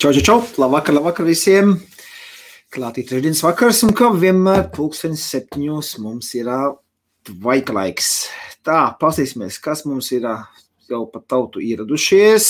[0.00, 0.38] Čau, čau, čau!
[0.56, 1.74] Labvakar, labvakar visiem!
[2.72, 6.48] Klātī trešdienas vakars, un kā vienmēr, pulkstenis septiņos mums ir
[7.28, 8.08] tvaika laiks.
[8.64, 10.24] Tā, pasīsimies, kas mums ir
[10.88, 12.48] jau pa tautu ieradušies.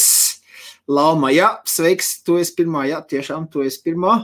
[0.87, 4.15] Lauma, jā, sveiks, tu esi pirmā, jā, tiešām tu esi pirmā.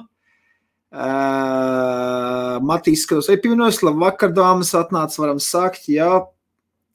[0.95, 6.13] Uh, Matīs, skatos, ej pievienojas, labvakar, dāmas, atnāc, varam sākt, jā.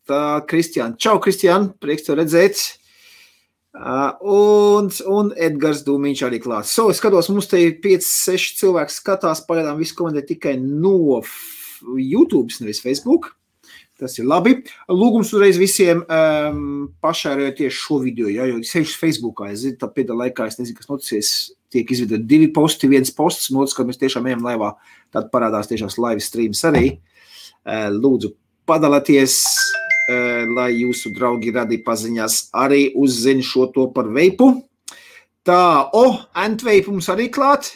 [0.07, 2.69] Tā, Kristiāna, čau, Kristiāna, prieks tev redzēt.
[3.71, 6.73] Uh, un, un Edgars Dūmiņš arī klāts.
[6.75, 11.21] So, es skatos, mums te ir 5, 6 cilvēki skatās, pagaidām visu komentē tikai no
[11.95, 13.29] YouTube, nevis Facebook.
[14.01, 14.57] Tas ir labi.
[14.89, 19.87] Lūgums uzreiz visiem um, pašērojot tieši šo video, ja, jo sevišķi Facebookā, es zinu, tā
[19.93, 21.33] pēdējā laikā, es nezinu, kas noticies,
[21.71, 24.73] tiek izvedot divi posti, viens posts, un otrs, kad mēs tiešām ejam laivā,
[25.13, 26.95] tad parādās tiešām live streams arī.
[27.61, 28.33] Uh, lūdzu,
[28.67, 29.37] padalieties,
[30.49, 34.53] lai jūsu draugi radi paziņās arī uzzina šo to par veipu.
[35.47, 37.71] Tā, o, oh, Antveipu mums arī klāt.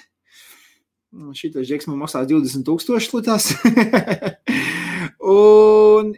[1.34, 3.54] Šitais žeks man maksās 20 tūkstoši litās.
[5.26, 6.12] Un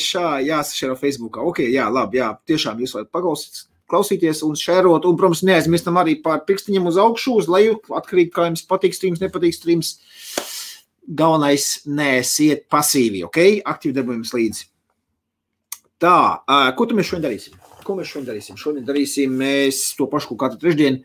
[0.00, 1.42] šā jāsašēro Facebookā.
[1.44, 5.06] Ok, jā, labi, jā, tiešām jūs varat paklausīt, klausīties un šērot.
[5.08, 9.22] Un, protams, neaizmirstam arī par pirkstiņiem uz augšu, uz leju, atkarīgi kā jums patīk streams,
[9.22, 9.96] nepatīk streams.
[11.06, 13.38] Galvenais, neesiet pasīvi, ok?
[13.68, 14.64] Aktīvi darbojamies līdzi.
[16.02, 16.16] Tā,
[16.76, 17.56] ko tu mēs šodien darīsim?
[17.86, 18.58] Ko mēs šodien darīsim?
[18.60, 21.04] Šodien darīsim mēs to pašu, ko katru trešdienu.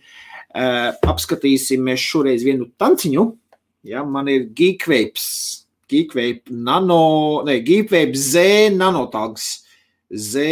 [1.08, 3.30] Apskatīsim mēs šoreiz vienu tanciņu.
[3.88, 9.66] Ja, man ir Geekvapes Geekvape nano, ne, Geekvape Z nanotags.
[10.12, 10.44] Z,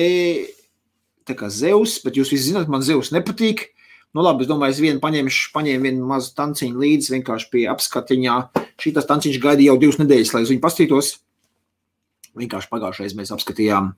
[1.27, 3.69] tā kā Zeus, bet jūs visi zināt, man Zeus nepatīk.
[4.15, 8.37] Nu labi, es domāju, es vienu paņemšu, paņēmu vienu mazu tanciņu līdzi vienkārši pie apskatiņā.
[8.79, 11.11] Šī tas tanciņš gaida jau divas nedēļas, lai uz viņu pastītos.
[12.39, 13.93] Vienkārši pagājušajā mēs apskatījām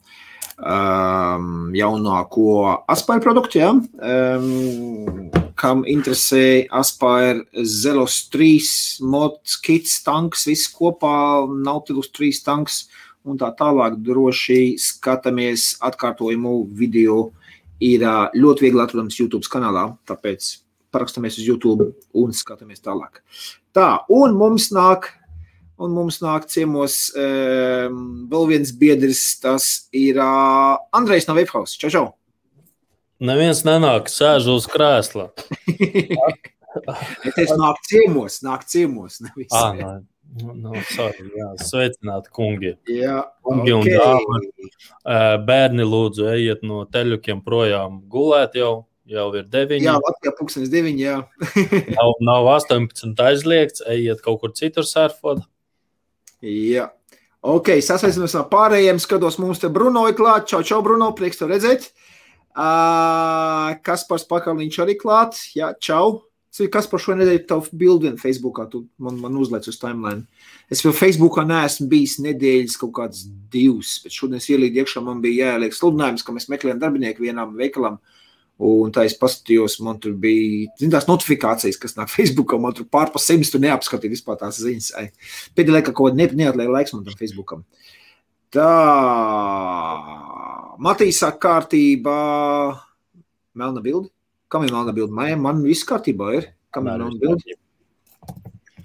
[0.57, 2.47] um, jaunāko
[2.91, 3.72] Aspire produktu, ja?
[3.74, 12.85] um, kam interesē Aspire Zelos 3, Mods, Kits, tanks, viss kopā, Nautilus 3 tanks
[13.25, 17.30] un tā tālāk droši skatāmies atkārtojumu video.
[17.81, 18.03] Ir
[18.38, 20.51] ļoti viegli atrodams YouTube kanālā, tāpēc
[20.94, 21.88] parakstamies uz YouTube
[22.18, 23.24] un skatāmies tālāk.
[23.74, 25.07] Tā, un mums nāk,
[25.81, 31.78] un mums nāk ciemos um, vēl viens biedrs, tas ir uh, Andrejs no Webhouse.
[31.81, 32.06] Čau, čau!
[33.22, 35.30] Neviens nenāk, sēž uz krēsla.
[37.36, 39.19] Es nāku ciemos, nāku ciemos.
[39.22, 39.50] Nevis.
[39.53, 39.90] Ah, no,
[40.40, 42.72] no, nu, sorry, jā, sveicināti, kungi.
[42.90, 43.98] Jā, kungi okay.
[43.98, 44.88] un dāmas.
[45.50, 48.74] Bērni, lūdzu, ejiet no teļukiem projām gulēt jau.
[49.12, 49.81] Jau ir 9.
[49.84, 51.00] Jā, Latvijā pūkstens 9.
[51.02, 51.18] Jā.
[51.98, 55.42] nav, nav 18 aizliegts, ejiet kaut kur citur surfot.
[56.46, 56.90] Jā.
[57.41, 59.02] Ok, sasveicinamies ar pārējiem.
[59.02, 60.47] Skatos, mums te Bruno ir klāt.
[60.52, 61.88] Čau, čau, Bruno, prieks tev redzēt.
[61.90, 62.12] Uh,
[62.52, 65.40] Uh, Kaspars Pakaliņš arī klāt.
[65.56, 66.28] Jā, čau.
[66.51, 68.66] Kas par šo nedēļu tavu bildi Facebookā?
[68.68, 70.25] Tu man, man uzliec uz timeline.
[70.72, 73.22] Es vēl Facebookā neesmu bijis nedēļas kaut kāds
[73.53, 78.01] divs, bet šodien ielīdu iekšā, man bija jāieliek sludinājums, ka mēs meklējam darbinieku vienam veikalam.
[78.61, 82.59] Un tā es paskatījos, man tur bija zin, tās notifikācijas, kas nāk Facebookā.
[82.61, 84.91] Man tur pārpa simts, tur neapskatīja vispār tās ziņas.
[85.57, 87.66] Pēdējā laikā kaut kāda neatliek laiks man tam Facebookam.
[88.53, 88.67] Tā,
[90.81, 92.19] Matīsā kārtībā,
[93.57, 94.11] melna bilde.
[94.51, 95.16] Kam ir melna bilde?
[95.16, 96.50] Man, man viss kārtībā ir.
[96.75, 97.57] Kam ir melna bilde?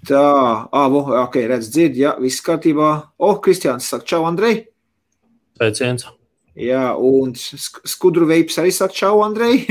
[0.06, 0.22] Tā,
[0.70, 2.92] ah, ok, redz, dzird, jā, viss kārtībā.
[3.18, 4.68] O, oh, Kristiāns saka, čau, Andrej.
[5.58, 6.06] Sveiciens.
[6.56, 9.66] Jā, un skudru veips arī saka, čau, Andrej.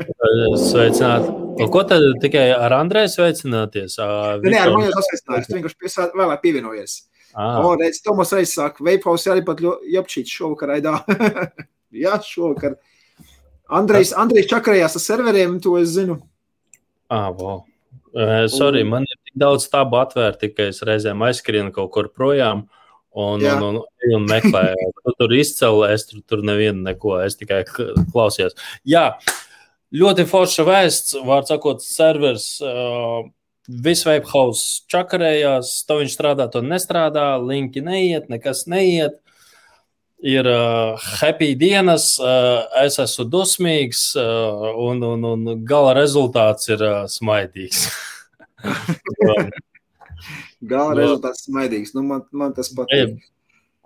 [0.68, 1.28] Sveicināt.
[1.62, 3.94] Un ko tad tikai ar Andreju sveicināties?
[4.42, 6.96] Nē, ar mani jau sasveicinājos, tu vienkārši piesāt, vēlāk pievienojies.
[7.34, 7.60] Ah.
[7.62, 10.96] O, redz, Tomas reiz saka, Veiphaus arī pat jopčīts šovakar aidā.
[12.04, 12.80] Jā, šovakar.
[13.74, 16.18] Andrejs, Andrejs čakarējās ar serveriem, to es zinu.
[17.10, 17.62] Ah, wow.
[18.14, 22.66] Uh, sorry, man ir tik daudz tābu atvērti, ka es reizēm aizskrienu kaut kur projām.
[23.14, 23.54] Un, Jā.
[23.62, 28.56] un, un, un meklēju, tu tur izcēlē, es tur, tur nevienu neko, es tikai klausījos.
[28.90, 29.04] Jā,
[29.94, 32.48] ļoti forša vēsts, vārds sakot, servers.
[32.64, 33.30] Uh,
[33.64, 39.16] Viss webhouse čakarējās, to viņš strādā, to nestrādā, linki neiet, nekas neiet.
[40.24, 46.84] Ir uh, happy dienas, uh, es esmu dusmīgs, uh, un, un, un gala rezultāts ir
[46.84, 47.86] uh, smaidīgs.
[50.68, 51.94] gala rezultāts smaidīgs.
[51.96, 53.16] Nu, man, man tas patīk.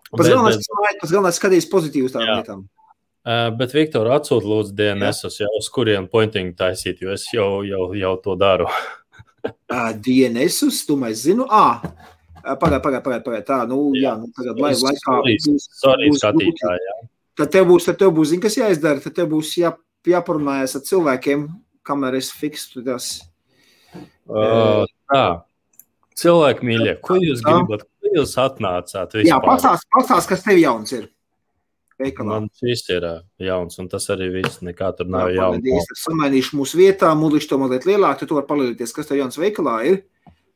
[0.08, 0.68] Pats galvenais,
[1.00, 2.66] pats galvenais skatījis pozitīvi uz tām lietām.
[3.28, 7.90] Uh, bet, Viktor, atsūti lūdzu DNS, jau uz kuriem pointing taisīt, jo es jau, jau,
[7.98, 8.70] jau to daru.
[9.48, 11.82] uh, DNS, tu mēs zinu, ah,
[12.40, 13.44] pagaidi, pagaidi, pagaidi, pagaid.
[13.50, 16.96] tā, nu, jā, nu, tagad lai, laikā būs, sorry, būs, skatītāji, jā.
[17.38, 19.74] Tad tev būs, tad tev būs, zin, kas jāizdara, tad tev būs jā,
[20.08, 21.44] jāparunājas ar cilvēkiem,
[21.84, 23.10] kamēr es fiksu tas.
[24.24, 25.26] Uh, tā.
[26.18, 27.84] Cilvēki mīļie, ko jūs gribat?
[27.86, 29.14] Ko jūs atnācāt?
[29.14, 29.28] Vispār?
[29.28, 31.06] Jā, pastāst, pastāst, kas tev jauns ir.
[31.98, 32.28] Veikalā.
[32.30, 33.04] Man šis ir
[33.42, 34.60] jauns, un tas arī viss.
[34.62, 35.58] Nekā tur nav Jā, jauns.
[35.58, 35.88] paldies.
[35.94, 39.38] Es samainīšu mūsu vietā, mūlišu to mazliet lielāk, tad tu vari palīdzēties, kas tev jauns
[39.40, 39.98] veikalā ir.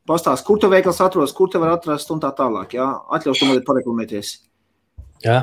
[0.06, 2.76] Pastāst, kur tu veikals atrodas, kur te var atrast un tā tālāk.
[2.78, 2.86] Jā,
[3.18, 4.32] atļaus to mazliet pareklamēties.
[5.26, 5.40] Jā.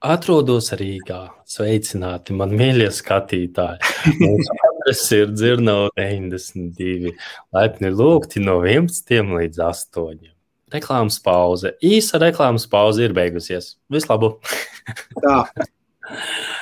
[0.00, 1.22] Atrodos Rīgā.
[1.48, 3.80] Sveicināti, man mīļie skatītāji.
[4.20, 7.12] Mūsu adrese ir Dzirnava 92.
[7.54, 10.32] Laipni lūgti no 11 līdz 8.
[10.70, 11.74] Reklāmas pauze.
[11.82, 13.74] Īsa reklāmas pauze ir beigusies.
[13.92, 14.40] Vislabāk!
[15.24, 15.44] Tā.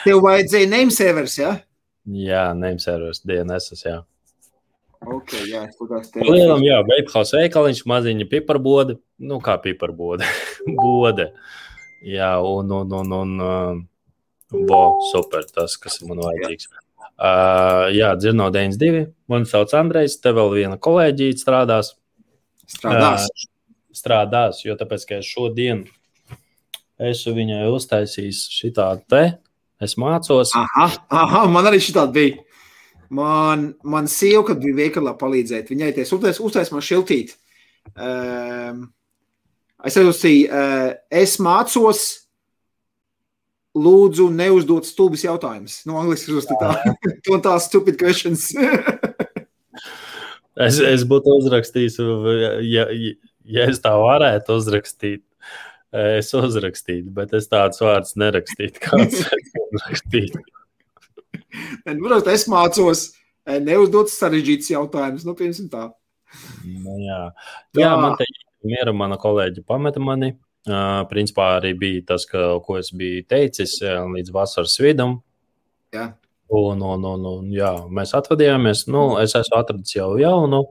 [0.05, 1.55] Tev vajadzēja name servers, jā?
[2.09, 3.83] Jā, neimsērvers DNS.
[3.85, 3.99] Jā.
[5.05, 5.67] Ok, jā.
[6.25, 8.97] Lielam, jā, veikals veikaliņš, maziņa piparboda.
[9.21, 10.27] Nu, kā piparboda.
[10.81, 11.31] Bode.
[12.07, 13.79] Jā, un, un, un, un uh,
[14.69, 14.83] vo,
[15.13, 16.71] super, tas, kas man vajadzīgs.
[17.19, 19.09] Uh, jā, dzirno 92.
[19.27, 21.97] Mani sauc Andrejs, te vēl viena kolēģija strādās.
[22.71, 23.27] Strādās.
[23.27, 23.49] Ā,
[23.99, 25.83] strādās, jo tāpēc, ka šodien
[26.99, 29.25] esmu viņai uztaisījis šitādu te,
[29.83, 30.53] es mācos.
[30.59, 32.45] Aha, aha, man arī šī tāda bija.
[33.15, 37.35] Man, man sieva, kad bija veikalā palīdzēt, viņai teica, uztais, uztais man šiltīt.
[37.97, 38.83] Um,
[39.89, 42.05] es uzsīju, uh, es mācos,
[43.79, 45.81] lūdzu, neuzdot stulbas jautājumus.
[45.89, 47.15] No angliski uzstāstīt tā.
[47.27, 48.51] to tā stupid questions.
[50.59, 52.01] Es, es būtu uzrakstījis,
[52.67, 53.13] ja, ja,
[53.47, 55.23] ja es tā varētu uzrakstīt.
[55.95, 58.81] Es uzrakstītu, bet es tādus vārdus nerakstītu.
[58.85, 60.43] Kāds uzrakstītu?
[61.87, 63.05] Protams, es mācos
[63.65, 65.25] neuzdot sarežģītus jautājumus.
[65.25, 65.87] Nu, piemēram, tā.
[66.67, 67.23] Nu, jā.
[67.79, 70.35] jā, man te ir miera, mana kolēģi pameta mani.
[71.11, 75.19] Principā arī bija tas, ka, ko es biju teicis līdz vasaras vidum.
[75.95, 76.11] Jā.
[76.49, 78.87] Un, un, un, un, jā, mēs atvadījāmies.
[78.89, 80.65] Nu, es esmu atradis jau jaunu.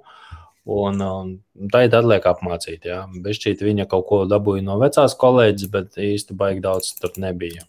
[0.68, 2.90] Un, un tā ir atliek apmācīt.
[2.90, 3.04] Jā.
[3.24, 7.64] Bešķīt viņa kaut ko dabūja no vecās kolēģis, bet īsti baigi daudz tur nebija.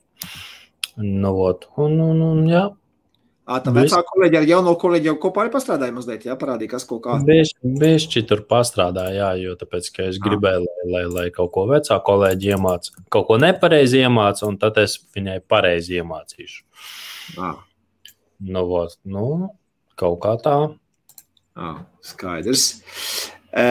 [0.99, 1.69] Nu, ot.
[1.79, 2.65] un, un, un, jā,
[3.65, 7.01] tā vecā kolēģi ar jauno kolēģi jau kopā arī pastrādāja mazliet, jā, parādīja, kas kaut
[7.07, 7.17] kā.
[7.25, 11.97] Bišķi tur pastrādāja, jā, jo tāpēc, ka es gribēju, lai, lai, lai kaut ko vecā
[12.05, 16.61] kolēģi iemāca, kaut ko nepareizi iemāca, un tad es viņai pareizi iemācīšu.
[17.41, 17.55] Ā.
[18.53, 19.27] Nu, vot, nu,
[19.99, 20.59] kaut kā tā.
[21.59, 21.73] Ā,
[22.05, 22.69] skaidrs.
[23.49, 23.65] E,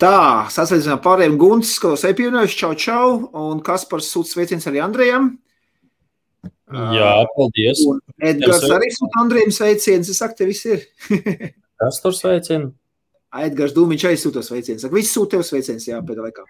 [0.00, 0.18] tā,
[0.54, 3.08] sasveicinām pārējiem Gunts, ko sepjūnojuši, čau, čau,
[3.42, 5.32] un Kaspars sūta sveiciens arī Andrejam.
[6.72, 7.82] Jā, paldies.
[7.84, 10.86] Un Edgars arī sūta Andrejam sveiciens, es saku, te viss ir.
[11.82, 12.70] Kas tur sveicina?
[13.44, 14.84] Edgars Dūmiņš arī sūta sveiciens.
[14.84, 16.46] Saka, viss sūta tev sveiciens, jā, pēdējā laikā.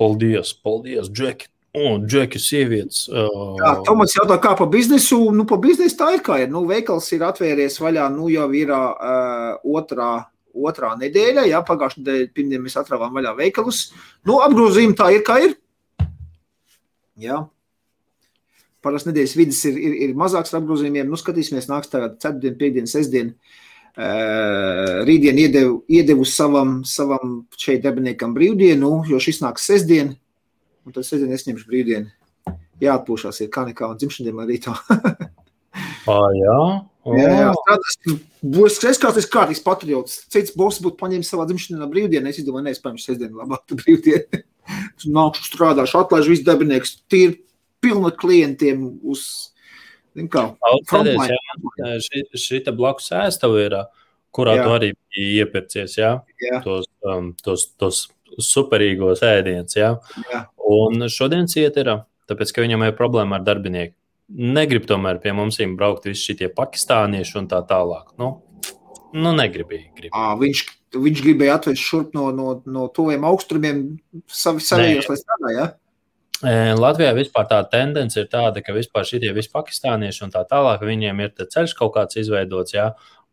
[0.00, 1.50] Paldies, paldies, Džeki.
[1.82, 3.06] Un Džeki, sievietes.
[3.08, 3.56] Uh...
[3.60, 5.18] Jā, Tomas jautā, kā pa biznesu.
[5.36, 6.50] Nu, pa biznesu tā ir kā ir.
[6.52, 10.10] Nu, veikals ir atvērties vaļā, nu jau ir uh, otrā,
[10.52, 11.46] otrā nedēļa.
[11.48, 13.86] Jā, pagājušajā nedēļā pirmdien mēs atrāvām vaļā veikalus.
[14.28, 15.56] Nu, apgrozījumi tā ir, kā ir.
[17.20, 17.44] Jā.
[18.82, 21.10] Parasti nedēļas vidus ir, ir, ir mazāks ar apgrozījumiem.
[21.10, 23.36] Nu, skatīsimies, nāks tagad ceturtdien, piekdien, sestdien.
[23.92, 30.14] Uh, rītdien iedevu, iedevu savam, savam šeit darbiniekam brīvdienu, jo šis nāks sestdien.
[30.82, 32.10] Un tad sestdien es ņemšu brīvdienu.
[32.82, 34.74] Jāatpūšās, ir kā nekā, un dzimšanai man rītā.
[36.10, 37.20] ah, jā, oh.
[37.20, 37.52] jā, jā.
[37.60, 38.00] Strādās,
[38.56, 40.18] būs es kā tas kārtīgs patriots.
[40.32, 42.32] Cits boss būtu paņēmis savā dzimšanā brīvdienu.
[42.32, 44.42] Es domāju, nespējams sestdienu labāk brīvdienu.
[45.20, 46.96] Nākšu strādāšu, atlaižu visu darbiniekus.
[47.12, 47.38] Tīri
[47.82, 49.26] pilna klientiem uz.
[50.28, 50.42] Kā,
[52.04, 53.76] šī, šī blakus ēstava ir,
[54.36, 54.64] kurā jā.
[54.66, 56.10] tu arī iepircies, jā?
[56.42, 56.60] Jā.
[56.64, 58.02] Tos, um, tos, tos
[58.36, 59.94] superīgos ēdienus, jā?
[60.28, 60.42] Jā.
[60.68, 61.90] Un šodien ciet ir,
[62.28, 63.96] tāpēc, ka viņam ir problēma ar darbinieku.
[64.32, 68.14] Negrib tomēr pie mums braukt visi šie pakistānieši un tā tālāk.
[68.20, 68.34] Nu,
[69.12, 69.90] nu negribīgi.
[69.96, 70.16] Grib.
[70.16, 70.62] À, viņš,
[70.96, 73.84] viņš gribēja atvest šurp no, no, no tuviem austrumiem
[74.28, 75.68] savi, savējos, lai strādāja, jā?
[76.42, 81.20] Latvijā vispār tā tendence ir tāda, ka vispār šie visi pakistānieši un tā tālāk, viņiem
[81.22, 82.88] ir ceļš kaut kāds izveidots, jā,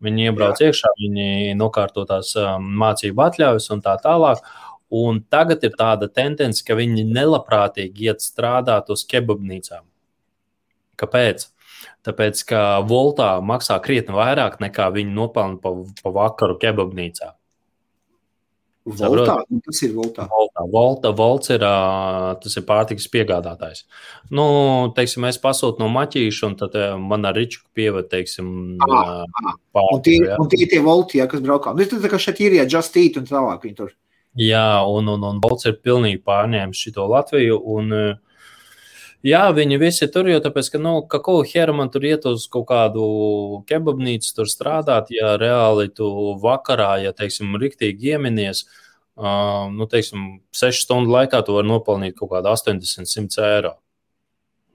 [0.06, 0.70] viņi iebrauc jā.
[0.70, 4.44] iekšā, viņi nokārto tās mācību atļaujas un tā tālāk.
[4.90, 9.84] Un tagad ir tāda tendence, ka viņi nelabprātīgi iet strādāt uz kebabnīcām.
[10.98, 11.46] Kāpēc?
[12.06, 15.74] Tāpēc, ka voltā maksā krietni vairāk nekā viņi nopelna pa,
[16.04, 17.34] pa vakaru kebabnīcā.
[18.98, 20.26] Voltā, nu, tas ir voltā.
[20.32, 21.64] Voltā, volta, volts ir,
[22.42, 23.84] tas ir pārtikas piegādātājs.
[24.34, 24.46] Nu,
[24.98, 28.52] teiksim, es pasūtu no maķīša, un tad man ar riču pieved, teiksim,
[28.88, 29.26] ah,
[29.76, 29.98] pārtiku.
[29.98, 30.40] Un tie, ja.
[30.42, 31.76] un tie tie volti, ja, kas braukā.
[31.78, 33.94] Nu, tad, kā šeit ir, ja just eat un tālāk viņi tur.
[34.40, 37.94] Jā, un, un, un volts ir pilnīgi pārņēmis šito Latviju, un
[39.26, 42.46] Jā, viņi visi tur, jo tāpēc, ka, nu, ka ko hēra man tur iet uz
[42.52, 43.04] kaut kādu
[43.68, 46.08] kebabnīcu, tur strādāt, ja reāli tu
[46.40, 48.64] vakarā, ja, teiksim, riktīgi ieminies,
[49.20, 53.74] uh, nu, teiksim, sešu stundu laikā tu vari nopelnīt kaut kādu 80-100 eiro.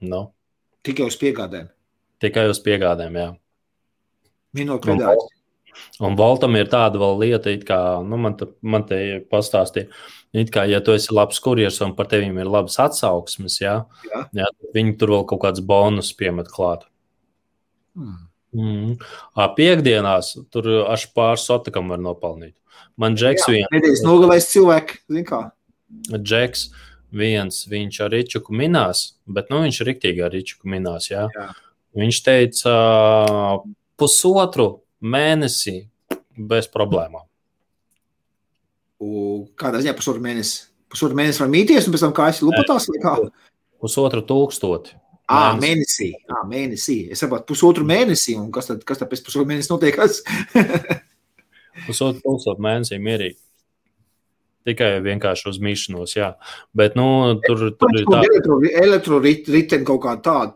[0.05, 0.27] Nu.
[0.85, 1.71] Tikai uz piegādēm.
[2.21, 3.31] Tikai uz piegādēm, jā.
[4.55, 5.33] Minot pedāļus.
[6.03, 8.99] Un Voltam ir tāda vēl lieta, kā nu, man, te, man te
[9.31, 9.89] pastāstīja,
[10.51, 13.79] kā, ja tu esi labs kurjers un par tevi ir labas atsauksmes, jā,
[14.09, 14.23] jā.
[14.41, 16.87] Jā, viņi tur vēl kaut kāds bonus piemet klāt.
[17.95, 18.25] Hmm.
[18.55, 18.95] Mm.
[19.57, 22.55] Piektdienās tur aš pāris sotikam var nopelnīt.
[22.99, 23.67] Man Džeks viens.
[23.73, 25.41] Pēdējais nogalējis cilvēku, zin kā.
[26.15, 26.69] Džeks
[27.15, 31.27] viens, viņš ar Ričuku minās, bet nu viņš riktīgi ar Ričuku minās, jā.
[31.35, 31.49] jā.
[31.95, 32.75] Viņš teica
[33.99, 34.69] pusotru
[35.05, 35.77] mēnesī
[36.35, 37.25] bez problēmām.
[39.59, 40.65] Kādā ziņā pusotru mēnesi?
[40.91, 43.15] Pusotru mēnesi var mīties, un pēc tam kā es lupatās kā?
[43.83, 44.95] Pusotru tūkstoti.
[45.25, 46.11] À, mēnesī.
[46.29, 46.99] À, mēnesī.
[47.11, 48.35] Es saprotu, pusotru mēnesi.
[48.37, 49.97] Un kas tad, kas tad pēc pusotra mēneša notiek?
[51.87, 53.39] pusotru tūkstošu mēnesī mierīgi.
[54.65, 56.31] Tikai vienkārši uz mīšanos, jā.
[56.73, 58.55] Bet, nu, tur, tur ir tāda.
[58.81, 60.55] Elektroriteni kaut kā tāda.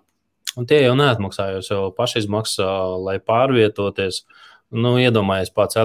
[0.58, 2.70] Un tie jau neatmaksājos, jau pašizmaksā,
[3.06, 4.24] lai pārvietoties.
[4.70, 5.77] Nu, iedomājieties, pats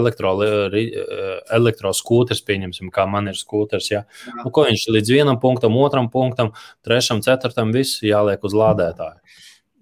[1.56, 3.86] elektroskūters, pieņemsim, kā man ir skūters.
[3.88, 4.02] Ja?
[4.42, 6.52] Nu, ko viņš līdz vienam punktam, otram punktam,
[6.84, 9.20] trešam, ceturtam, viss jāliek uz lādētāju.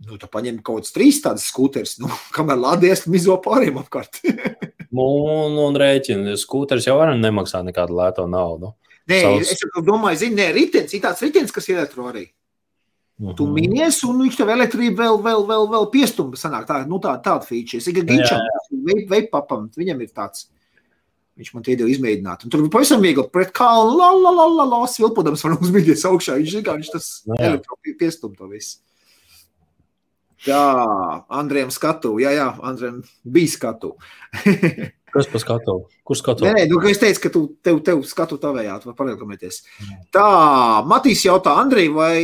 [0.07, 4.23] Nu, tu paņem kaut kāds trīs tādas skūteres, nu, kamēr lādējas, mizo pāriem apkārt.
[4.97, 8.75] nu, un, un rēķini, skūteris jau arī nemaksā nekādu lēto naudu.
[9.11, 9.53] Nē, Savs...
[9.57, 12.29] es domāju, zini, ne, ritenis, ir tāds ritenis, kas ir elektro arī.
[13.23, 13.37] -hmm.
[13.39, 16.37] Tu minies, un viņš tev elektrību vēl, vēl, vēl, vēl piestumba.
[16.37, 17.79] Sanāk, tā, nu, tā, tāda feature.
[17.79, 18.41] Ir Gičam,
[19.09, 20.49] veipapam, viņam ir tāds.
[21.37, 22.45] Viņš man te iedeva izmēģināt.
[22.45, 26.05] Un tur bija pavisam viegli pret kalnu, la, la, la, la, la, svilpodams var uzmīties
[26.05, 26.37] augšā.
[26.37, 27.07] Viņš viņš tas
[27.39, 28.83] elektrību piestumba to visu.
[30.47, 30.63] Jā,
[31.31, 32.17] Andrejam skatu.
[32.19, 33.95] Jā, jā, Andrejam bija skatu.
[35.13, 35.75] Kas par skatu?
[36.09, 36.47] Kur skatu?
[36.49, 39.59] Nē, nu, es teicu, ka tu, tev, tev skatu tavējā, tu vari parekomēties.
[40.15, 40.29] Tā,
[40.89, 42.17] Matīs jautā, Andrej, vai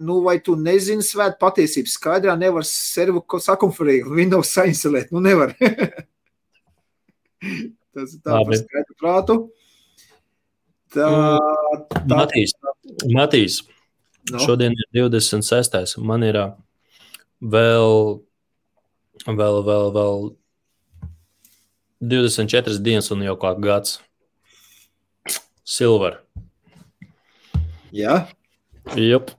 [0.00, 1.90] nu, vai tu nezini svētu patiesību?
[1.90, 5.12] Skaidrā nevar servu sakonferēt, Windows sainstalēt.
[5.12, 5.54] Nu, nevar.
[7.92, 9.36] Tas ir tā par skaidru prātu.
[10.92, 11.08] Tā,
[11.92, 12.16] tā.
[12.16, 12.52] Matīs,
[13.12, 13.62] Matīs
[14.30, 14.40] no.
[14.44, 15.96] šodien ir 26.
[16.04, 16.38] Man ir
[17.40, 18.20] vēl,
[19.26, 20.24] vēl, vēl, vēl
[22.02, 24.00] 24 dienas un jau kā gads.
[25.64, 26.18] Silver.
[27.94, 28.26] Jā?
[28.98, 29.30] Jup.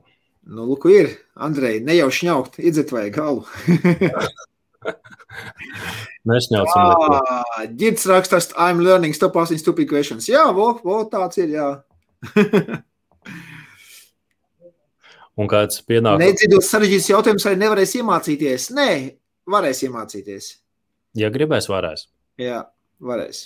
[0.43, 1.13] Nu, lūk, ir.
[1.39, 3.45] Andrej, nejauši ņaukt, iedzet vai galu.
[6.29, 6.87] Nešņaucam.
[7.79, 10.27] Ģirds rakstās, I'm learning, stop asking stupid questions.
[10.27, 11.69] Jā, vo, vo tāds ir, jā.
[15.39, 16.19] Un kāds pienāk?
[16.21, 18.67] Nedzirdot sarežģīts jautājums, vai nevarēs iemācīties?
[18.75, 18.89] Nē,
[19.49, 20.43] varēs iemācīties.
[21.17, 22.07] Ja gribēs, varēs.
[22.41, 22.59] Jā,
[23.01, 23.37] varēs.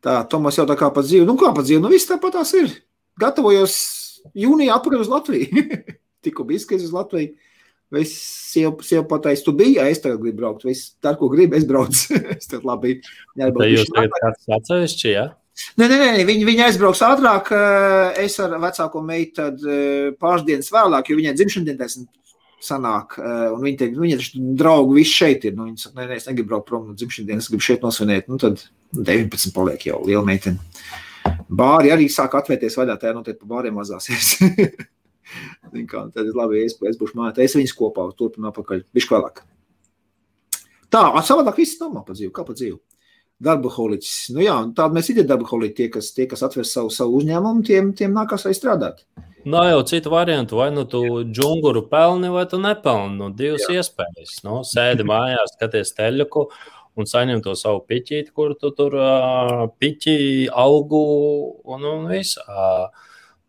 [0.00, 1.26] Tā, Tomas jautā, kā pa dzīvi.
[1.28, 1.82] Nu, kā pa dzīvi?
[1.84, 2.72] Nu, viss tāpat tās ir.
[3.20, 3.99] Gatavojos
[4.38, 5.64] jūnijā atpakaļ uz Latviju.
[6.24, 7.34] Tikko bija skribi uz Latviju.
[8.00, 8.12] Es
[8.52, 12.20] sieva pateicu, tu biji, es tagad gribu braukt, vai es tā, ko gribu, es braucu.
[12.36, 13.00] es tad labi.
[13.34, 15.26] Tā jūs tagad kāds atsevišķi, jā?
[15.26, 15.28] Ja?
[15.80, 17.50] Nē, nē, nē, viņi, viņi aizbrauks ātrāk.
[17.56, 21.98] Eh, es ar vecāko meitu eh, pāris dienas vēlāk, jo viņai dzimšanas dienas
[22.64, 23.18] sanāk.
[23.18, 25.56] Eh, un viņi teica, viņa taču draugi visi šeit ir.
[25.58, 28.30] Nu, viņi saka, nē, nē, es negribu braukt prom no dzimšanas dienas, gribu šeit nosvinēt.
[28.30, 28.64] Nu, tad
[28.96, 30.62] 19 paliek jau liela meitene.
[31.50, 34.36] Bāri arī sāk atvērties vaļā, tā notiek pa bāriem mazāsies.
[35.90, 39.42] kā, tad ir labi, es, es būšu mājā, es viņus kopā turpinu apakaļ, bišķi vēlāk.
[40.90, 42.78] Tā, savādāk viss normāli pa dzīvi, kā pa dzīvi.
[43.40, 44.14] Darba holiķis.
[44.34, 47.62] Nu jā, tādi mēs ir darba holiķi, tie, kas, tie, kas atver savu, savu uzņēmumu,
[47.64, 49.04] tiem, tiem nākās arī strādāt.
[49.48, 53.16] Nav jau citu variantu, vai nu tu džunguru pelni, vai tu nepelni.
[53.16, 53.80] Nu, divas jā.
[53.80, 54.42] iespējas.
[54.44, 56.44] Nu, sēdi mājās, skaties teļuku
[56.98, 61.04] un saņem to savu piķīti, kur tu tur uh, piķi algu
[61.64, 62.40] un, un viss.
[62.46, 62.88] Uh,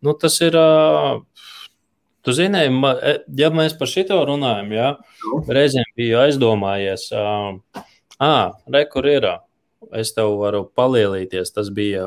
[0.02, 0.58] nu, tas ir.
[0.58, 1.22] Uh,
[2.22, 2.60] Tu zini,
[3.34, 4.90] ja mēs par šito runājam, ja,
[5.50, 7.82] reizēm biju aizdomājies, uh,
[8.22, 9.26] ah, re, kur ir.
[9.98, 11.50] Es tev varu palielīties.
[11.50, 12.06] Tas bija.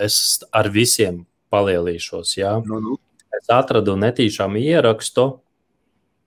[0.00, 2.32] Es ar visiem palielīšos.
[2.38, 2.54] Ja.
[2.64, 2.96] Nu, nu.
[3.36, 5.26] Es atradu netīšām ierakstu.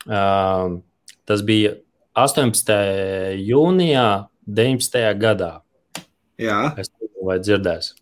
[0.06, 0.78] Uh,
[1.26, 1.74] tas bija
[2.14, 2.76] 18.
[3.40, 5.04] jūnijā, 19.
[5.22, 5.52] gadā.
[6.42, 7.94] Jā, es domāju, vai dzirdēs.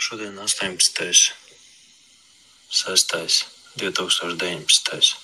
[0.00, 1.34] Šodien 18.
[2.70, 3.46] 6.
[3.76, 5.16] 2019.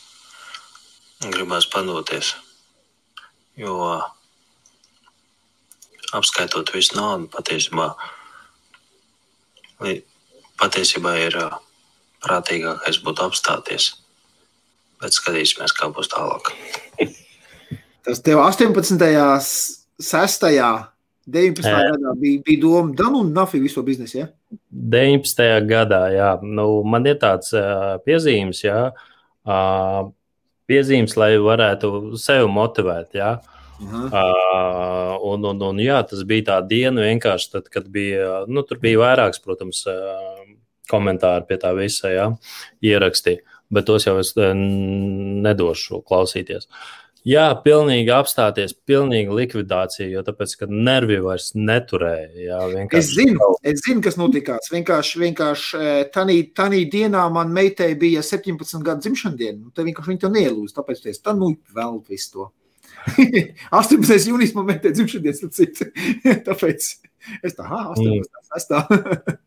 [1.33, 2.35] Gribās padoties,
[3.57, 3.73] jo
[6.15, 7.89] apskaitot visu naudu, patiesībā
[10.61, 11.39] patiesībā ir
[12.27, 13.93] prātīgākais būtu apstāties.
[15.03, 16.53] Bet skatīsimies, kā būs tālāk.
[18.07, 19.01] Tas tev 18.
[19.97, 20.47] 6.
[21.27, 21.67] 19.
[21.67, 21.79] Jā.
[21.91, 24.29] gadā bija, bija doma, da nu nafig visu biznesu, ja?
[24.71, 25.43] 19.
[25.67, 26.29] gadā, jā.
[26.47, 28.93] Nu, man ir tāds uh, piezīmes, jā.
[29.43, 30.13] Uh,
[30.71, 33.33] piezīmes, lai varētu sevi motivēt, jā.
[33.77, 38.79] Uh, un, un, un, jā, tas bija tā diena vienkārši, tad, kad bija, nu, tur
[38.81, 40.46] bija vairāks, protams, uh,
[40.91, 42.29] komentāri pie tā visa, jā,
[42.85, 46.71] ierakstīja, bet tos jau es nedošu klausīties.
[47.27, 52.29] Jā, pilnīgi apstāties, pilnīgi likvidācija, jo tāpēc, ka nervi vairs neturēja.
[52.39, 52.59] Jā,
[52.95, 54.71] es, zinu, es zinu, kas notikās.
[54.71, 60.13] Vienkārši, vienkārši eh, tanī dienā man meitai bija 17 gadu dzimšanas diena, un te vienkārši
[60.13, 62.49] viņa to nielūz, tāpēc es tā nu vēl visu to.
[63.83, 64.31] 18.
[64.31, 65.83] jūnijas man meitai dzimšanas tad cits.
[66.47, 66.89] tāpēc
[67.43, 68.07] es tā, ha, 18.
[68.07, 68.55] Mm.
[68.61, 68.87] es tā.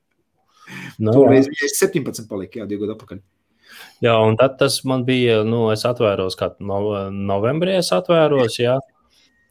[0.99, 3.21] no, Toreiz bija 17 palika, jā, divi gadu apakaļ.
[4.03, 6.79] Jā, un tad tas man bija, nu, es atvēros, kā no,
[7.11, 8.77] novembrī es atvēros, jā,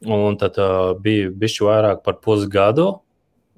[0.05, 2.87] un tad uh, bija bišķi vairāk par pusgadu,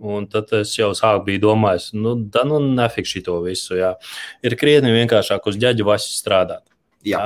[0.02, 3.94] un tad es jau sāku bija domājis, nu, da nu nefikši to visu, jā.
[4.46, 6.66] Ir krietni vienkāršāk uz ģeģu vasu strādāt.
[7.06, 7.18] Jā.
[7.18, 7.26] jā.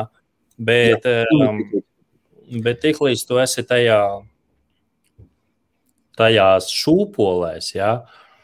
[0.58, 1.26] Bet, jā.
[1.48, 1.64] Um,
[2.66, 4.00] bet tik līdz tu esi tajā,
[6.20, 7.96] tajās šūpolēs, jā,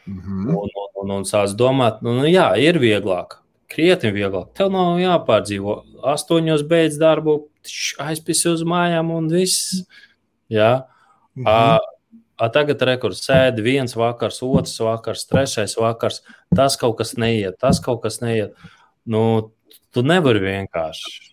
[0.06, 0.56] mm -hmm.
[0.56, 3.42] un, un, un, un sāc domāt, nu, nu jā, ir vieglāk
[3.72, 4.52] krietni vieglāk.
[4.56, 5.78] Tev nav jāpārdzīvo.
[6.12, 7.38] Astoņos beidz darbu,
[8.02, 9.82] aizpisi uz mājām un viss.
[10.52, 10.84] Jā.
[11.38, 11.48] Mhm.
[11.48, 16.22] A, a tagad rekurs sēdi viens vakars, otrs vakars, trešais vakars.
[16.54, 18.56] Tas kaut kas neiet, tas kaut kas neiet.
[19.08, 19.52] Nu,
[19.94, 21.30] tu nevari vienkārši.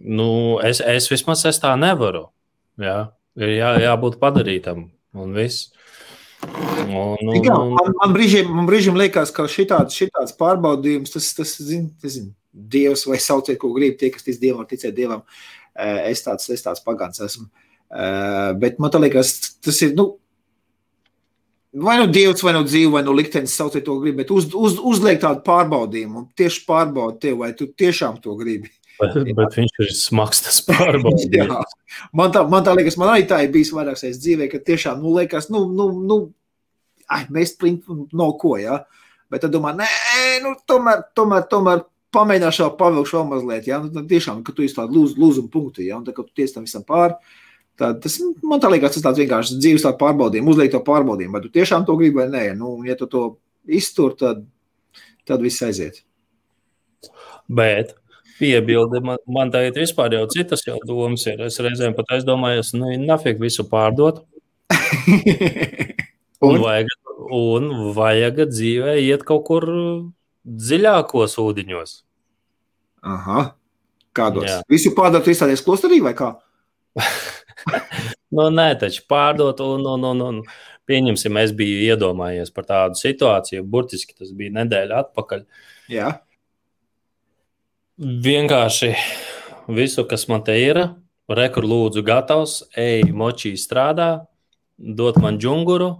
[0.00, 0.28] Nu,
[0.64, 2.28] es, es vismaz es tā nevaru.
[2.80, 3.12] Jā.
[3.34, 4.86] Ir jā, jābūt padarītam
[5.18, 5.72] un viss.
[6.84, 11.54] Un, un, Jā, man, man, brīžiem, man brīžiem liekas, ka šitāds, šitāds pārbaudījums, tas, tas
[11.62, 15.24] zin, zin, Dievs vai sauciet, ko grib, tie, kas tic Dievam, var ticēt Dievam.
[16.06, 17.48] Es tāds, es tāds pagans esmu.
[18.60, 19.32] Bet man liekas,
[19.64, 20.12] tas ir, nu,
[21.74, 24.78] vai nu Dievs, vai nu dzīve, vai nu liktenis, sauciet to grib, bet uz, uz,
[24.78, 28.70] uzliek tādu pārbaudījumu tieši pārbaudi tev, vai tu tiešām to gribi.
[29.00, 31.72] Bet, bet viņš ir smags tas pārbaudījums.
[32.18, 35.00] man, tā, man tā liekas, man arī tā ir bijis vairāk reizes dzīvē, ka tiešām,
[35.02, 36.18] nu, liekas, nu, nu, nu
[37.10, 38.84] ai, mēs plīnām no ko, ja?
[39.32, 39.88] Bet tad domā, nē,
[40.44, 41.82] nu, tomēr, tomēr, tomēr
[42.14, 43.80] pamēģināšu vēl pavilkšu vēl mazliet, ja?
[43.82, 45.98] Nu, tad tiešām, ka tu esi tādu lūz, lūzumu punktu, ja?
[45.98, 47.18] Un tad, kad tu tiesi tam visam pāri,
[47.80, 51.42] tad tas, man tā liekas, tas tāds vienkārši dzīves tādu pārbaudījumu, uzliek to pārbaudījumu, vai
[51.42, 52.44] tu tiešām to gribi vai nē.
[52.60, 53.24] Nu, ja tu to
[53.66, 54.46] iztur, tad,
[55.26, 56.04] tad viss aiziet.
[57.50, 57.96] Bet
[58.38, 59.02] piebildi.
[59.04, 61.42] Man, man tagad vispār jau citas jau domas ir.
[61.46, 64.24] Es reizēm pat aizdomājos, nu, nafik visu pārdot.
[66.44, 66.90] Un, vajag,
[67.32, 69.64] un vajag dzīvē iet kaut kur
[70.44, 71.94] dziļākos ūdeņos.
[73.14, 73.44] Aha.
[74.14, 74.48] Kādos?
[74.48, 74.58] Jā.
[74.70, 76.34] Visu pārdot, izstāties klosterī vai kā?
[78.36, 80.42] nu, nē, taču pārdot, un, un, un, un
[80.90, 83.64] pieņemsim, es biju iedomājies par tādu situāciju.
[83.64, 85.46] Burtiski tas bija nedēļa atpakaļ.
[85.92, 86.12] Jā.
[87.94, 88.88] Vienkārši
[89.70, 90.80] visu, kas man te ir,
[91.30, 94.26] rekur lūdzu gatavs, ej, močī strādā,
[94.74, 95.92] dot man džunguru,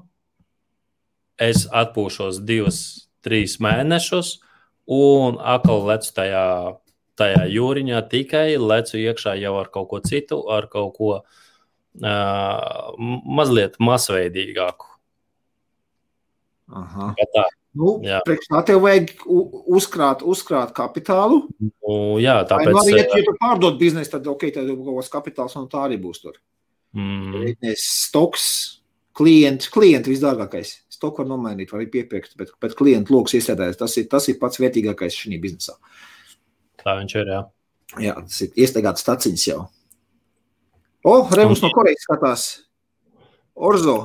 [1.38, 2.80] es atpūšos divus,
[3.22, 4.40] trīs mēnešus,
[4.90, 6.44] un atkal lecu tajā,
[7.14, 12.90] tajā jūriņā, tikai lecu iekšā jau ar kaut ko citu, ar kaut ko uh,
[13.22, 14.90] mazliet masveidīgāku.
[16.74, 17.12] Aha.
[17.22, 17.46] Tā,
[17.78, 21.42] nu, tā tev vajag uzkrāt, uzkrāt kapitālu.
[21.60, 22.70] Nu, jā, tāpēc.
[22.70, 25.84] Vai, nu, arī, ja, tu pārdod biznesu, tad ok, tad kaut kāds kapitāls un tā
[25.88, 26.38] arī būs tur.
[26.94, 27.54] Mm.
[27.80, 28.46] Stoks,
[29.18, 33.78] klienti, klienti visdārgākais to var nomainīt, var arī piepirkt, bet, bet klientu lokus iestādēs.
[33.80, 35.76] Tas ir, tas ir pats vērtīgākais šajā biznesā.
[36.80, 37.32] Tā viņš ir.
[37.34, 37.40] Jā,
[38.06, 39.62] jā tas ir iestaigāts staciņas jau.
[41.04, 42.44] O, oh, Remus no Korejas skatās.
[43.54, 43.98] Orzo.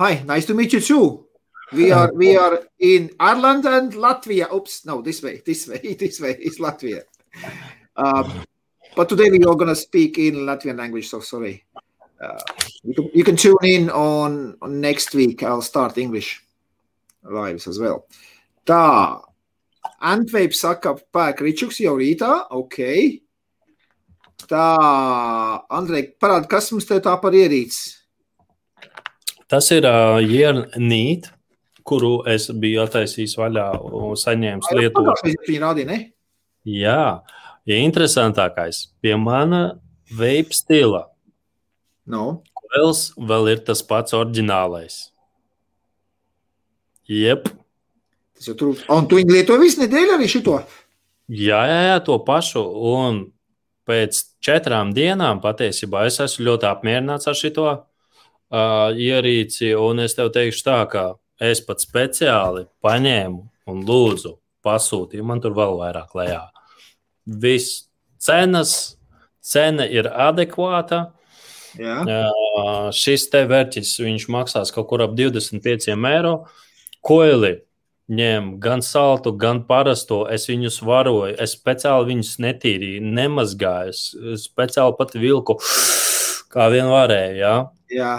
[0.00, 1.29] Hi, nice to meet you too.
[1.72, 4.52] We are we are in Ireland and Latvia.
[4.52, 7.02] Oops, no, this way, this way, this way is Latvia.
[7.96, 8.44] Um,
[8.96, 11.64] but today we are going to speak in Latvian language, so sorry.
[12.20, 12.38] Uh,
[12.82, 15.42] you, can, you can tune in on, on next week.
[15.42, 16.42] I'll start English
[17.22, 18.06] lives as well.
[18.66, 19.22] Tā,
[20.00, 22.78] Antveip saka, pērk Ričuks jau rītā, ok.
[24.48, 24.66] Tā,
[25.70, 27.96] Andrej, parādi, kas mums te tā par ierīci?
[29.50, 31.30] Tas ir uh, Jernīt,
[31.90, 35.14] kuru es biju attaisījis vaļā un saņēmis Lietuvā.
[36.70, 37.04] Jā,
[37.66, 39.64] ja interesantākais, pie mana
[40.16, 41.08] veip stila
[42.10, 42.42] No.
[42.58, 44.96] Koils vēl ir tas pats oriģinālais.
[47.10, 47.48] Jep,
[48.40, 50.54] Tas jau tur, un tu viņi lieto visu nedēļu arī šito?
[51.28, 52.62] Jā, jā, jā, to pašu.
[52.88, 53.18] Un
[53.84, 57.82] pēc četrām dienām patiesībā es esmu ļoti apmierināts ar šo uh,
[58.96, 59.74] ierīci.
[59.76, 61.04] Un es tev teikšu tā, ka
[61.40, 65.26] es pat speciāli paņēmu un lūdzu pasūtīju.
[65.26, 66.42] Man tur vēl vairāk lejā.
[67.40, 67.86] Viss
[68.20, 68.96] cenas,
[69.40, 71.10] cena ir adekvāta.
[71.78, 72.00] Jā.
[72.02, 73.96] Uh, šis te vērķis
[74.32, 76.34] maksās kaut kur ap 25 eiro.
[77.06, 77.54] Koili
[78.10, 80.24] ņēmu gan saltu, gan parasto.
[80.32, 83.94] Es viņus varoju, es speciāli viņus netīrīju, nemazgāju.
[84.34, 85.56] Es speciāli pat vilku,
[86.52, 87.38] kā vien varēju.
[87.38, 87.54] Ja?
[87.94, 88.14] Jā.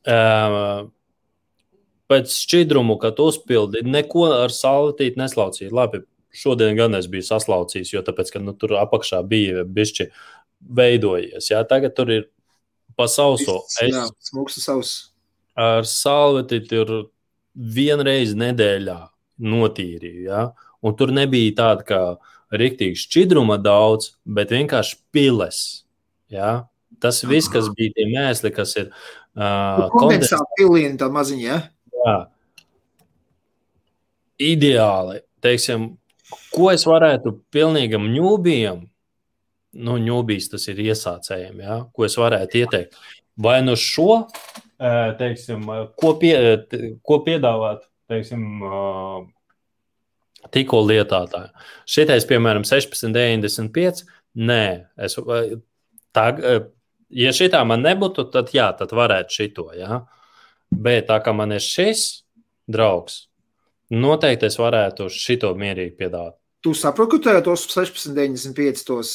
[0.00, 0.90] Uh,
[2.10, 5.70] pēc šķidrumu, kad uzpildi, neko ar salvetīti neslaucīju.
[5.76, 6.02] Labi,
[6.34, 10.10] šodien gan es biju saslaucījis, jo tāpēc, ka, nu, tur apakšā bija bišķi
[10.80, 11.50] veidojies.
[11.52, 12.26] Jā, tagad tur ir
[12.98, 13.62] pa sauso.
[13.80, 14.94] Es, jā, smuksu savs.
[15.58, 16.92] Ar salvetīti ir
[17.54, 18.98] vienreiz nedēļā
[19.40, 20.26] notīrīju.
[20.28, 20.50] Ja?
[20.84, 22.02] Un tur nebija tāda kā
[22.56, 25.62] rīktīva šķidruma daudz, bet vienkārši piles.
[26.32, 26.66] Ja?
[27.00, 28.90] Tas viss, kas bija tie mēsli, kas ir.
[29.30, 31.44] Uh, Kondensāta pilīna tā maziņa.
[31.46, 31.60] Ja?
[32.00, 32.18] Jā.
[34.40, 35.20] Ideāli.
[35.44, 35.90] Teiksim,
[36.54, 38.82] ko es varētu pilnīgam ņūbījam,
[39.80, 41.80] nu, ņūbīs tas ir iesācējiem, ja?
[41.94, 42.98] ko es varētu ieteikt.
[43.40, 44.24] Vai nu šo,
[45.20, 45.64] teiksim,
[46.00, 46.34] ko, pie,
[47.06, 48.42] ko piedāvāt teiksim,
[50.52, 51.52] tikko lietātāju.
[51.88, 54.04] Šitais, piemēram, 16,95.
[54.40, 54.64] Nē,
[55.00, 55.16] es,
[56.16, 56.26] tā,
[57.10, 59.70] ja šitā man nebūtu, tad jā, tad varētu šito.
[59.78, 60.02] Jā.
[60.70, 62.22] Bet tā kā man ir šis
[62.70, 63.24] draugs,
[63.90, 66.36] noteikti es varētu šito mierīgi piedāvāt.
[66.60, 69.12] Tu saproti, ka tev tos 16,95 tos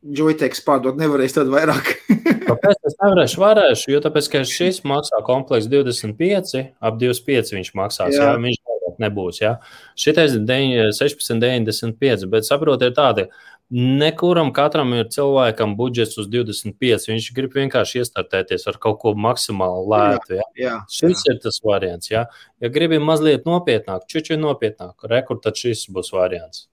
[0.00, 1.94] joyteiks pārdot nevarēs tad vairāk.
[2.48, 3.40] Kāpēc es nevarēšu?
[3.40, 8.60] Varēšu, jo tāpēc, ka šis maksā komplekss 25, ap 25 viņš maksās, jā, jā viņš
[9.00, 9.54] nebūs, jā.
[9.98, 13.26] Šitais 16,95, bet saprotiet tādi,
[13.70, 19.86] nekuram katram ir cilvēkam budžets uz 25, viņš grib vienkārši iestartēties ar kaut ko maksimāli
[19.92, 20.48] lētu, jā.
[20.58, 21.34] jā šis jā.
[21.34, 22.24] ir tas variants, jā.
[22.60, 26.66] Ja gribi mazliet nopietnāk, čuči nopietnāk, rekur, tad šis būs variants.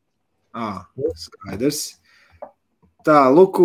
[0.57, 0.87] Ah,
[1.21, 1.85] skaidrs.
[3.07, 3.61] Tā, lūk,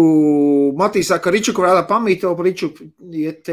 [0.79, 3.49] Matīs saka, ka Ričuku varētu pamīt to par Ričuku, iet,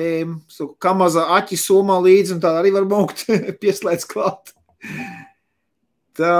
[0.78, 3.24] kā maza aķi somā līdzi, un tā arī var maukt
[3.64, 4.54] pieslēdz klāt.
[6.20, 6.36] Tā,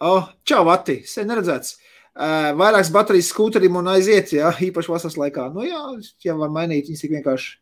[0.00, 1.76] oh, čau, Vati, sen neredzēts.
[2.10, 5.46] Uh, vairākas baterijas skūterim un aiziet, jā, īpaši vasaras laikā.
[5.54, 5.80] Nu jā,
[6.26, 7.52] ja var mainīt, viņas tik vienkārši.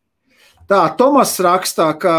[0.68, 2.14] Tā, Tomas rakstā, ka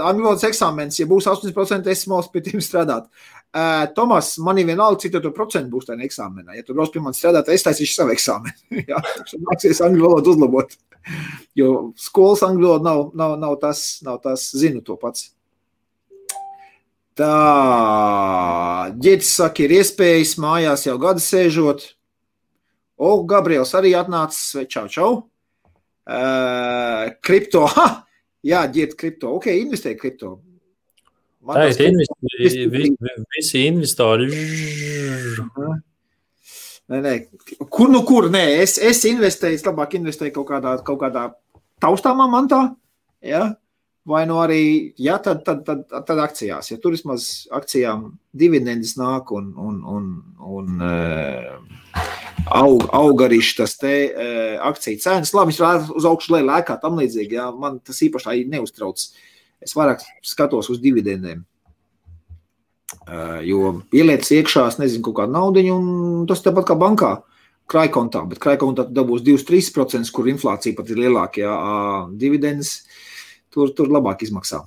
[0.00, 3.08] valodas eksāmenis, ja būs 80%, es mūs pie tiem strādāt.
[3.52, 6.56] Uh, Tomas, man ir vienalga, cik tu procentu būs tajā eksāmenā.
[6.56, 8.56] Ja tu brauc pie manis strādāt, es taisīšu savu eksāmenu.
[8.90, 10.76] Jā, tad nāksies angļu valodu uzlabot.
[11.56, 15.30] Jo skolas angļu valoda nav, nav, nav, tas, nav tas, zinu to pats.
[17.16, 17.34] Tā,
[19.00, 21.86] ģētis saka, ir iespējas mājās jau gadu sēžot.
[22.96, 25.10] O, Gabriels arī atnācis, vai čau.
[26.06, 27.86] Uh, kripto, ha!
[28.46, 30.36] Jā, ģēti kripto, ok, investē kripto.
[31.46, 32.94] Man tā ir investi visi,
[33.36, 34.28] visi investori.
[36.86, 37.14] Nē, nē.
[37.72, 38.28] Kur nu kur?
[38.30, 41.28] Nē, es, es investēju, es labāk investēju kaut kādā, kaut kādā
[41.82, 42.60] taustāmā mantā.
[43.24, 43.56] Ja?
[44.06, 46.70] Vai nu arī, ja tad, tad, tad, tad, akcijās.
[46.70, 50.10] Ja tur vismaz akcijām dividendes nāk un, un, un,
[50.46, 52.04] un uh,
[52.54, 56.78] aug, aug arī tas te uh, akciju cenas, labi, viņš rāda uz augšu lēlā, kā
[56.78, 57.40] tam līdzīgi.
[57.40, 57.48] Ja?
[57.50, 59.02] Man tas īpaši neuztrauc.
[59.02, 59.24] Uh,
[59.62, 61.44] Es vairāk skatos uz dividendēm.
[63.46, 67.12] Jo ielietas iekšā, es nezinu, kaut kāda nauda, un tas tāpat kā bankā,
[67.70, 68.24] krājkontā.
[68.30, 71.42] Bet krājkontā dabūs 2-3%, kur inflācija pat ir lielāka.
[71.42, 71.56] Ja
[72.18, 72.80] dividendes
[73.56, 74.60] tur, tur labāk izmaksā.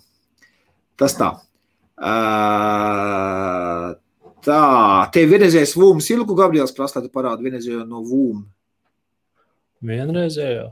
[0.99, 1.29] Tas tā.
[4.49, 4.61] Tā,
[5.13, 8.41] te vienreizējais vūms, Ilku Gabriels prasa, tad parāda vienreizējo no vūm.
[9.85, 10.69] Vienreizējo?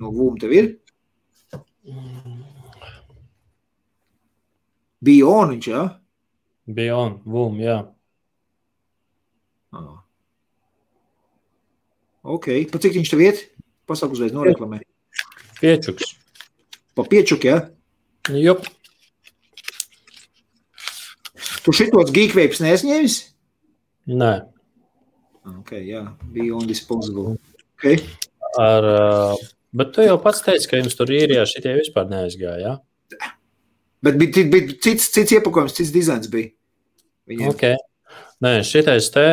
[0.00, 0.70] No vūm tev ir?
[1.86, 2.42] Mm.
[5.02, 5.82] Bion viņš, jā?
[6.70, 7.80] Bion, Vum, jā.
[9.74, 9.98] Ah.
[12.22, 13.40] Ok, pa cik viņš tev iet?
[13.90, 14.78] Pasaka uzreiz noreklamē.
[15.58, 16.14] Piečuks.
[16.98, 17.58] Pa piečuk, jā?
[18.36, 18.66] Jop.
[21.62, 23.18] Tu šitos geekvapes neesņēmis?
[24.12, 24.32] Nē.
[25.58, 26.04] Ok, jā,
[26.54, 27.36] on disposable.
[27.78, 27.98] Okay.
[28.60, 28.86] Ar,
[29.74, 33.30] bet tu jau pats teici, ka jums tur īrijā šitie vispār neaizgāja, jā?
[34.02, 36.52] Bet bija, bija cits, cits iepakojums, cits dizains bija.
[37.30, 37.54] Viņiem.
[37.54, 37.78] Okay.
[38.42, 39.26] Nē, šitais te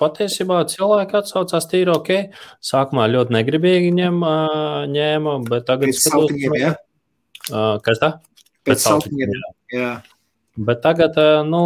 [0.00, 2.10] patiesībā cilvēki atsaucās tīri ok.
[2.64, 4.20] Sākumā ļoti negribīgi ņem,
[4.94, 6.30] ņēma, bet tagad skatos.
[6.30, 6.74] Saltiņiem, ja?
[7.84, 8.14] Kas tā?
[8.64, 9.52] Pēc, Pēc saltiņiem, jā.
[9.76, 9.90] jā.
[10.60, 11.16] Bet tagad,
[11.48, 11.62] nu,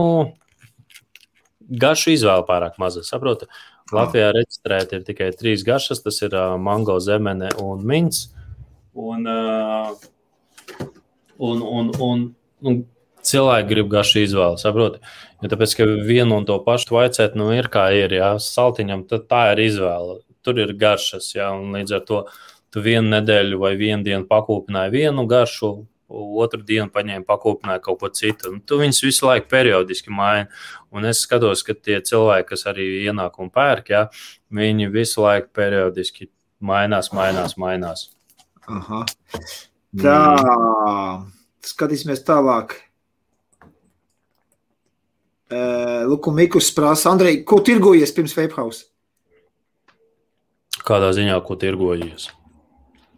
[1.68, 3.03] garšu izvēle pārāk maza.
[3.07, 3.49] Saprotu,
[3.94, 6.03] Latvijā reģistrēti ir tikai trīs garšas.
[6.05, 8.29] Tas ir mango, zemene un mints.
[8.94, 9.27] Un,
[11.38, 12.25] un, un, un,
[12.62, 12.83] un
[13.27, 15.03] cilvēki grib garšu izvēli, saproti?
[15.45, 19.27] Ja tāpēc, ka vienu un to pašu vaicēt, nu, ir kā ir, jā, saltiņam, tad
[19.29, 20.23] tā ir izvēle.
[20.45, 22.21] Tur ir garšas, jā, un līdz ar to
[22.73, 25.69] tu vienu nedēļu vai vienu dienu pakūpināji vienu garšu,
[26.45, 28.55] otru dienu paņēma pakūpināja kaut ko citu.
[28.55, 30.49] Un tu viņus visu laiku periodiski maini.
[30.95, 34.03] Un es skatos, ka tie cilvēki, kas arī ienāk un pērk, ja,
[34.55, 36.31] viņi visu laiku periodiski
[36.65, 38.09] mainās, mainās, mainās.
[38.65, 39.05] Aha.
[40.01, 41.31] Tā, mm.
[41.69, 42.79] skatīsimies tālāk.
[46.09, 48.87] Luku Mikus prasa, Andrei, ko tirgojies pirms Vapehouse?
[50.85, 52.31] Kādā ziņā, ko tirgojies?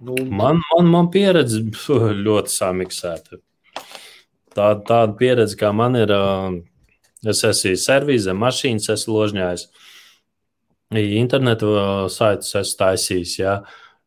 [0.02, 1.62] Nu, man, man, man pieredze
[2.26, 3.40] ļoti samiksēta.
[4.56, 6.12] Tā, tāda pieredze, kā man ir,
[7.26, 9.66] es esmu servīzē, mašīnas esmu ložņājis,
[10.96, 11.74] internetu
[12.12, 13.38] saitus esmu taisījis.
[13.40, 13.58] Ja.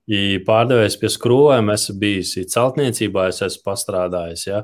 [0.10, 4.48] Ja pārdevējs pie skrūvēm esmu bijis, celtniecībā es esmu pastrādājis.
[4.48, 4.64] Ja.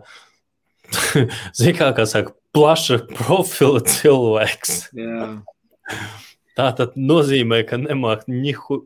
[1.58, 4.78] Ziniet, kā, kā saka, plaša profila cilvēks.
[4.96, 5.30] Jā.
[6.56, 7.80] Tā tad nozīmē, ka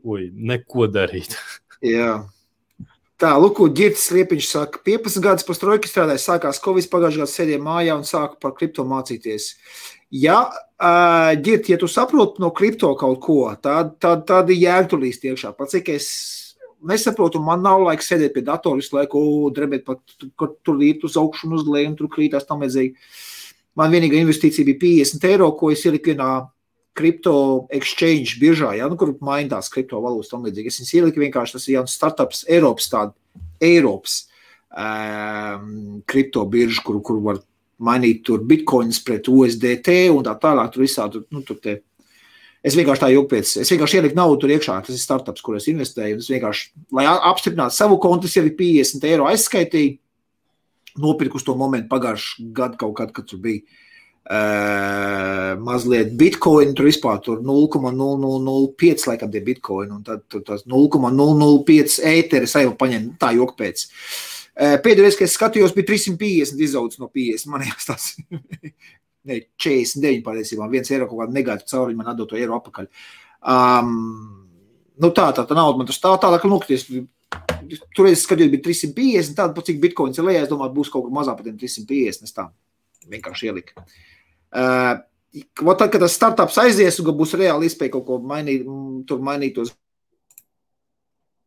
[0.02, 1.36] uj, neko darīt.
[1.84, 2.20] Jā.
[3.20, 7.62] Tā, Luku, Girts Liepiņš saka, 15 gadus pēc trojkas strādāja, sākās Covid, pagājušajā gadā sēdēja
[7.62, 9.50] mājā un sāka par kripto mācīties.
[10.10, 15.20] Ja, uh, Girt, ja tu saproti no kripto kaut ko, tad, tad, tad ir jēgtulīs
[15.20, 15.52] tiekšā.
[15.58, 16.08] Pat cik es
[16.86, 19.20] nesaprotu, man nav laika sēdēt pie datora visu laiku,
[19.56, 20.00] drebēt, pat,
[20.38, 22.96] kur tur ir uz augšu un uz leju, un tur krītās tam līdzīgi.
[23.78, 26.30] Man vienīgā investīcija bija 50 eiro, ko es ieliku vienā
[26.96, 27.34] kripto
[27.72, 30.72] exchange biržā, ja, nu, kur mainās kriptovalūtas un līdzīgi.
[30.72, 33.14] Es viņus ieliku vienkārši, tas ir jauns startups, Eiropas tāda,
[33.62, 34.24] Eiropas
[34.74, 37.40] um, kripto birža, kur, kur var
[37.80, 41.80] mainīt tur bitkoinus pret USDT un tā tālāk, tur visādi, nu, tur te.
[42.60, 45.56] Es vienkārši tā jūtu pēc, es vienkārši ieliku naudu tur iekšā, tas ir startups, kur
[45.56, 49.94] es investēju, es vienkārši, lai apstiprinātu savu kontu, es jau ir 50 eiro aizskaitīju,
[51.00, 53.64] nopirku to momentu pagājušajā gadā kaut kad, kad tur bija
[54.30, 61.96] Uh, mazliet bitkoinu, tur vispār tur 0,005 laikam tie bitkoini, un tad tur tas 0,005
[62.06, 63.82] ēteris jau paņem tā jok pēc.
[63.88, 68.12] Uh, Pēdējais, kad es skatījos, bija 350 izaugs no 50, man jāstas.
[69.30, 72.90] Ne, 49 patiesībā, viens eiro kaut kāda negatīva cauri, man atdot to eiro apakaļ.
[73.54, 73.96] Um,
[75.00, 76.86] nu tā, tā, tā nauda man tur stāv tālāk, lūkties.
[77.94, 81.14] Tur es skatījos, bija 350, tāda, cik bitkoins ir lejā, es domāju, būs kaut kur
[81.14, 82.48] mazāk par tiem 350, es tā
[83.10, 83.78] vienkārši ieliku.
[83.78, 83.98] Uh,
[84.50, 84.98] Uh,
[85.78, 88.64] tad, kad tas startups aizies, un būs reāli iespēja kaut ko mainīt,
[89.06, 89.70] tur mainīt tos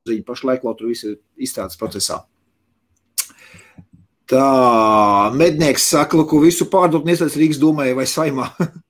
[0.08, 2.22] ziņu, pašlaik vēl tur viss ir izstrādes procesā.
[4.32, 4.48] Tā,
[5.36, 8.50] mednieks saka, ka visu pārdot neslēdz Rīgas domē vai saimā.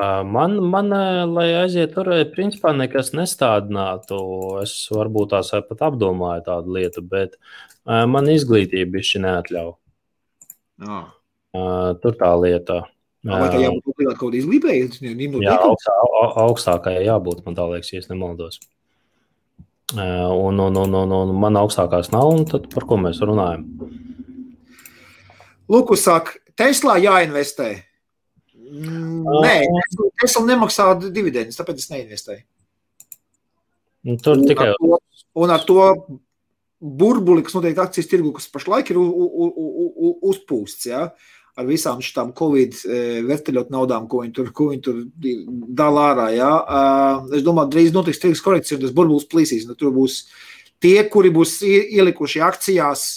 [0.00, 0.88] Man, man,
[1.28, 4.16] lai aiziet tur, principā nekas nestādinātu.
[4.62, 7.36] Es varbūt tās pat apdomāju tādu lietu, bet
[7.84, 9.74] man izglītība bišķi neatļauj.
[10.86, 11.02] Jā.
[12.00, 12.78] Tur tā lieta.
[13.28, 15.44] Vai tā jābūt kaut kādai izglītībai?
[15.44, 15.98] Jā, augstā,
[16.46, 18.56] augstākajai jābūt, man tā liekas, ja nemaldos.
[19.94, 23.64] Un, un, un, un, un man augstākās nav, un tad par ko mēs runājam?
[25.70, 27.70] Lūk, saka, Teslā jāinvestē.
[28.70, 29.54] Mm, nē,
[30.20, 32.42] Tesla nemaksā dividendus, tāpēc es neinvestēju.
[34.06, 34.70] Nu, tur un tikai.
[34.70, 34.98] Ar to,
[35.42, 35.86] un ar to
[36.80, 39.00] burbuli, kas notiek akcijas tirgu, kas pašlaik ir
[40.30, 40.86] uzpūsts.
[40.88, 41.08] Ja?
[41.58, 45.00] Ar visām šīm covid e, verteļot naudām, ko viņi tur, ko viņi tur
[45.80, 46.28] dala ārā.
[46.36, 46.52] Ja?
[47.36, 49.66] Es domāju, drīz notiks tirgus korekcija, un tas burbulis plīsīs.
[49.68, 50.22] Nu, tur būs
[50.82, 53.08] tie, kuri būs ielikuši akcijās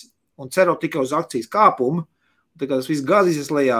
[0.42, 2.06] un cerot tikai uz akcijas kāpumu.
[2.60, 3.80] Tā kā tas viss gāzīsies lejā,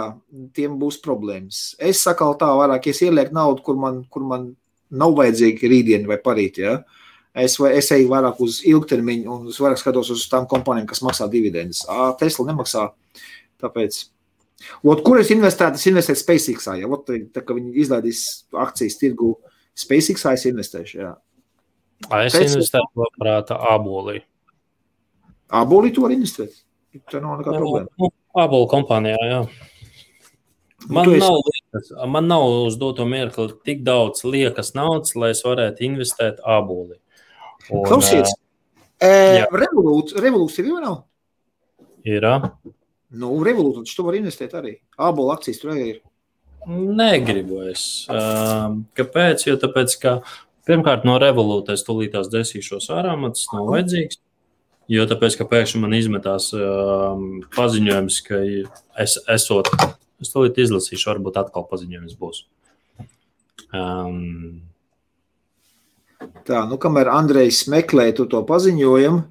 [0.56, 1.76] tiem būs problēmas.
[1.78, 4.48] Es saku, tā vairāk, es ielieku naudu, kur man, kur man
[4.90, 6.58] nav vajadzīga rītdiena vai parīt.
[6.64, 6.80] Ja?
[7.34, 11.84] Es, es eju vairāk uz ilgtermiņu, un vairāk skatos uz tām kompānijām, kas maksā dividendus.
[12.18, 12.88] Tesla nemaksā.
[13.62, 14.00] Tāpēc
[14.84, 15.78] Ot, kur es investēju?
[15.78, 16.68] Es investēju SpaceX.
[16.80, 16.88] Ja?
[16.92, 18.24] Ot, tā kā viņi izlaidīs
[18.64, 19.34] akcijas tirgu,
[19.78, 20.98] SpaceX es investēšu.
[21.02, 21.12] Jā.
[22.20, 22.50] Es Pēc...
[22.52, 24.20] investēju, labprāt, abolī.
[25.54, 26.56] Abolī to var investēt.
[27.10, 27.90] Tā nav nekāda problēma.
[28.00, 29.40] Nu, abolu kompānijā, jā.
[30.84, 31.22] Nu, man, esi...
[31.22, 36.42] nav liekas, man nav uz doto mirkli tik daudz liekas naudas, lai es varētu investēt
[36.44, 36.98] abolī.
[37.70, 38.34] Klausies,
[39.00, 40.98] uh, revolūcija jau nav?
[42.04, 42.26] Ir.
[43.14, 44.78] Nu, Revolūcija taču var investēt arī.
[44.98, 46.02] Ābola akcijas tur arī ir.
[46.66, 48.06] Negribu es.
[48.08, 49.44] Uh, kāpēc?
[49.46, 50.14] Jo tāpēc, ka
[50.68, 54.20] pirmkārt no revolūcijas tūlītās desīšos ārā, man tas nav vajadzīgs.
[54.92, 58.40] Jo tāpēc, ka pēkšņi man izmetās um, paziņojums, ka
[59.00, 59.70] es esot,
[60.20, 62.44] es to izlasīšu, varbūt atkal paziņojums būs.
[63.74, 64.62] Um,
[66.44, 69.22] Tā, nu, kamēr Andrejs meklē to paziņojumu,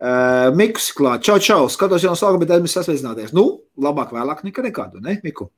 [0.00, 3.34] uh, Mikls klāt, čau, čau, skatos jau no sākuma, bet esmu sasveicināties.
[3.36, 3.44] Nu,
[3.80, 5.50] labāk vēlāk nekā nekādu, ne, Miku?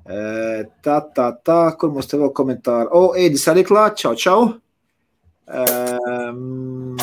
[0.00, 2.88] Uh, tā, tā, tā, kur mums te vēl komentāri?
[2.96, 4.40] O, Ēdis arī klāt, čau, čau.
[5.50, 6.96] Um,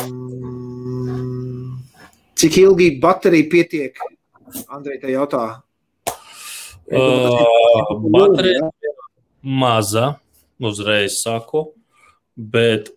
[2.38, 4.04] cik ilgi baterija pietiek?
[4.72, 5.44] Andrej, te jautā.
[6.88, 8.70] Uh, baterija
[9.44, 10.14] maza,
[10.58, 11.68] uzreiz saku
[12.38, 12.92] bet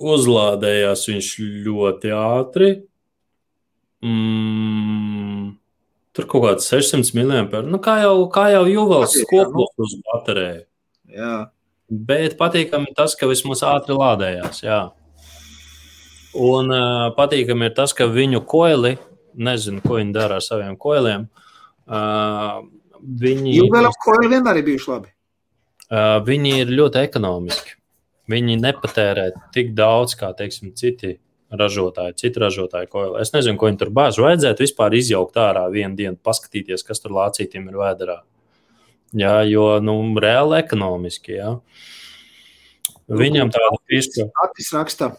[0.00, 1.28] uzlādējās viņš
[1.66, 2.70] ļoti ātri.
[4.00, 5.50] Mm,
[6.16, 7.60] tur kaut kāds 600 mAh.
[7.68, 10.64] Nu, kā jau, kā jau Juvels skopos uz bateriju.
[11.10, 11.34] Jā.
[11.90, 14.62] Bet patīkami tas, ka vismaz ātri lādējās.
[14.62, 14.80] Jā.
[16.38, 18.94] Un uh, patīkami ir tas, ka viņu koili,
[19.34, 21.26] nezinu, ko viņi dara ar saviem koiliem.
[21.90, 22.62] Uh,
[23.02, 25.10] viņi, Juvelam koili vienmēr ir bijuši labi.
[25.90, 27.79] Uh, viņi ir ļoti ekonomiski.
[28.30, 31.16] Viņi nepatērē tik daudz, kā teiksim, citi
[31.50, 33.20] ražotāji, citu ražotāju koili.
[33.22, 34.20] Es nezinu, ko viņi tur bāž.
[34.22, 38.20] Vajadzētu vispār izjaukt ārā vienu dienu, paskatīties, kas tur lācītiem ir vēdā.
[39.18, 41.34] Jā, jo nu, reāli ekonomiski.
[41.40, 41.56] Jā.
[43.10, 44.28] Viņam tāda fiska.
[44.44, 45.10] Atis raksta.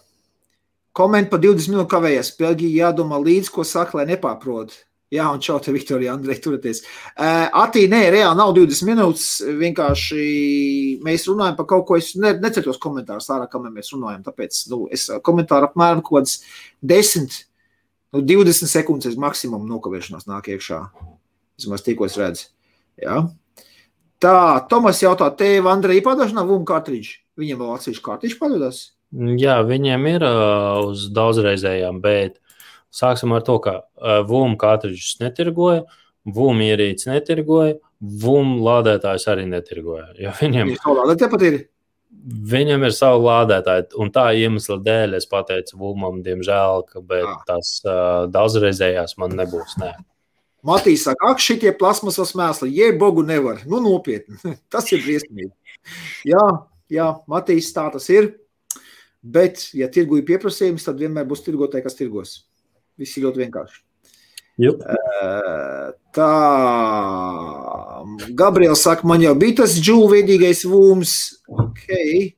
[0.95, 2.31] Koment par 20 minūtu kavējies.
[2.39, 4.77] Belģija jādomā līdzi, ko saka, lai nepārprot.
[5.11, 6.79] Jā, un čau, te Viktorija, Andrej, turieties.
[7.17, 9.25] Uh, Atī, nē, reāli nav 20 minūtes.
[9.59, 10.21] Vienkārši
[11.03, 11.97] mēs runājam par kaut ko.
[11.99, 14.21] Es ne, necetos komentārus ārā, kamēr mēs runājam.
[14.29, 16.37] Tāpēc nu, es komentāru apmēram kaut kāds
[16.93, 17.35] 10,
[18.15, 20.79] nu, 20 sekundes maksimum nokavēšanās nāk iekšā.
[21.59, 22.47] Vismaz tikko es redzu.
[23.03, 23.19] Jā.
[24.23, 24.37] Tā,
[24.71, 27.11] Tomas jautā, tev, Andrej, padošanā vum kārtiņš.
[27.41, 28.81] Viņam vēl atsevišķi kārtiņš padodas?
[29.11, 32.37] Jā, viņiem ir uh, uz daudzreizējām, bet
[32.91, 35.85] Sāksim ar to, ka uh, VUM kārtiņus netirgoja,
[36.27, 40.09] VUM ierīces netirgoja, VUM lādētājs arī netirgoja.
[40.19, 40.73] Ja viņam,
[41.47, 41.61] ir.
[42.51, 47.39] Viņam ir savu lādētāju, un tā iemesla dēļ es pateicu VUMam, diemžēl, ka ah.
[47.47, 49.77] tās uh, daudzreizējās man nebūs.
[49.81, 49.93] Nē.
[50.67, 53.63] Matīs saka, ak, šitie plasmasas mēsli, jeb bogu nevar.
[53.65, 54.37] Nu, nopietni.
[54.73, 55.49] tas ir briesmīgi.
[56.29, 56.45] Jā,
[56.91, 58.33] jā, Matīs, tā tas ir.
[59.21, 62.35] Bet, ja tirgu ir pieprasījums, tad vienmēr būs tirgotāji, kas tirgos.
[63.01, 63.81] Viss ir ļoti vienkārši.
[64.61, 64.83] Jup.
[66.13, 66.31] Tā,
[68.37, 71.15] Gabriels saka, man jau bija tas džūveidīgais vūms.
[71.49, 72.35] Okay.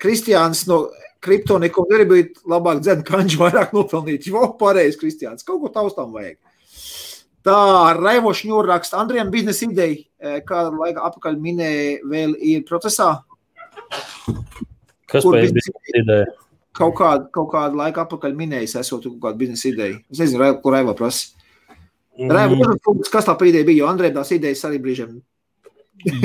[0.00, 0.86] Kristiāns no
[1.20, 4.30] kripto neko negribēja labāk dzērt, kanģi vairāk nopelnīt.
[4.30, 6.38] Jo pareizi, Kristiāns, kaut ko taustām vajag.
[7.44, 7.60] Tā,
[7.96, 13.10] Raivošs ņūraksta Andrijam biznesa ideja, kādu laiku apakaļ minēja, vēl ir procesā.
[15.10, 16.28] Kas bija biznesa ideja?
[16.76, 20.00] Kaut kādu, kaut kādu laiku atpakaļ minējis, esot kaut kādu biznesa ideju.
[20.12, 21.34] Es nezinu, kur Raiva prasa.
[22.20, 22.30] Mm.
[22.34, 22.70] Raiva,
[23.10, 25.18] kas tā ideju bija, jo Andrejam tās idejas arī brīžiem.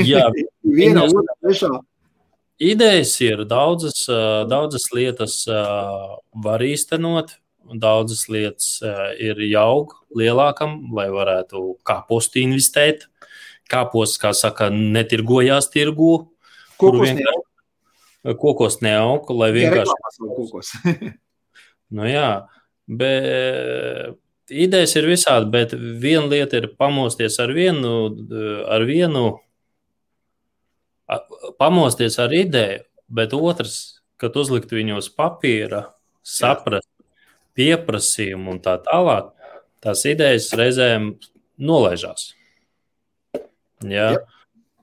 [0.04, 0.28] Jā,
[0.78, 1.72] viena, otra, trešā.
[2.66, 4.06] Idejas ir daudzas,
[4.48, 5.42] daudzas lietas
[6.46, 7.34] var īstenot,
[7.82, 8.78] daudzas lietas
[9.20, 13.10] ir jāaug lielākam, lai varētu kāpostu investēt.
[13.72, 16.28] Kāposts, kā saka, netirgojās tirgu.
[16.78, 17.45] Kur vienkārši
[18.42, 19.96] kokos neaug, lai vienkārši.
[21.96, 22.30] nu, jā,
[22.90, 24.18] bet
[24.50, 27.94] idejas ir visādi, bet viena lieta ir pamosties ar vienu,
[28.70, 29.28] ar vienu
[31.60, 35.86] pamosties ar ideju, bet otrs, kad uzlikt viņu uz papīra,
[36.26, 36.90] saprast
[37.56, 39.30] pieprasījumu un tā tālāk,
[39.84, 41.14] tās idejas reizēm
[41.62, 42.32] nolaižās.
[43.86, 44.16] Jā.
[44.16, 44.24] Jā.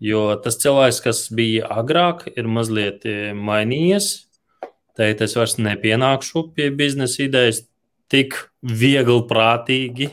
[0.03, 4.09] Jo tas cilvēks, kas bija agrāk, ir mazliet e, mainījies.
[4.99, 7.63] Teikt, es vairs nepienākšu pie biznesa idejas
[8.13, 10.09] tik viegli prātīgi,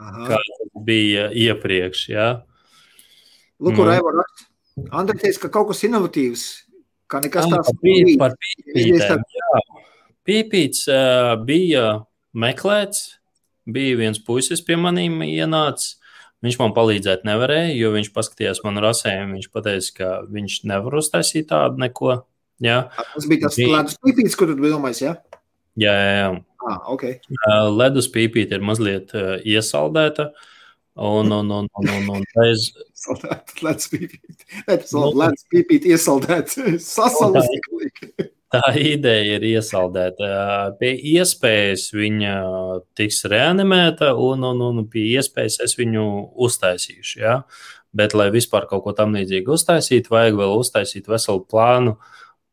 [0.00, 0.24] Aha.
[0.30, 2.06] kā tas bija iepriekš.
[2.10, 2.30] Ja?
[3.60, 4.48] Lūk, kur Raiva raksta.
[4.94, 6.46] Andrei teica, ka kaut kas inovatīvs,
[7.10, 7.70] kā nekas tāds.
[8.18, 9.24] Par pīpītēm.
[10.28, 11.86] Pīpīts uh, bija
[12.36, 13.18] meklēts,
[13.68, 15.96] bija viens puisis pie manīm ienācis,
[16.46, 19.38] Viņš man palīdzēt nevarēja, jo viņš paskatījās manu rasējumu.
[19.38, 22.20] Viņš teica, ka viņš nevar uztaisīt tādu neko.
[22.62, 22.84] Jā.
[23.14, 25.16] Tas bija tas ledus pīpītis, kur tu domāji, jā?
[25.78, 26.30] Jā, jā, jā.
[26.68, 27.18] Ah, okay.
[27.74, 30.30] Ledus pīpīte ir mazliet uh, iesaldēta.
[30.98, 32.70] Un, un, un, un, un, un reiz...
[33.62, 34.48] ledus pīpīte.
[34.66, 36.58] Tas nu, ledus pīpīte iesaldēts.
[36.86, 37.50] Sasalus
[38.52, 38.62] tā
[38.94, 40.28] ideja ir iesaldēta.
[40.80, 42.36] Pie iespējas viņa
[42.98, 46.06] tiks reanimēta, un, un, un pie iespējas es viņu
[46.48, 47.18] uztaisīšu.
[47.22, 47.40] Ja?
[47.96, 51.96] Bet, lai vispār kaut ko tam līdzīgu uztaisītu, vajag vēl uztaisīt veselu plānu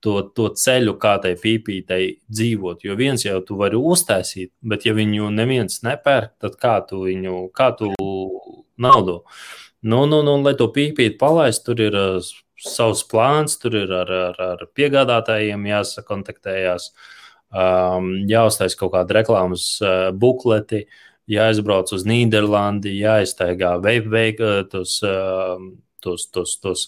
[0.05, 2.85] to, to ceļu, kā tai pīpītei dzīvot.
[2.85, 7.49] Jo viens jau tu vari uztaisīt, bet ja viņu neviens nepērk, tad kā tu viņu,
[7.55, 7.91] kā tu
[8.81, 9.21] naudu?
[9.85, 11.97] Nu, nu, nu, lai to pīpīti palaist, tur ir
[12.65, 16.89] savs plāns, tur ir ar, ar, ar piegādātājiem jāsakontaktējās,
[17.53, 20.85] um, jāuztais kaut kāda reklāmas uh, bukleti,
[21.31, 25.57] jāizbrauc uz Nīderlandi, jāiztaigā veiktos, tos, uh,
[26.05, 26.87] tos, tos, tos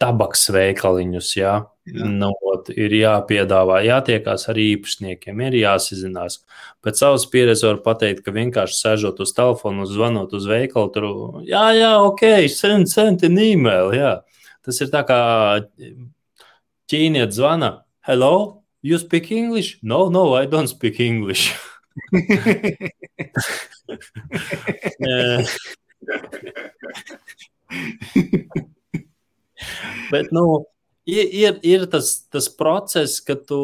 [0.00, 1.34] tabaks veikaliņus.
[1.36, 1.58] Jā.
[1.90, 2.06] Jā.
[2.06, 2.30] Nu,
[2.70, 6.40] ir jāpiedāvā, jātiekās ar īpašniekiem, ir jāsazinās.
[6.84, 11.08] Pēc savas pieredzes var teikt, ka vienkārši sēžot uz telefona, zvanot uz veikalu, tur
[11.48, 13.90] jā, jā, ok, send an email.
[13.96, 14.12] Jā.
[14.70, 15.16] Tas ir tā kā
[16.92, 17.82] ķīnietis zvana.
[18.06, 19.82] Hello, you speak English?
[19.82, 21.50] No, no, I don't speak English.
[30.12, 30.62] Bet, nu,
[31.02, 33.58] ir, ir, ir tas, tas process, ka tu,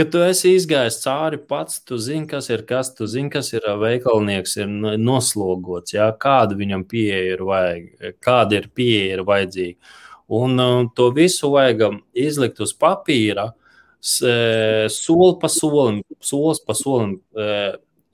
[0.00, 3.66] ka tu esi izgājis cauri pats, tu zini, kas ir kas, tu zini, kas ir
[3.82, 9.92] veikalnieks, ir noslogots, jā, kāda viņam pieeja ir vajag, kāda ir pieeja ir vajadzīga.
[10.40, 10.56] Un
[10.96, 13.50] to visu vajag izlikt uz papīra,
[14.00, 17.18] soli pa solim, solis pa solim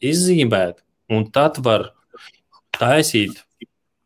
[0.03, 0.83] izzīmēt,
[1.13, 1.93] un tad var
[2.75, 3.46] taisīt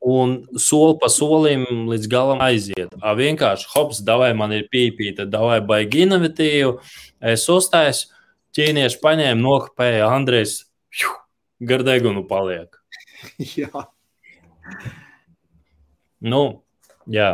[0.01, 2.95] un soli pa solim līdz galam aiziet.
[3.03, 6.79] A, vienkārši hops, davai man ir pīpīta, davai baigi inovatīvu.
[7.33, 8.09] Es uzstāju,
[8.57, 10.65] ķīnieši paņēma, nokopēja Andrejs,
[11.61, 12.81] gardegunu paliek.
[13.61, 13.87] jā.
[16.21, 16.43] Nu,
[17.09, 17.31] jā.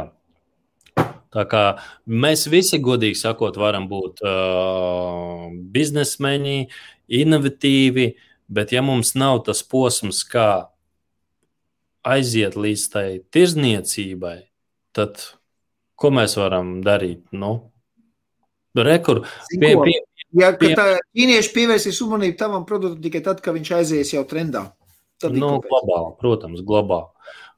[1.37, 1.65] Tā kā
[2.09, 6.61] mēs visi, godīgi sakot, varam būt uh, biznesmeņi,
[7.19, 8.07] inovatīvi,
[8.49, 10.71] bet ja mums nav tas posms, kā
[12.07, 14.37] aiziet līdz tai tirzniecībai,
[14.97, 15.21] tad
[15.99, 17.25] ko mēs varam darīt?
[17.37, 17.53] Nu,
[18.77, 19.99] rekur, pie, pie,
[20.39, 24.69] ja, pie, ķīnieši pievērsīs uzmanību tavam produktam tikai tad, kad viņš aizies jau trendā.
[25.23, 27.09] Tad nu, globāli, protams, globāli.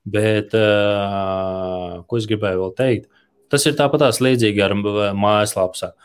[0.08, 3.08] Bet, uh, ko es gribēju vēl teikt,
[3.52, 5.96] tas ir tāpatās līdzīgi ar mājaslapām.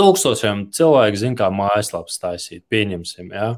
[0.00, 3.34] Tūkstošiem cilvēku zina, kā mājaslapas taisīt, pieņemsim.
[3.34, 3.50] Ja?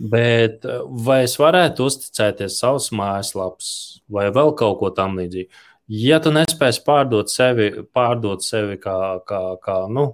[0.00, 3.72] Bet eh, vai es varētu uzticēties savus mājaslapas
[4.08, 5.66] vai vēl kaut ko tamlīdzīgu?
[5.90, 8.94] Ja tu nespēsi pārdot sevi, pārdot sevi kā,
[9.26, 10.06] kā, kā, nu,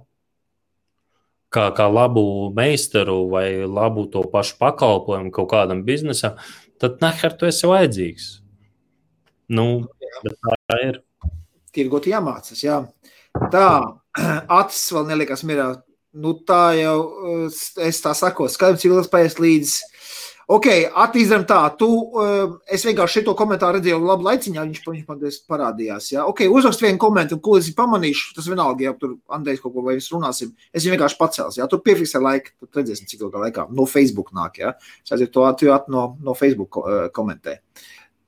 [1.53, 2.23] kā, kā labu
[2.57, 6.35] meistaru vai labu to pašu pakalpojumu kaut kādam biznesam,
[6.81, 8.31] tad neher tu esi vajadzīgs.
[9.53, 9.67] Nu,
[10.25, 10.99] tā ir.
[11.71, 12.81] Tirgot jāmācās, jā.
[13.53, 13.67] Tā,
[14.59, 15.75] acis vēl nelikas mierā
[16.17, 16.97] nu, tā jau
[17.33, 19.77] eh, es tā saku, skaidrs, cik ilgs paies līdz.
[20.47, 21.89] Ok, attīstam tā, tu,
[22.23, 26.07] eh, es vienkārši šo komentāru redzēju labu laiciņā, viņš, viņš man parādījās.
[26.13, 26.23] Ja?
[26.29, 29.97] Ok, uzrakst vienu komentāru, ko es pamanīšu, tas vienalga, ja tur Andrejs kaut ko vai
[29.97, 31.67] mēs runāsim, es viņu vienkārši pacels, ja?
[31.67, 34.71] tur piefiksē laiku, tad redzēsim, cik ilgā laikā, no Facebook nāk, ja?
[35.03, 37.59] Es aizietu to atvērt no, no Facebook eh, komentē.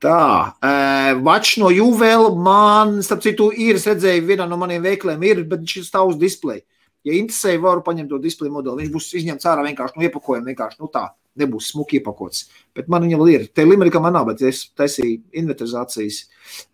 [0.00, 0.20] Tā,
[0.64, 5.42] uh, Vačs no Juvēla man, starp citu, ir, es redzēju, vienā no maniem veikliem ir,
[5.48, 6.64] bet viņš stāv uz displeja.
[7.06, 8.84] Ja interesē, varu paņemt to displeju modeli.
[8.84, 11.06] Viņš būs izņemts ārā vienkārši no iepakojuma, vienkārši nu, tā,
[11.40, 12.44] nebūs smuki iepakots.
[12.76, 13.46] Bet man viņa vēl ir.
[13.56, 16.22] Te limerikā man nav, bet es taisīju inventarizācijas.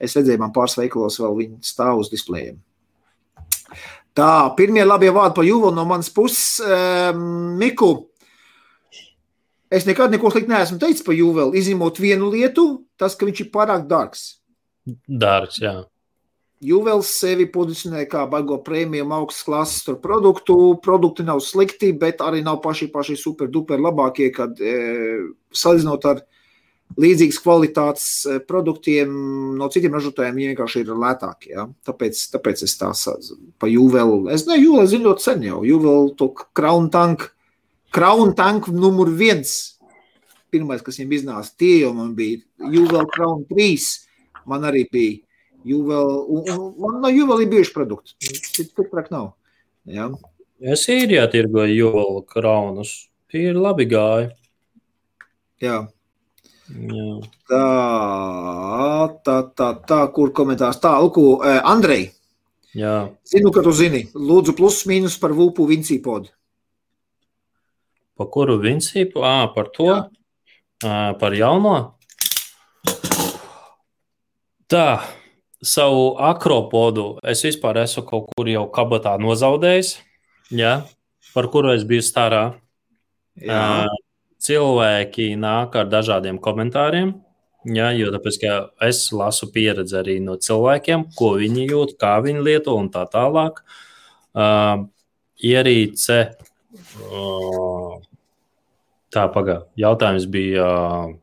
[0.03, 2.59] Es redzēju, man pāris veikalos vēl viņi stāv uz displejiem.
[4.17, 6.57] Tā, pirmie labie vārdi par Juvu no manas puses.
[6.65, 7.91] Um, Miku,
[9.71, 12.67] es nekad neko sliktu neesmu teicis par Juvu, izņemot vienu lietu,
[12.99, 14.31] tas, ka viņš ir pārāk dārgs.
[15.07, 15.83] Dārgs, jā.
[16.65, 20.79] Juvels sevi pozicionē kā baigo prēmiju augstas klases produktu.
[20.83, 24.73] Produkti nav slikti, bet arī nav paši, paši super duper labākie, kad e,
[25.53, 26.23] salīdzinot ar
[26.97, 29.13] līdzīgas kvalitātes e, produktiem
[29.59, 31.53] no citiem ražotājiem, viņi vienkārši ir lētāki.
[31.53, 31.67] Ja?
[31.85, 32.89] Tāpēc, tāpēc es tā
[33.61, 37.29] pa Juvelu, es ne Juvelu zinu ļoti sen jau, Juvelu to Crown Tank,
[37.93, 39.77] Crown Tank numur viens,
[40.49, 43.87] pirmais, kas viņam iznāca, tie jau man bija Juvelu Crown 3,
[44.49, 45.26] man arī bija
[45.67, 48.15] Juvel, un no Juvel ir bijuši produkti.
[48.55, 49.33] Citur trāk nav.
[49.91, 50.09] Ja?
[50.63, 52.95] Es īrijā tirgoju Juvel kraunus.
[53.33, 54.31] Tie ir labi gāji.
[55.63, 55.81] Jā.
[56.67, 57.09] Jā.
[57.51, 57.65] Tā,
[59.27, 60.79] tā, tā, tā, kur komentārs?
[60.83, 62.11] Tā, Luku, Andrej.
[62.77, 63.09] Jā.
[63.27, 64.05] Zinu, ka tu zini.
[64.15, 66.31] Lūdzu, plus mīnus par Vulpu Vincīpodu.
[68.17, 69.23] Par kuru Vincīpu?
[69.25, 69.91] Ā, par to?
[69.91, 70.01] Jā.
[70.85, 71.77] À, par jauno?
[74.67, 74.87] Tā,
[75.67, 79.97] savu akropodu es vispār esmu kaut kur jau kabatā nozaudējis,
[80.55, 80.79] ja,
[81.35, 82.45] par kuru es biju starā.
[83.43, 83.87] Jā.
[84.47, 87.15] Cilvēki nāk ar dažādiem komentāriem.
[87.67, 88.37] Jā, jo tāpēc,
[88.87, 93.59] es lasu pieredzi arī no cilvēkiem, ko viņi jūt, kā viņi lieto un tā tālāk.
[94.37, 94.87] Uh,
[95.43, 96.19] ierīce,
[97.11, 97.97] uh,
[99.11, 99.67] tā pagaidi.
[99.83, 101.17] Jautājums bija, uh,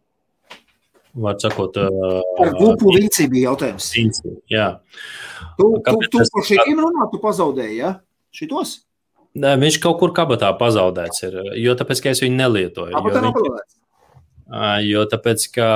[1.13, 3.91] var sakot, uh, par grupu vinci bija jautājums.
[3.95, 4.69] Vinci, jā.
[5.59, 7.93] Tu, tu, tu par šīm runā, tu pazaudēji, ja?
[8.33, 8.79] Šitos?
[9.37, 12.93] Nē, viņš kaut kur kabatā pazaudēts ir, jo tāpēc, ka es viņu nelietoju.
[12.93, 13.79] Kabatā nav pazaudēts?
[14.85, 15.67] Jo tāpēc, ka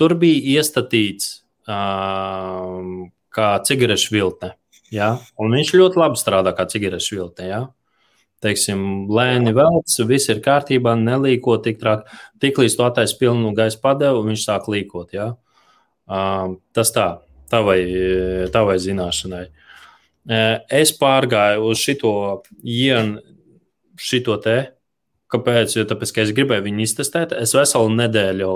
[0.00, 4.54] tur bija iestatīts um, kā cigarešu viltne.
[4.94, 5.14] Ja?
[5.40, 7.46] Un viņš ļoti labi strādā kā cigarešu viltne.
[7.50, 7.60] Ja?
[8.44, 12.20] Teiksim, lēni velc, viss ir kārtībā, nelīko tik traki.
[12.44, 15.14] Tiklīdz to attaisno pilnu gaisa padevu, viņš sāk līkot.
[15.16, 15.30] Ja?
[16.04, 17.08] Um, tas tā,
[17.52, 17.80] tavai,
[18.52, 19.46] tavai zināšanai.
[20.72, 22.14] Es pārgāju uz šito
[22.60, 23.20] ienu,
[24.00, 24.58] šito te
[25.34, 25.72] Kāpēc?
[25.74, 27.32] Jo tāpēc, es gribēju viņu iztestēt.
[27.34, 28.50] Es veselu nedēļu,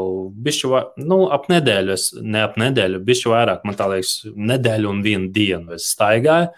[0.47, 0.69] bišķi,
[1.09, 5.31] nu, ap nedēļu, es, ne ap nedēļu, bišķi vairāk, man tā liekas, nedēļu un vienu
[5.35, 6.53] dienu es staigāju.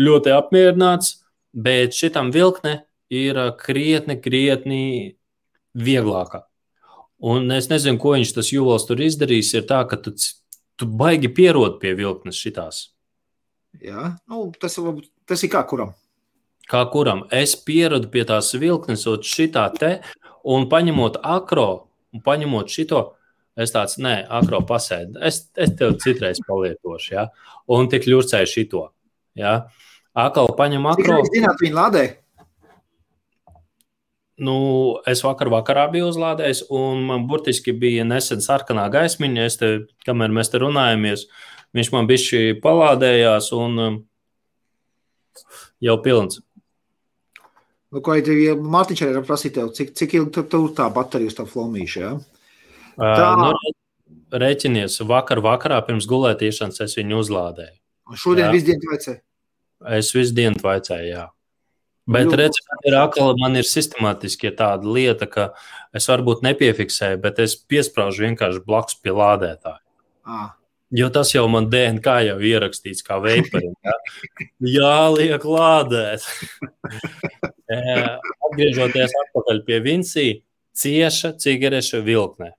[0.00, 1.12] Ļoti apmierināts,
[1.54, 2.82] bet šitam vilkne
[3.14, 4.84] ir krietni, krietni
[5.74, 6.44] vieglāka.
[7.24, 9.54] Un es nezinu, ko viņš tas jūlos tur izdarīs.
[9.56, 10.12] Ir tā, ka tu,
[10.76, 12.88] tu baigi pierod pie vilknes šitās.
[13.82, 14.76] Jā, nu, tas,
[15.26, 15.94] tas ir kā kuram
[16.70, 17.24] kā kuram.
[17.32, 19.92] Es pieradu pie tās vilknes, un šitā te,
[20.44, 21.68] un paņemot akro,
[22.14, 23.04] un paņemot šito,
[23.60, 25.18] es tāds, nē, akro pasēdi.
[25.24, 27.28] Es, es tev citreiz palietošu, ja?
[27.70, 28.86] un tik ļurcēju šito.
[29.38, 29.56] Ja?
[30.14, 31.18] Akal paņem akro.
[31.18, 32.04] Jūs zināt, viņa lādē?
[34.34, 34.54] Nu,
[35.10, 39.44] es vakar vakarā biju uzlādējis, un man burtiski bija nesen sarkanā gaismiņa.
[39.46, 39.70] Es te,
[40.06, 41.28] kamēr mēs te runājamies,
[41.74, 44.00] viņš man bišķi palādējās, un um,
[45.82, 46.40] jau pilns.
[47.94, 51.30] Nu, ko tev, ja Mārtiņš arī prasīja tev, cik, cik ilgi tur tur tā baterija
[51.30, 52.16] uz tā flomīša, ja?
[52.98, 53.28] Tā.
[53.30, 53.74] Uh, nu,
[54.34, 57.76] Rēķinies, vakar vakarā pirms gulētīšanas es viņu uzlādēju.
[58.10, 59.20] Un šodien visu dienu vaicēju?
[59.98, 61.28] Es visu dienu vaicēju, jā.
[62.04, 65.46] Bet redziet, man ir akla, man ir sistemātiski tāda lieta, ka
[65.96, 69.80] es varbūt nepiefiksēju, bet es piesprāžu vienkārši blakus pie lādētāja.
[70.28, 70.52] Ah.
[70.94, 73.72] Jo tas jau man DNK jau ierakstīts kā veiparim.
[73.82, 73.94] Ja?
[74.60, 76.26] Jā, liek lādēt.
[78.50, 80.36] Atgriežoties atpakaļ pie Vincija,
[80.76, 82.52] cieša cigarešu vilkne.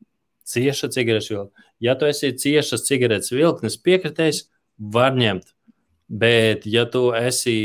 [0.50, 1.66] Cieša cigarešu vilkne.
[1.86, 4.48] Ja tu esi ciešas cigaretes vilknes piekritējis,
[4.92, 5.55] var ņemt.
[6.06, 7.56] Bet, ja tu esi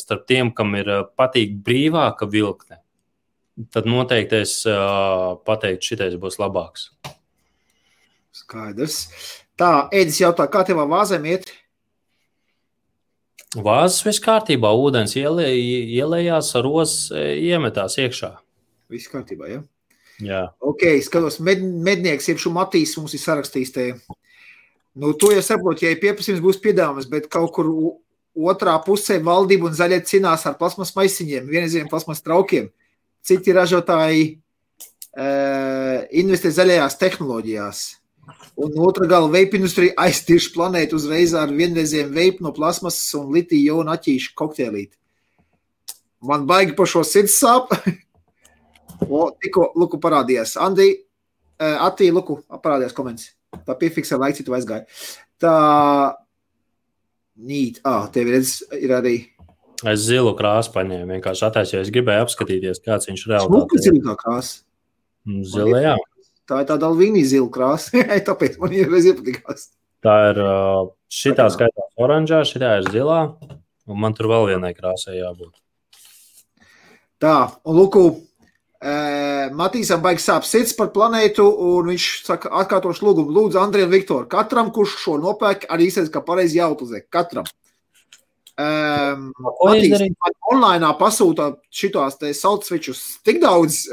[0.00, 2.80] starp tiem, kam ir patīk brīvāka vilkne,
[3.70, 4.56] tad noteikti es
[5.46, 6.90] pateiktu, šitais būs labāks.
[8.34, 9.06] Skaidrs.
[9.58, 11.48] Tā, Edis jautā, kā tev vāzēm iet?
[13.56, 15.46] Vāzes viss kārtībā, ūdens ielē,
[15.96, 18.34] ielējās, rozes e, iemetās iekšā.
[18.92, 19.62] Viss kārtībā, ja?
[20.20, 20.42] Jā.
[20.60, 23.86] Ok, skatos, med, mednieks, jeb šo Matīs mums ir sarakstījis te.
[24.98, 27.68] Nu, to jau saprotu, ja pieprasījums būs piedāvājums, bet kaut kur
[28.50, 32.66] otrā pusē valdība un zaļie cīnās ar plasmas maisiņiem, vienreizējiem plasmas traukiem.
[33.22, 37.84] Citi ražotāji uh, investē zaļajās tehnoloģijās.
[38.58, 43.70] Un otrā gala veidu industrija aiztieši planētu uzreiz ar vienreizējiem veidu no plasmasas un litija
[43.70, 44.96] jona aķīšu kokteilīti.
[46.26, 47.70] Man baigi par šo sirds sāp.
[49.06, 50.58] o, tikko Luku parādījās.
[50.58, 53.37] Andī, uh, Atī, Luku parādījās komentārs.
[53.56, 54.86] Tā piefiksē laiks, tu aizgāji.
[55.40, 55.56] Tā
[57.38, 59.16] nīt, ah, tev redz, ir arī.
[59.86, 61.82] Es zilu krāsu paņēmu, vienkārši attaisīju.
[61.86, 63.52] Es gribēju apskatīties, kāds viņš reāli ir.
[63.52, 64.56] Smuka zilā krāsa.
[65.52, 65.96] Zilā, jā.
[66.48, 68.02] Tā ir tāda alvīnija zila krāsa.
[68.28, 69.68] Tāpēc man ir reiz iepatikās.
[70.04, 70.42] Tā ir
[71.12, 73.22] šitā skaitās oranžā, šitā ir zilā,
[73.88, 75.54] un man tur vēl vienai krāsai jābūt.
[77.22, 77.34] Tā,
[77.66, 77.98] un lūk,
[78.78, 84.28] Matīsam baigs sāp sirds par planētu, un viņš saka, atkārtošu lūgumu, lūdzu, Andrija un Viktoru,
[84.30, 87.02] katram, kurš šo nopērk, arī izsaka, ka pareizi jāutlizē.
[87.10, 87.48] Katram.
[88.58, 89.28] Um,
[89.66, 90.00] Matīs,
[90.50, 93.84] online pasūta šitās te saucvečus tik daudz,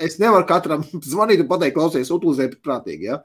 [0.00, 3.10] es nevaru katram zvanīt un pateikt, klausies, utilizēt prātīgi.
[3.10, 3.20] Ja?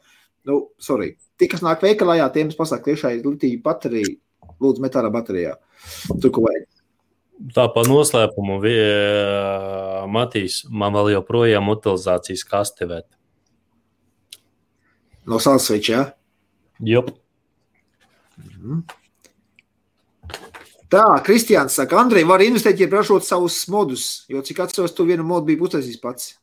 [0.45, 1.15] Nu, sorry.
[1.37, 4.13] Tie, kas nāk veikalā, jā, tiem es pasaku, tiešai litija baterija,
[4.61, 5.57] lūdzu, met ārā baterijā.
[6.13, 6.69] Tur, ko vajag.
[7.55, 8.61] Tā pa noslēpumu,
[10.11, 13.07] Matīs, man vēl joprojām utilizācijas kastivēt.
[15.27, 16.03] No salsveča, jā?
[16.05, 16.95] Ja?
[16.95, 17.11] Jop.
[18.39, 18.85] Mhm.
[20.95, 25.25] Tā, Kristiāns saka, Andrej, var investēt, ja ražot savus modus, jo cik atceros, tu vienu
[25.27, 26.35] modu biji uztaisījis pats.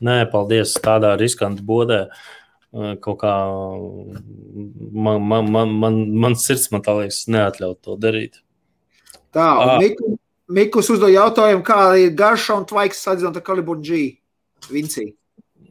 [0.00, 0.76] Nē, paldies.
[0.78, 2.06] Tādā riskantā bodē
[2.72, 3.32] kaut kā
[4.92, 8.42] man, man, man, man, man sirds man tā liekas, neatļaut to darīt.
[9.34, 10.14] Tā, un Miku,
[10.48, 14.00] Mikus uzdod jautājumu, kā ir garša un tvaiks sadzīvot ar Kaliburu G.
[14.72, 15.10] Vinci.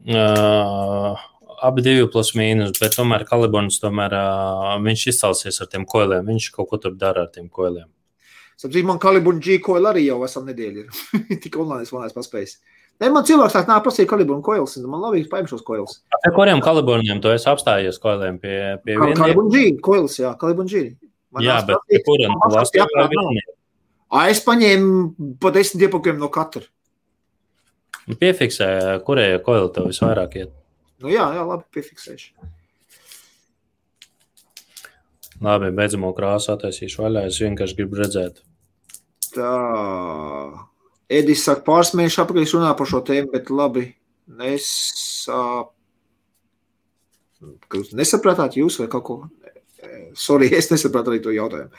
[0.08, 1.18] Uh,
[1.66, 6.26] abi divi plus mīnus, bet tomēr Kaliborns tomēr uh, viņš izcelsies ar tiem koiliem.
[6.30, 7.88] Viņš kaut ko tur dara ar tiem koiliem.
[8.58, 11.02] Sapratu, man Kaliborn G koili arī jau esam nedēļu ir.
[11.44, 12.56] Tik online es vēl neesmu paspējis.
[12.98, 16.00] Ne, man cilvēks tāds nāk prasīja Kaliborn koils, un man labīgi paņem šos koils.
[16.18, 19.20] Ar kuriem Kaliborniem tu esi apstājies koiliem pie, pie Kal vieniem?
[19.20, 20.88] Kaliborn G koils, jā, Kaliborn G.
[21.38, 22.00] Man Jā, bet pie
[22.82, 23.12] nav.
[23.14, 23.54] vieniem?
[24.10, 26.64] Ā, Es paņēmu pa desmit iepakiem no katra.
[28.08, 28.68] Piefiksē,
[29.04, 30.54] kurie koili tev visvairāk iet.
[30.98, 32.32] Nu jā, jā, labi, piefiksēšu.
[35.44, 37.26] Labi, beidzamo krāsu attaisīšu vaļā.
[37.28, 38.40] Es vienkārši gribu redzēt.
[39.36, 39.52] Tā.
[41.08, 43.84] Edis saka, pāris mēnešus apakaļ es runāju par šo tēmu, bet labi.
[44.44, 44.66] Es
[45.32, 45.68] uh,
[47.96, 49.16] nesaprātāt jūs vai kaut ko.
[49.82, 51.70] Eh, Sorry, es nesapratu arī to jautājumu.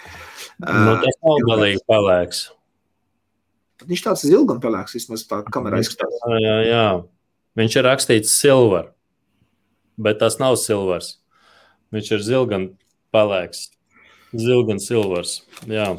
[0.59, 2.45] Nu, tas nav galīgi pelēks.
[3.87, 6.19] viņš tāds zilgan pelēks, vismaz tā kamerā izskatās.
[6.43, 6.85] Jā, jā.
[7.59, 8.91] Viņš ir rakstīts silver,
[9.97, 11.17] bet tas nav silvers.
[11.95, 12.65] Viņš ir zilgan
[13.15, 13.69] pelēks.
[14.35, 15.39] Zilgan silvers.
[15.67, 15.93] Jā.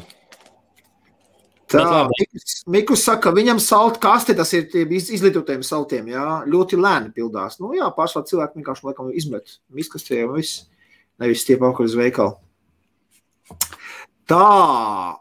[1.71, 2.07] Tā.
[2.11, 7.13] Mikus- Mikus saka, viņam salta kaste, tas ir tie iz- izlietotiem saltiem, jā, ļoti lēni
[7.15, 7.59] pildās.
[7.59, 10.65] Nu jā, pārsvarā cilvēki vienkārši laikam izmet miskastē un viss,
[11.19, 12.37] nevis tie pakaļ uz veikalu.
[14.31, 14.45] Tā,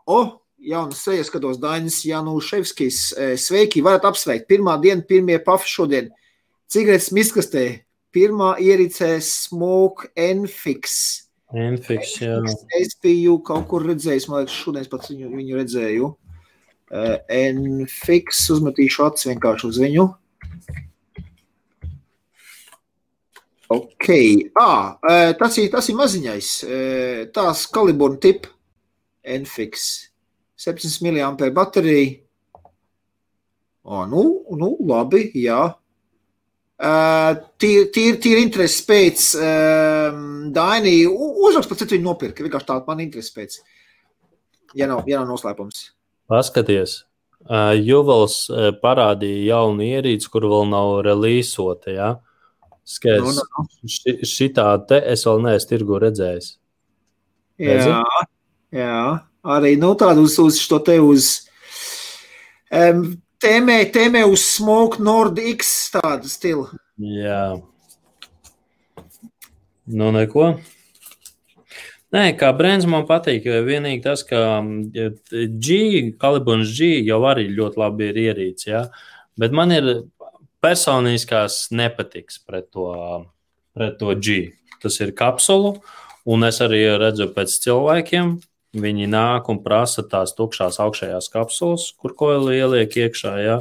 [0.07, 0.19] o,
[0.63, 4.47] jaunas sejas skatos, Dainis Januševskis, e, sveiki, varat apsveikt.
[4.51, 6.13] Pirmā diena, pirmie pafi šodien.
[6.71, 7.65] Cigaretes miskastē,
[8.15, 11.27] pirmā iericē Smoke Enfix.
[11.51, 12.37] Infiks, jā.
[12.79, 16.11] Es biju kaut kur redzējis, man liekas, šodien es pats viņu, viņu redzēju.
[17.35, 20.07] Enfix, uzmetīšu acis vienkārši uz viņu.
[23.71, 24.07] Ok,
[24.59, 26.47] ah, uh, tas, ir, tas ir maziņais.
[26.67, 28.51] Uh, tās kaliburna tipa
[29.23, 30.09] Enfix.
[30.59, 32.19] 700 mAh baterija.
[33.87, 34.25] Oh, nu,
[34.59, 35.61] nu, labi, jā.
[36.81, 40.95] Uh, Tīri tīr, tīr intereses pēc um, Dainī.
[41.09, 42.45] Uzrakst, pēc viņu nopirka.
[42.45, 43.59] Vienkārši tāda man intereses pēc.
[44.77, 45.91] Ja nav, ja nav noslēpums.
[46.31, 47.05] Paskaties.
[47.81, 51.95] Juvels uh, parādīja jaunu ierīci, kur vēl nav relīsota.
[51.95, 52.11] Ja?
[52.85, 53.89] Skaidrs, Nu, nu, nu.
[53.89, 56.53] ši, šitā te es vēl neesmu tirgu redzējis.
[57.61, 57.91] Redzi?
[57.93, 58.23] Jā,
[58.75, 59.01] jā,
[59.57, 61.31] arī nu, tādu uz, uz šo te uz
[62.73, 63.05] um,
[63.43, 66.69] tēmē, tēmē uz Smoke Nord X tādu stilu.
[67.01, 67.61] Jā.
[69.91, 70.53] Nu, neko.
[72.11, 73.45] Nē, kā brīvs man patīk.
[73.67, 74.61] Vienīgi tas, ka
[75.63, 75.77] G,
[76.19, 78.67] Kalibons G jau arī ļoti labi ir ierīce.
[78.67, 78.83] Ja?
[79.39, 79.87] Bet man ir
[80.65, 82.91] personiskās nepatiks pret to,
[83.77, 84.53] pret to G.
[84.81, 85.75] Tas ir kapsulu,
[86.29, 88.39] un es arī redzu pēc cilvēkiem.
[88.81, 93.33] Viņi nāk un prasa tās tukšās augšējās kapsulas, kur koili ieliek iekšā.
[93.43, 93.57] Ja?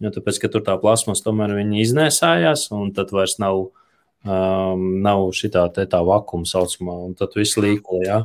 [0.00, 3.66] Jo tāpēc, ka tur tā plasmas tomēr iznēsājās, un tad vairs nav,
[4.24, 8.00] um, nav šī tā, tā vakuma saucamā, un tad viss līko.
[8.06, 8.22] Ja?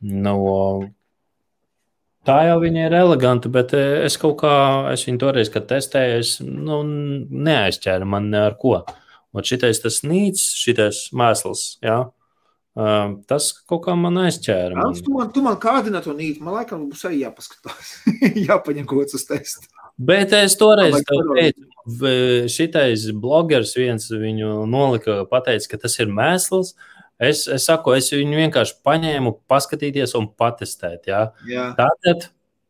[0.00, 0.38] Nu,
[2.26, 4.54] tā jau viņa ir eleganta, bet eh, es kaut kā,
[4.92, 6.82] es viņu toreiz, kad testēju, es nu,
[7.48, 8.80] neaizķēru man ne ar ko.
[9.36, 12.06] Un šitais tas nīts, šitais mēsls, ja?
[12.78, 14.76] um, tas kaut kā man aizķēra.
[14.78, 14.96] Man.
[15.04, 17.94] Tu man, tu man kārdinā to nīt, man laikam būs arī jāpaskatās.
[18.48, 19.68] Jāpaņem kaut kas uz testu.
[19.98, 21.64] Bet es toreiz teicu,
[22.54, 26.76] šitais blogeris viens viņu nolika, pateica, ka tas ir mēsls.
[27.18, 31.08] Es, es saku, es viņu vienkārši paņēmu, paskatīties un patestēt.
[31.10, 31.24] Ja?
[31.50, 31.72] Jā.
[31.78, 32.28] Tātad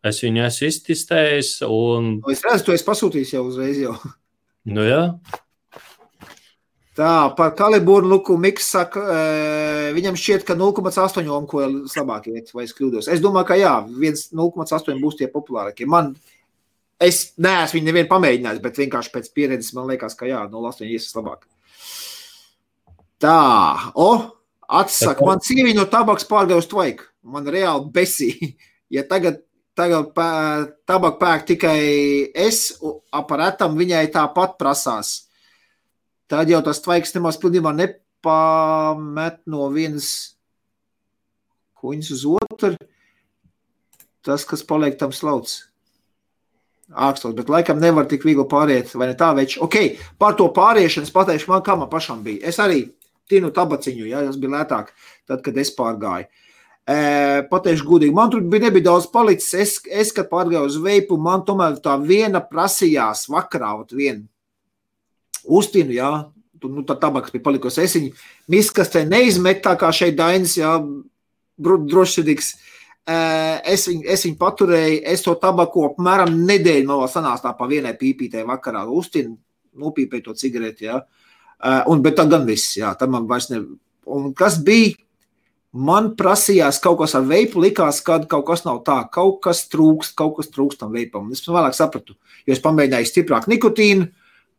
[0.08, 3.98] es viņu esmu iztestējis, un, Nu, Es redzu, tu esi pasūtījis jau uzreiz jau.
[4.72, 5.02] nu, jā,
[6.98, 9.04] Tā, par kalibru luku Miks saka,
[9.94, 13.06] viņam šķiet, ka 0,8 omko ir labāk iet, vai es kļūdos.
[13.14, 15.86] Es domāju, ka jā, viens 0,8 būs tie populārākie.
[15.86, 16.16] Man,
[16.98, 21.06] es neesmu viņu nevienu pamēģinājis, bet vienkārši pēc pieredzes man liekas, ka jā, 0,8 ies
[21.14, 21.46] labāk.
[23.22, 23.38] Tā,
[23.94, 24.08] o,
[24.68, 27.08] atsaka, man sieviņa no tabaks pārdev uz tvaiku.
[27.22, 28.32] Man reāli besī.
[28.88, 29.42] Ja tagad,
[29.76, 31.80] tagad pē- tabaku pērk tikai
[32.32, 32.70] es,
[33.12, 35.28] aparātam viņai tāpat prasās.
[36.24, 40.08] Tad jau tas tvaiks nemaz pilnībā nepamet no vienas
[41.76, 42.72] kuņas uz otru.
[44.24, 45.66] Tas, kas paliek tam slauts.
[46.88, 49.60] Ākstos, bet laikam nevar tik viegli pāriet, vai ne tā veči.
[49.60, 49.76] Ok,
[50.16, 52.40] par to pāriešanu es pateikšu man, kā man pašam bija.
[52.48, 52.86] Es arī
[53.30, 54.92] tinu tabaciņu, ja tas bija lētāk,
[55.28, 56.28] tad, kad es pārgāju.
[56.88, 56.96] E,
[57.50, 59.52] pateikšu godīgi, man tur bija nebija daudz palicis.
[59.60, 64.24] Es, es kad pārgāju uz veipu, man tomēr tā viena prasījās vakarā, ot viena
[65.44, 66.12] uztinu, jā,
[66.60, 67.84] tur nu, tā tabaks bija palikusi.
[67.84, 68.14] Es viņu
[68.54, 70.78] miskastē neizmetu tā kā šeit Dainis, jā,
[71.58, 72.54] drošsirdīgs.
[73.08, 77.68] Es viņu, es viņu paturēju, es to tabaku apmēram nedēļu no vēl sanāca tā pa
[77.68, 79.36] vienai pīpītē vakarā uztinu.
[79.78, 80.88] nopīpēju to cigareti.
[80.88, 80.96] Ja?
[80.96, 81.27] Uh,
[81.64, 83.62] un, bet tā gan viss, jā, tam man vairs ne.
[84.08, 84.96] Un kas bija?
[85.68, 90.14] Man prasījās kaut kas ar veipu, likās, ka kaut kas nav tā, kaut kas trūkst,
[90.16, 91.26] kaut kas trūkst tam veipam.
[91.34, 92.16] Es vēlāk sapratu,
[92.48, 94.08] jo es pamēģināju stiprāk nikotīnu,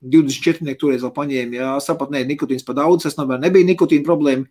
[0.06, 4.46] 24 toreiz vēl paņēmu, jā, sapratu, nē, nikotīns pa daudz, tas nav, nebija nikotīna problēma.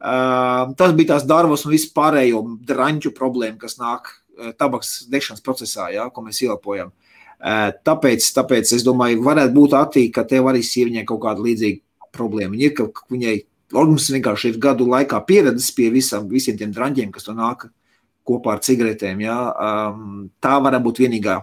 [0.00, 5.44] Uh, tas bija tās darbos un visu pārējo draņķu problēmu, kas nāk uh, tabaks degšanas
[5.44, 6.90] procesā, jā, ko mēs ielpojam.
[7.40, 11.84] Uh, tāpēc, tāpēc es domāju, varētu būt attī, ka tev arī sieviņai kaut kāda līdzīga
[12.14, 12.54] problēma.
[12.56, 13.36] Viņa ir, ka viņai
[13.70, 17.68] Organisms vienkārši ir gadu laikā pieredzējis pie visam, visiem tiem drāņiem, kas tur nāk
[18.26, 19.22] kopā ar cigaretēm.
[19.22, 19.36] Ja?
[19.54, 21.36] Um, tā var būt vienīgā,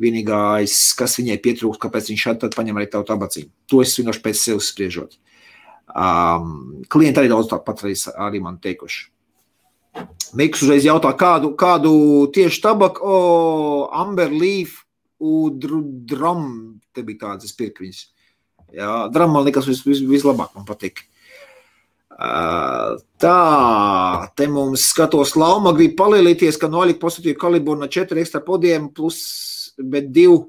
[0.00, 3.52] vienīgais, kas viņai pietrūkst, kāpēc viņš šādi paņem arī tavu tabaciņu.
[3.68, 5.18] To es vienkārši pēc sevis spriežot.
[5.88, 9.08] Um, klienti arī daudz tāpat arī, man teikuši.
[10.38, 11.92] Mikls uzreiz jautā, kādu, kādu
[12.32, 14.84] tieši tabaku, o, Amber Leaf,
[15.18, 16.44] Drum,
[16.94, 18.06] te bija tādas pirkviņas.
[18.74, 21.04] Jā, drum man liekas vis, vis, vislabāk, man patīk.
[23.22, 23.38] Tā,
[24.34, 29.20] te mums skatos, Lauma grib palielīties, ka nolikt pozitīvu kalibru no 4 ekstra podiem, plus,
[29.78, 30.40] bet 2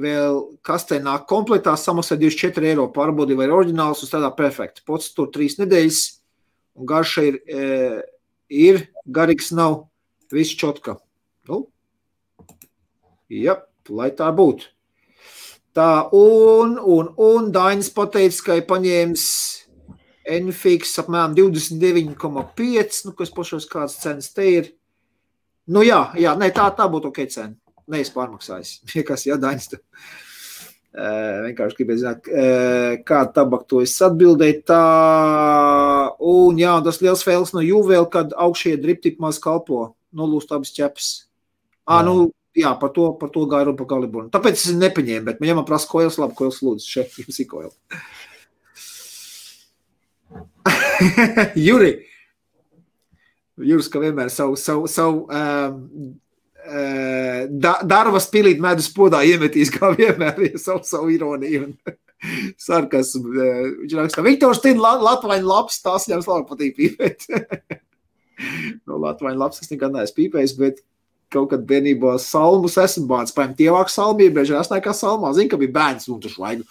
[0.00, 4.84] vēl kastē nāk komplektā, samaksā 24 eiro pārbaudi vai oriģināls, uz tādā perfekta.
[4.86, 6.00] Pots tur 3 nedēļas,
[6.78, 8.00] un garša ir, e,
[8.48, 9.82] ir garīgs nav,
[10.32, 10.96] viss čotka.
[11.50, 11.64] Nu,
[13.28, 13.58] jā,
[13.90, 14.70] lai tā būtu.
[15.76, 19.26] Tā, un, un, un Dainis pateica, ka ir paņēmis
[20.30, 23.04] Nfix apmēram 29,5.
[23.06, 24.72] Nu, kas pašos kādas cenas te ir?
[25.70, 27.54] Nu, jā, jā ne, tā, tā būtu ok cena.
[27.90, 29.04] Nē, es pārmaksāju.
[29.08, 29.70] Kas jādainis.
[30.90, 34.64] Uh, vienkārši gribēju zināt, uh, kāda tabaka to es atbildēju.
[34.66, 34.80] Tā,
[36.26, 41.12] un jā, tas liels fails no Juvēl, kad augšie driptipi maz kalpo, nolūst abas ķepas.
[41.86, 44.30] Ā, nu, jā, par to, par to gāju runa pa kalibonu.
[44.32, 47.76] Tāpēc es nepaņēmu, bet man jāman prasa koils, labi, koils lūdzu, šeit jums ir koils.
[51.66, 51.94] Juri,
[53.60, 55.80] Juris, ka vienmēr savu, savu, savu um,
[56.64, 61.74] uh, da, darba spīlīt medus podā iemetīs, kā vienmēr, ja savu, savu ironiju un
[62.68, 63.34] sarkasmu.
[63.34, 67.28] Uh, viņš raksta, Viktors Tina, Latvāņu labs, tās viņam slavu patīk pīpēt.
[68.88, 70.84] no Latvāņu labs es nekad neesmu pīpējis, bet
[71.30, 75.50] kaut kad bērnībā salmus esmu bācis, paņem tievāk salmi, ir bieži esmu kā salmā, zinu,
[75.52, 76.64] ka bija bērns, un taču vajag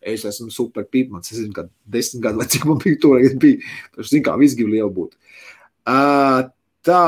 [0.00, 1.32] es esmu super pīpmans.
[1.32, 3.60] Es zinu, ka desmit gadu vecāk man bija toreiz bija.
[3.96, 5.16] Tas zinu, kā viss grib lielu būt.
[5.88, 6.48] Uh,
[6.86, 7.02] tā,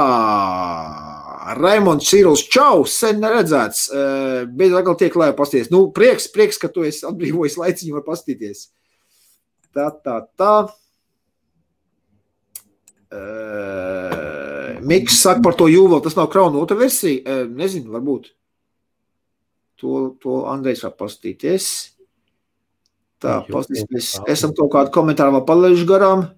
[1.60, 3.86] Raimons Čīruls, čau, sen neredzēts.
[3.92, 5.72] Uh, bet atkal tiek lēja pasties.
[5.72, 8.68] Nu, prieks, prieks, ka tu esi atbrīvojis laiciņu var pastīties.
[9.76, 10.54] Tā, tā, tā.
[13.10, 14.19] Uh,
[14.86, 17.42] Miks saka par to jūvelu, tas nav krauna otra versija.
[17.48, 18.30] Nezinu, varbūt.
[19.80, 21.70] To, to Andrejs var pastīties.
[23.20, 24.12] Tā, paskatīsimies.
[24.32, 26.28] Esam kaut kādu komentāru vēl palaiduši garām.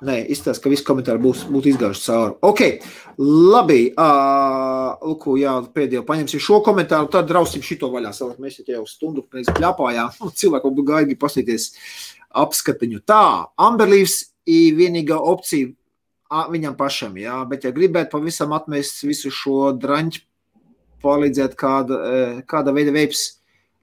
[0.00, 2.36] Nē, izstāsta, ka visi komentāri būs, būtu izgājuši cauri.
[2.48, 2.60] Ok,
[3.20, 3.80] labi.
[3.92, 8.14] Uh, lūk, jā, pēdējo paņemsim šo komentāru, tad drausim šito vaļā.
[8.16, 10.14] Savāk mēs jau stundu pēc pļāpājām.
[10.40, 11.68] Cilvēku būtu gaidi pasīties
[12.44, 13.02] apskatiņu.
[13.04, 13.22] Tā,
[13.60, 14.16] Amberlīvs
[14.48, 15.68] ir vienīgā opcija
[16.30, 20.22] viņam pašam, jā, bet ja gribētu pavisam atmest visu šo draņķu,
[21.02, 21.98] palīdzēt kāda,
[22.48, 23.40] kāda veida veips,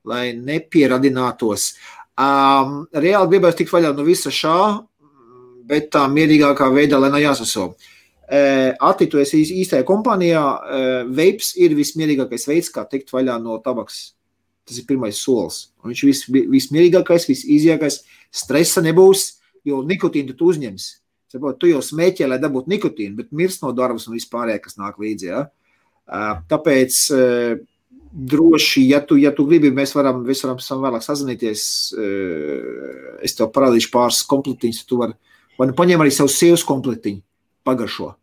[0.07, 1.73] lai nepieradinātos.
[2.17, 4.57] Um, reāli gribētu tikt vaļā no visa šā,
[5.67, 7.71] bet tā mierīgākā veidā, lai nav jāsaso.
[8.27, 13.59] Uh, Ati, tu esi īstajā kompānijā, uh, veips ir vismierīgākais veids, kā tikt vaļā no
[13.63, 14.15] tabaks.
[14.67, 15.69] Tas ir pirmais solis.
[15.79, 16.23] Un viņš ir vis,
[16.55, 18.01] vismierīgākais, visīzākais.
[18.35, 19.37] Stresa nebūs,
[19.67, 20.89] jo nikotīnu tu uzņemsi.
[21.27, 24.99] Saprot, tu jau smēķē, lai dabūtu nikotīnu, bet mirst no darbas un vispārējā, kas nāk
[25.01, 25.27] līdzi.
[25.27, 25.41] Ja?
[26.47, 26.99] Tāpēc
[28.31, 31.65] droši, ja tu, ja tu gribi, mēs varam, mēs varam vēlāk sazināties.
[33.27, 34.85] Es tev parādīšu pāris komplektiņus.
[34.87, 35.17] Tu vari,
[35.59, 37.19] vai nu paņem arī savu sievas komplektiņu,
[37.67, 38.13] pagaršo.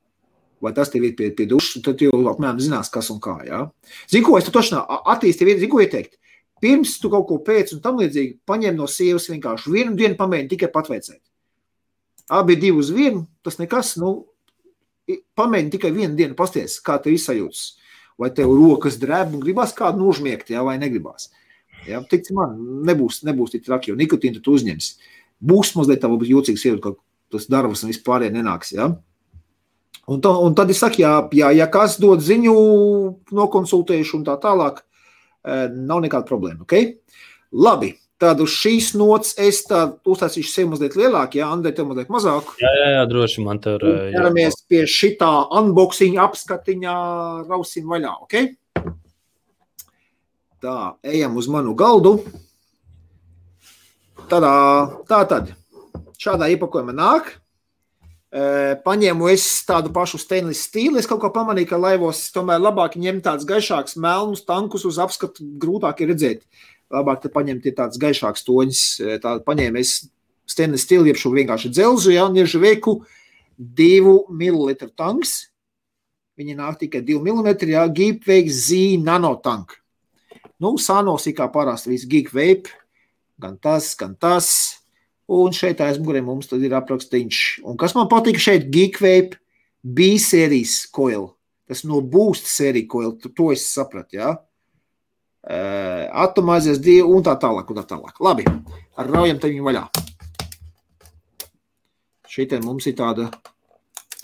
[0.65, 3.37] Vai tas tev ir pie, pie dušas, tad jau apmēram zinās, kas un kā.
[3.45, 3.67] Ja?
[4.09, 4.81] Zini, ko es tu točnā
[5.13, 6.17] attīstīju, zini, ko ieteikt.
[6.65, 10.53] Pirms tu kaut ko pēc un tam līdzīgi paņem no sievas vienkārši vienu dienu pamēģini
[10.55, 11.21] tikai patveicēt.
[12.33, 14.15] Abi divi uz vienu, tas nekas, nu,
[15.37, 17.75] pamēģini tikai vienu dienu pasties, kā tev izsajūtas
[18.21, 21.31] vai tev rokas drēb un gribās kādu nožmiegt, ja, vai negribās.
[21.89, 22.55] Ja, Tici man,
[22.87, 24.95] nebūs, nebūs tik traki, jo nikotīnu tu uzņems.
[25.45, 26.95] Būs mazliet tā, varbūt jūtīgs ir, ka
[27.35, 28.73] tas darbs un vispār nenāks.
[28.77, 28.93] Ja?
[30.07, 32.55] Un, to, un tad es saku, ja, ja, ja kas dod ziņu,
[33.35, 34.81] nokonsultēšu un tā tālāk,
[35.45, 36.65] eh, nav nekāda problēma.
[36.65, 36.95] Okay?
[37.53, 37.93] Labi,
[38.25, 42.55] Tad uz šīs nots es uztaisīšu sev mazliet lielāku, ja Andrei tev mazliet mazāk.
[42.63, 43.85] Jā, jā, jā droši man tur.
[44.15, 46.95] Ķeramies pie šitā unboxing apskatiņā,
[47.51, 48.39] rausim vaļā, ok?
[50.65, 52.17] Tā, ejam uz manu galdu.
[54.33, 54.57] Tādā,
[55.11, 55.53] tā tad.
[56.17, 57.35] Šādā iepakojumā nāk.
[58.35, 60.97] Paņēmu es tādu pašu stainless stīlu.
[60.97, 65.45] Es kaut kā pamanīju, ka laivos tomēr labāk ņemt tādus gaišākus melnus tankus uz apskatu,
[65.61, 66.49] grūtāk ir redzēt.
[66.95, 68.83] Labāk paņemt tādus gaišākus toņus.
[69.01, 69.97] E, tādu paņēmu es
[70.49, 73.01] stainless stīlu, jeb šo vienkārši dzelzu, ja, niežu veiku
[73.59, 75.49] 2 ml tanks.
[76.39, 79.77] Viņi nāk tikai 2 mm, jā, Geekvape Z nanotank.
[80.63, 82.73] Nu, sānos ir kā parasti viss Geekvape,
[83.39, 84.49] gan tas, gan tas.
[85.31, 87.61] Un šeit aizmugurē mums ir aprakstīns.
[87.65, 89.39] Un kas man patīk šeit, Geekvape
[89.85, 91.31] B sērijas coil.
[91.69, 94.35] Tas no boost sērijas coil, to es sapratu, jā.
[94.35, 94.54] Ja?
[95.45, 98.17] Uh, atomizēs divi un tā tālāk, un tā tālāk.
[98.25, 98.47] Labi,
[98.97, 99.83] ar raujam te viņu vaļā.
[102.33, 103.29] Šitien mums ir tāda,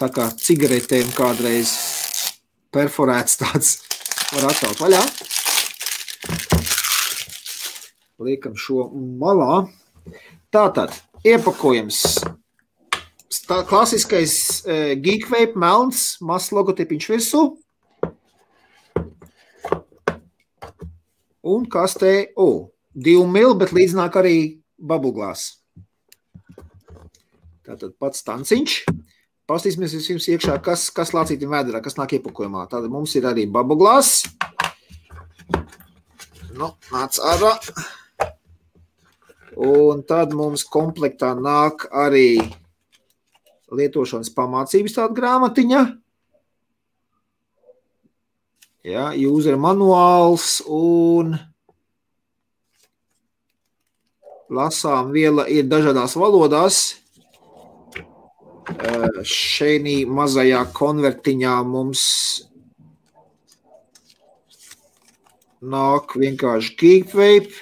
[0.01, 1.75] tā kā cigaretēm kādreiz
[2.73, 3.75] perforēts tāds,
[4.33, 5.03] var attaut vaļā.
[8.25, 8.89] Liekam šo
[9.21, 9.67] malā.
[10.53, 10.97] Tātad,
[11.29, 12.03] iepakojums.
[13.51, 17.41] Tā klasiskais e, geekvape melns, mazs logotipiņš virsū.
[21.41, 22.59] Un kas te, o, oh,
[22.93, 24.37] divu mil, bet līdznāk arī
[24.77, 25.47] bubbleglās.
[27.65, 28.81] Tātad pats tanciņš.
[29.51, 32.67] Pastīsimies jums iekšā, kas, kas lācītim vēderā, kas nāk iepakojumā.
[32.71, 34.25] Tātad mums ir arī bubbleglās.
[36.55, 37.55] Nu, nāc ārā.
[39.61, 42.39] Un tad mums komplektā nāk arī
[43.75, 45.83] lietošanas pamācības tāda grāmatiņa.
[48.81, 51.35] Ja, user manuāls un
[54.49, 56.79] lasām viela ir dažādās valodās.
[59.27, 62.05] Šeit mazajā konvertiņā mums
[65.61, 67.53] nāk vienkārši Geekvape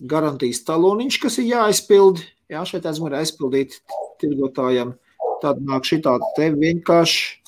[0.00, 2.24] garantijas taloniņš, kas ir jāizpild.
[2.48, 3.76] Jā, šeit esmu aizpildīt
[4.22, 4.96] tirgotājiem.
[5.44, 7.39] Tad nāk šī tāda te vienkārši.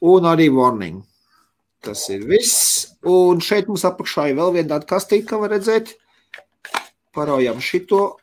[0.00, 1.02] Un arī warning.
[1.82, 2.88] Tas ir viss.
[3.06, 5.94] Un šeit mums apakšā ir vēl viena tāda kastīte, kā var redzēt.
[7.14, 8.18] Paraujam šito,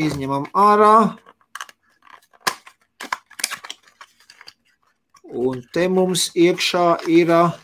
[0.00, 1.18] izņemam ārā.
[5.32, 7.54] Un te mums iekšā ir uh,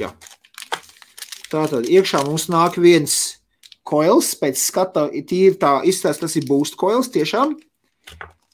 [0.00, 0.12] Jā.
[1.50, 3.16] Tātad iekšā mums nāk viens
[3.84, 7.56] koils, pēc skata tīri tā izstāsta, tas ir boost koils tiešām.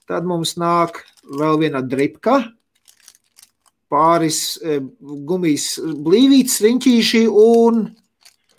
[0.07, 2.39] Tad mums nāk vēl viena dripka,
[3.91, 7.83] pāris e, gumijas blīvītes, riņķīši un,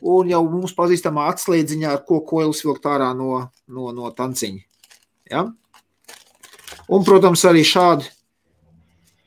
[0.03, 4.63] un jau mums pazīstamā atslēdziņā, ar ko koils vilkt ārā no, no, no tanciņa.
[5.31, 5.47] Ja?
[6.87, 8.11] Un, protams, arī šādi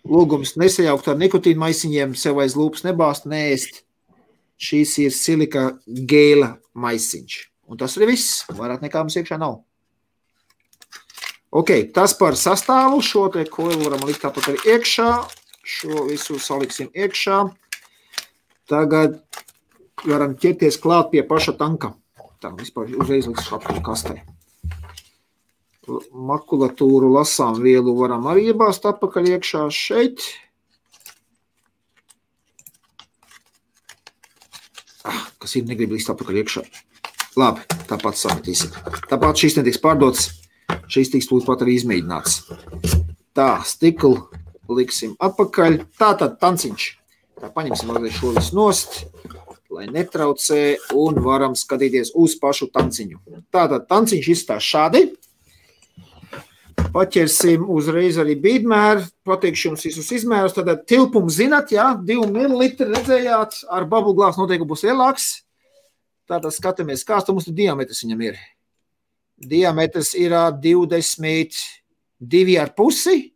[0.08, 3.82] Lūgums nesajaukt ar nikotīnu maisiņiem, sev aiz lūpas nebāzt, neēst.
[4.60, 7.36] Šīs ir silika gēla maisiņš.
[7.70, 8.42] Un tas arī viss.
[8.52, 9.60] Vairāk nekā mums iekšā nav.
[11.50, 13.00] Ok, tas par sastāvu.
[13.02, 15.10] Šo te koilu varam likt tāpat arī iekšā.
[15.66, 17.42] Šo visu saliksim iekšā.
[18.70, 19.18] Tagad
[20.06, 21.94] varam ķerties klāt pie paša tanka.
[22.40, 24.20] Tā, vispār uzreiz likšu apkārt kastē
[26.12, 30.22] makulatūru, lasām vielu varam arī iebāzt atpakaļ iekšā šeit.
[35.04, 36.64] Ah, kas ir, negrib līst atpakaļ iekšā.
[37.40, 38.74] Labi, tāpat sametīsim.
[39.08, 40.28] Tāpat šīs netiks pārdots,
[40.90, 42.40] šīs tiks tūlīt pat arī izmēģināts.
[43.36, 44.16] Tā, stiklu
[44.70, 45.80] liksim atpakaļ.
[45.98, 46.88] Tā tad tanciņš.
[47.40, 48.98] Tā paņemsim mazliet šo visu nost,
[49.72, 50.60] lai netraucē
[50.98, 53.20] un varam skatīties uz pašu tanciņu.
[53.54, 55.06] Tātad tanciņš izstās šādi.
[56.90, 60.56] Paķersim uzreiz arī bīdmēru, pateikšu jums visus izmērus.
[60.56, 65.28] Tad tilpumu zinat, jā, 2 ml redzējāt, ar babu glāzi noteikti būs lielāks.
[66.30, 68.40] Tātad skatāmies, kāds mums tur diametrs viņam ir.
[69.40, 73.32] Diametrs ir 22,5.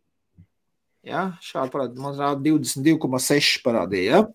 [1.05, 4.21] Ja, šādi parādīja, man rāda 22,6 parādīja.
[4.21, 4.25] Ja.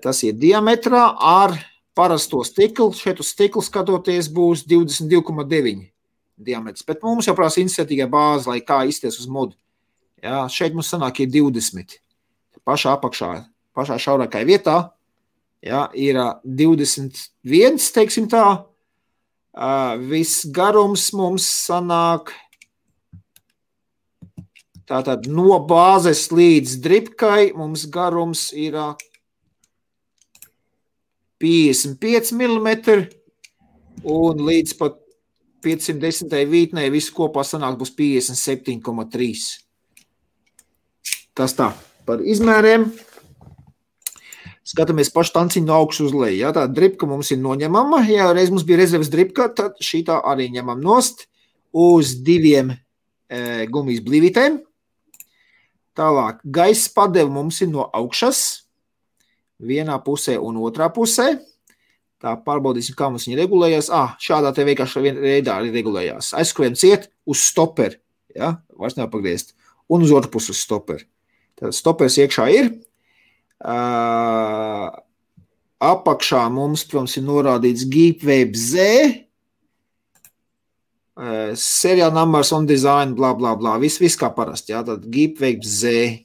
[0.00, 1.52] Tas ir diametrā ar
[1.96, 2.92] parasto stiklu.
[2.96, 5.86] Šeit uz stikla skatoties būs 22,9
[6.36, 6.84] diametrs.
[6.88, 9.56] Bet mums jau prasa iniciatīvā bāze, lai kā izties uz mudu.
[10.24, 11.98] Jā, šeit mums sanāk ir 20.
[12.66, 13.30] Pašā apakšā,
[13.76, 14.76] pašā šaurākajā vietā
[15.64, 18.46] jā, ir 21, teiksim tā.
[19.56, 22.34] Viss garums mums sanāk
[24.86, 28.76] tātad no bāzes līdz dripkai mums garums ir
[31.40, 32.68] 55 mm
[34.04, 35.00] un līdz pat
[35.64, 36.36] 510.
[36.52, 39.42] vītnē viss kopā sanāk būs 57,3.
[41.34, 41.72] tas tā
[42.06, 42.86] par izmēriem.
[44.66, 46.40] Skatāmies pašu tanciņu no augšas uz leju.
[46.40, 48.02] Ja, tā dripka mums ir noņemama.
[48.10, 51.28] Ja reiz mums bija rezerves dripka, tad šī tā arī ņemam nost
[51.76, 54.58] uz diviem e, gumijas blīvītēm.
[55.96, 58.40] Tālāk, gaisa padeva mums ir no augšas,
[59.62, 61.36] vienā pusē un otrā pusē.
[62.20, 63.90] Tā pārbaudīsim, kā mums viņa regulējās.
[63.92, 66.32] Ah, šādā te vienkārši veidā arī regulējās.
[66.36, 68.00] Aizskrien ciet uz stoperi,
[68.34, 69.54] ja, vairs nepagriezt,
[69.92, 71.06] un uz otru pusi uz stoperi.
[71.56, 72.72] Tad stopers iekšā ir,
[75.80, 79.22] apakšā mums, protams, ir norādīts GeekWave Z,
[81.16, 83.78] seriāla numbers un design, bla, bla, bla.
[83.80, 84.74] Viss, viss kā parasti.
[84.74, 86.22] Jā, tad GeekWave Z.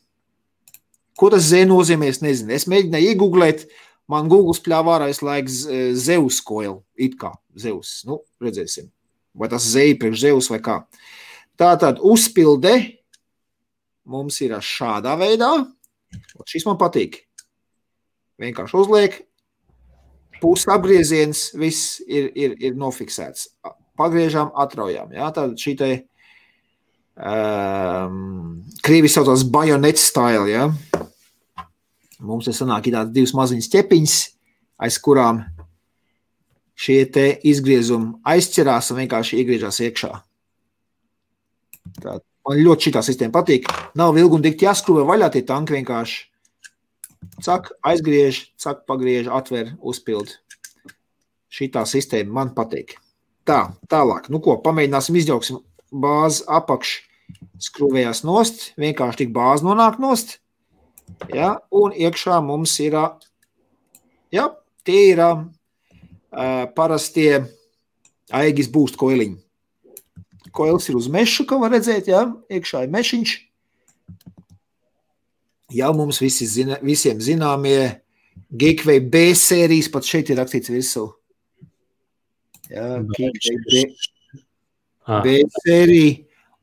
[1.15, 2.09] Ko tas Z nozīmē?
[2.11, 2.51] Es nezinu.
[2.55, 3.67] Es mēģināju iegūglēt.
[4.11, 5.47] Man Google spļāva ārā visu laiku
[5.95, 6.81] Zeus koilu.
[6.99, 8.01] It kā Zeus.
[8.07, 8.89] Nu, redzēsim.
[9.31, 10.81] Vai tas Z ir priekš Zeus vai kā.
[11.55, 12.73] Tātad uzpilde
[14.03, 15.53] mums ir šādā veidā.
[16.49, 17.21] Šis man patīk.
[18.41, 19.17] Vienkārši uzliek,
[20.41, 23.51] puses apgrieziens, viss ir, ir, ir nofiksēts.
[23.99, 25.11] Pagriežam, atraujam.
[25.13, 25.29] Ja?
[25.35, 25.91] Tad šī te
[27.15, 30.49] um, krīvi saucās bajonet style.
[30.49, 30.67] Ja?
[32.21, 34.17] Mums te sanāk ir tādas divas maziņas ķepiņas,
[34.81, 35.43] aiz kurām
[36.81, 40.11] šie te izgriezumi aizķerās un vienkārši iegriežas iekšā.
[42.01, 42.17] Tā,
[42.47, 43.67] Man ļoti šī sistēma patīk.
[43.97, 46.23] Nav ilgi un dikti jāskrūvē vaļā tie tanki vienkārši.
[47.45, 50.33] Cak, aizgriež, cak, pagriež, atver, uzpild.
[51.53, 52.95] Šī tā sistēma man patīk.
[53.45, 54.29] Tā, tālāk.
[54.33, 55.61] Nu ko, pamēģināsim izjauksim
[55.91, 56.95] bāzi apakš
[57.61, 58.71] skrūvējās nost.
[58.81, 60.39] Vienkārši tik bāzi nonāk nost.
[61.33, 62.97] Ja, un iekšā mums ir,
[64.33, 64.47] ja,
[64.87, 65.45] tie ir uh,
[66.73, 67.43] parastie
[68.33, 69.37] aigis būst koiliņi
[70.55, 73.33] koils ir uz mešu, kā var redzēt, jā, iekšā ir mešiņš.
[75.71, 78.01] Jau mums visi zina, visiem zināmie
[78.51, 81.05] Geekway B sērijas, pat šeit ir rakstīts virsū.
[82.71, 83.85] Jā, Geekway B,
[85.07, 85.21] ah.
[85.23, 86.19] B sērija.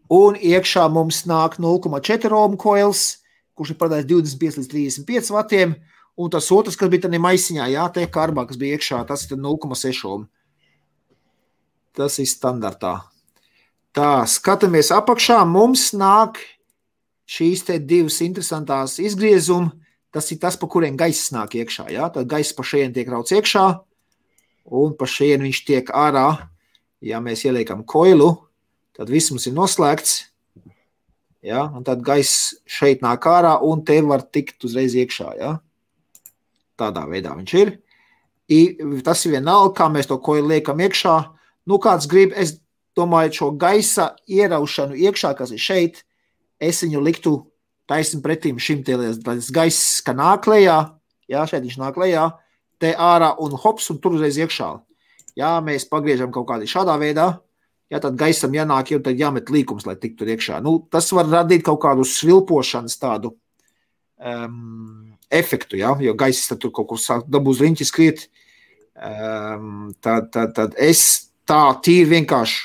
[0.09, 3.19] Un iekšā mums nāk 0,4 ohm koils,
[3.57, 4.71] kurš ir parādījis 25 līdz
[5.05, 5.75] 35 vatiem.
[6.19, 9.37] Un tas otrs, kas bija tādā maisiņā, jā, te karbā, kas bija iekšā, tas ir
[9.39, 10.25] 0,6 ohm.
[11.95, 12.97] Tas ir standartā.
[13.99, 16.37] Tā, skatāmies apakšā, mums nāk
[17.27, 19.73] šīs divas interesantas izgriezumi.
[20.15, 21.89] Tas ir tas, pa kuriem gaisa nāk iekšā.
[21.91, 22.07] Ja?
[22.15, 23.65] Tad gaisa pa šeit tiek rauts iekšā,
[24.71, 26.29] un pa šeit viņš tiek ārā.
[27.03, 28.29] Ja mēs ieliekam koilu,
[28.95, 30.15] tad viss mums ir noslēgts.
[31.43, 31.67] Ja?
[31.67, 35.35] Un tad gaisa šeit nāk ārā, un te var tikt uzreiz iekšā.
[35.43, 35.53] Ja?
[36.79, 37.75] Tādā veidā viņš ir.
[38.47, 38.63] I,
[39.03, 41.19] tas ir vienalga, kā mēs to koilu liekam iekšā.
[41.67, 42.61] Nu, kāds grib, es
[42.99, 46.03] domāju, šo gaisa ieraušanu iekšā, kas ir šeit,
[46.61, 47.39] es viņu liktu
[47.89, 49.23] taisni pretim šim tēlēs.
[49.55, 50.79] Gaiss, ka nāk lejā,
[51.31, 52.29] jā, šeit viņš nāk lejā,
[52.83, 54.71] te ārā un hops un tur uzreiz iekšā.
[55.39, 57.29] Jā, mēs pagriežam kaut kādā šādā veidā,
[57.93, 60.59] jā, tad gaisam jānāk, jau tad jāmet līkums, lai tiktu iekšā.
[60.65, 63.37] Nu, tas var radīt kaut kādu svilpošanas tādu
[64.19, 68.27] um, efektu, jā, jo gaiss tur kaut kur sāk dabūs riņķi skriet.
[68.99, 72.65] Um, tad, tad, tad es tā tīri vienkārši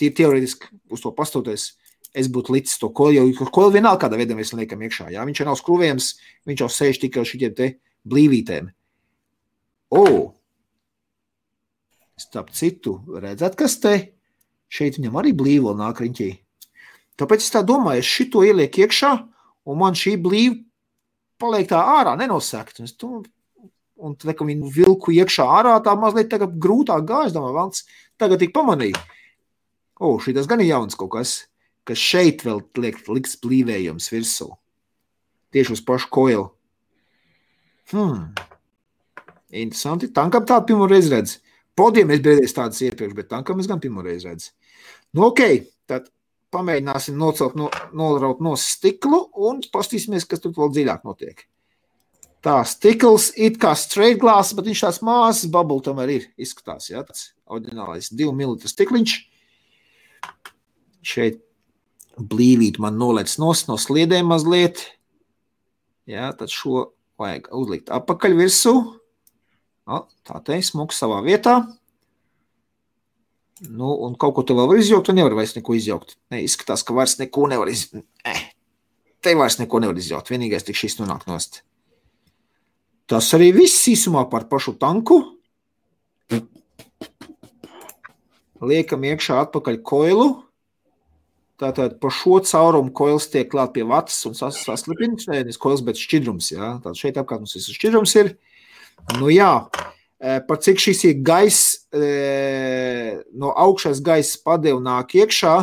[0.00, 1.72] tīri teorētiski uz to pastoties,
[2.14, 5.10] es būtu licis to kolu, jo kolu vienalga kādā veidā mēs liekam iekšā.
[5.14, 5.24] Jā?
[5.26, 6.08] Viņš jau nav skrūvējams,
[6.46, 7.70] viņš jau sēž tikai uz šitiem te
[8.06, 8.70] blīvītēm.
[9.94, 10.06] O!
[12.20, 13.94] Starp citu, redzat, kas te?
[14.70, 16.30] Šeit viņam arī blīvo nāk riņķī.
[17.18, 19.10] Tāpēc es tā domāju, es šito ielieku iekšā,
[19.70, 20.58] un man šī blīva
[21.42, 22.80] paliek tā ārā, nenosēkt.
[23.04, 27.86] Un, tad, kad viņu vilku iekšā ārā, tā mazliet grūtāk gājas, domāju, valsts
[28.18, 28.98] tagad tik pamanīja.
[30.00, 31.36] O, šī tas gan ir jauns kaut kas,
[31.86, 34.50] kas šeit vēl liek, liks blīvējums virsū.
[35.54, 36.48] Tieši uz pašu koilu.
[37.92, 38.32] Hmm.
[39.54, 40.10] Interesanti.
[40.10, 41.38] Tankam tādu pirmo reizi redz.
[41.78, 44.50] Podiem es biju tādas iepriekš, bet tankam es gan pirmo reizi redzu.
[45.14, 45.42] Nu, ok,
[45.90, 46.08] tad
[46.54, 51.44] pamēģināsim nocelt, no, nolaut no stiklu un pastīsimies, kas tur vēl dziļāk notiek.
[52.44, 56.26] Tā stikls it kā straight glass, bet viņš tās māsas bubble tomēr ir.
[56.36, 59.14] Izskatās, jā, tas oriģinālais 2 mm stikliņš.
[61.04, 61.40] Šeit
[62.16, 64.82] blīvīt man nolec nos no sliedēm mazliet.
[66.08, 66.90] Jā, tad šo
[67.20, 68.74] vajag uzlikt apakaļ virsū.
[69.84, 71.58] O, tā te smuks savā vietā.
[73.64, 76.16] Nu, un kaut ko tu vēl var izjaukt, tu nevar vairs neko izjaukt.
[76.32, 78.06] Ne, izskatās, ka vairs neko nevar izjaukt.
[78.26, 78.42] Eh,
[79.22, 80.32] te vairs neko nevar izjaukt.
[80.32, 81.62] Vienīgais tik šis nonāk nost.
[83.08, 85.20] Tas arī viss īsumā par pašu tanku.
[88.64, 90.28] Liekam iekšā atpakaļ koilu.
[91.60, 95.28] Tātad pa šo caurumu koils tiek klāt pie vatas un sas, saslipins.
[95.30, 96.50] Nevis koils, bet šķidrums.
[96.56, 96.76] Jā.
[96.82, 98.34] Tātad šeit apkārt mums viss šķidrums ir.
[99.20, 99.52] Nu jā,
[100.18, 105.56] e, par cik šis ir gaiss, e, no augšas gaisa padev nāk iekšā,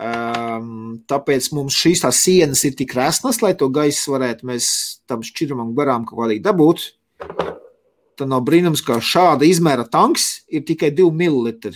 [0.00, 4.66] Um, tāpēc mums šīs tās sienas ir tik resnas, lai to gaisu varētu mēs
[5.04, 6.86] tam šķidrumam garām kaut kādīgi dabūt.
[8.16, 11.74] Tad nav brīnums, ka šāda izmēra tanks ir tikai 2 ml.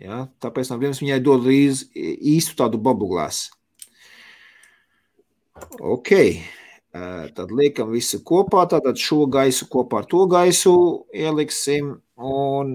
[0.00, 1.84] Ja, tāpēc nav brīnums viņai dod līdz
[2.34, 3.46] īstu tādu babuglēs.
[5.78, 6.10] Ok,
[7.36, 10.74] tad liekam visu kopā, tātad šo gaisu kopā ar to gaisu
[11.14, 12.74] ieliksim un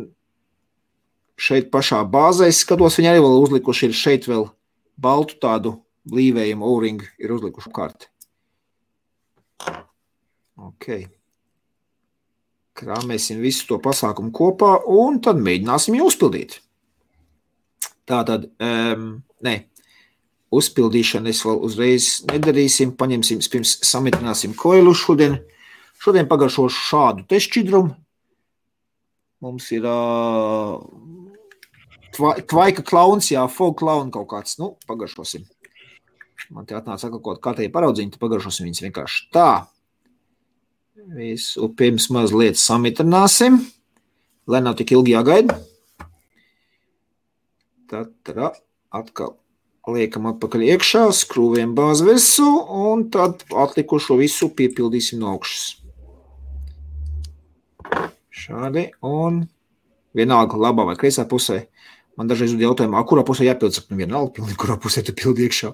[1.40, 2.48] šeit pašā bāzē.
[2.52, 4.48] Es skatos, viņi arī vēl uzlikuši ir šeit vēl
[5.00, 5.76] baltu tādu
[6.10, 8.10] blīvējumu o-ringu ir uzlikuši karti.
[10.60, 10.88] Ok.
[12.80, 16.62] Krāmēsim visu to pasākumu kopā un tad mēģināsim jau uzpildīt.
[18.10, 19.10] Tā tad, um,
[19.46, 19.56] nē,
[20.56, 22.96] uzpildīšanu es vēl uzreiz nedarīsim.
[22.98, 25.38] Paņemsim, pirms samitināsim koilu šodien.
[26.00, 27.92] Šodien pagaršošu šādu te šķidrumu.
[29.44, 30.80] Mums ir uh,
[32.20, 34.58] Tvaika klauns, jā, folk klauna kaut kāds.
[34.60, 35.46] Nu, pagaršosim.
[36.50, 39.50] Man te atnāca kaut kāda kārtēja paraudzīņa, tad pagaršosim viņus vienkārši tā.
[41.16, 43.60] Visu pirms mazliet samitrināsim,
[44.50, 45.60] lai nav tik ilgi jāgaida.
[47.90, 48.52] Tad tā,
[48.94, 49.36] atkal
[49.90, 55.80] liekam atpakaļ iekšā, skrūvējam bāzi visu, un tad atlikušo visu piepildīsim no augšas.
[58.30, 59.42] Šādi, un
[60.16, 61.64] vienalga labā vai kreisā pusē
[62.20, 65.46] Man dažreiz ir jautājumi, kurā pusē jāpild, saka, nu vienalga, pilnīgi, kurā pusē tu pildi
[65.46, 65.70] iekšā.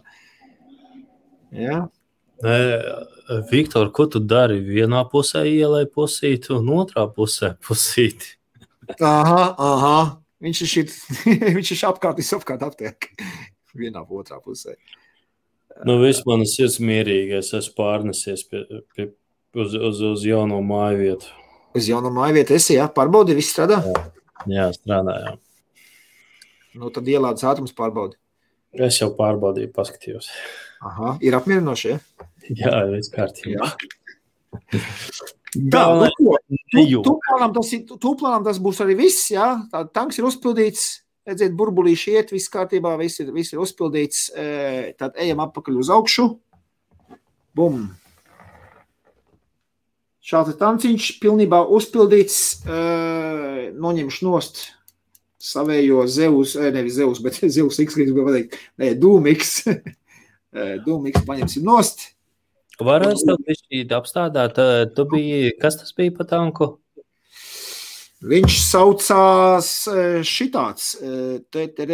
[1.57, 1.77] Jā.
[2.45, 2.57] Nē,
[3.49, 4.59] Viktor, ko tu dari?
[4.61, 8.35] Vienā pusē ielai pusīti un otrā pusē pusīti.
[8.99, 9.97] aha, aha.
[10.45, 10.93] Viņš ir, šit,
[11.57, 13.09] viņš ir apkārt, viņš apkārt aptiek.
[13.79, 14.75] Vienā otrā pusē.
[15.83, 17.41] Nu, viss manas sirds mierīgi.
[17.41, 18.61] Es pārnesies pie,
[18.95, 19.09] pie,
[19.57, 21.33] uz, uz, uz jauno māju vietu.
[21.75, 22.85] Uz jauno māju vietu esi, jā?
[22.95, 23.81] Pārbaudi, viss strādā?
[23.83, 24.05] Jā,
[24.53, 25.41] jā strādājām.
[26.75, 28.19] Nu, tad ielādes ātrums pārbaudi.
[28.85, 30.29] Es jau pārbaudīju, paskatījos.
[30.85, 31.95] Aha, ir apmierinoši.
[31.95, 31.99] Ja?
[32.51, 33.71] Jā, viss kārtībā.
[35.71, 36.35] Tā, nu, ko?
[36.73, 39.29] Tu, tu, plānām tas, tu plānām tas būs arī viss.
[39.33, 39.49] Jā?
[39.71, 40.87] Tā tanks ir uzpildīts.
[41.25, 44.27] Redziet, burbulīši iet, viss kārtībā, viss ir, viss ir uzpildīts.
[44.99, 46.27] Tad ejam atpakaļ uz augšu.
[47.57, 47.87] Bum!
[50.25, 52.39] Šāds tanciņš pilnībā uzpildīts.
[52.65, 54.65] Noņemšu nost
[55.45, 59.55] savējo Zeus, nevis Zeus, bet Zeus X, gribēja pateikt, nē, Dūmiks.
[60.85, 62.14] Dūmiks paņemsim nost.
[62.83, 64.57] Varēs tev bišķīt apstādāt,
[64.95, 66.73] tu biji, kas tas bija pa tanku?
[68.25, 69.69] Viņš saucās
[70.25, 70.95] šitāds,
[71.53, 71.93] TTR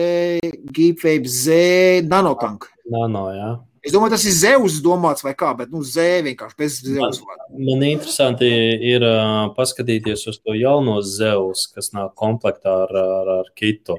[0.71, 2.69] Geepwape Z nanotank.
[2.89, 3.51] Nano, jā.
[3.81, 7.17] Es domāju, tas ir Zeus domāts vai kā, bet nu, zē vienkārši bez Zeus.
[7.25, 13.31] Man, man interesanti ir uh, paskatīties uz to jauno Zeus, kas nāk komplektā ar, ar,
[13.39, 13.97] ar kitu.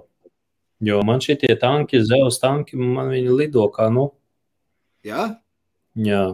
[0.83, 4.13] Jo man šie tanki, Zeus tanki, man viņi lido kā nu.
[5.07, 5.33] Jā?
[5.99, 6.25] Jā.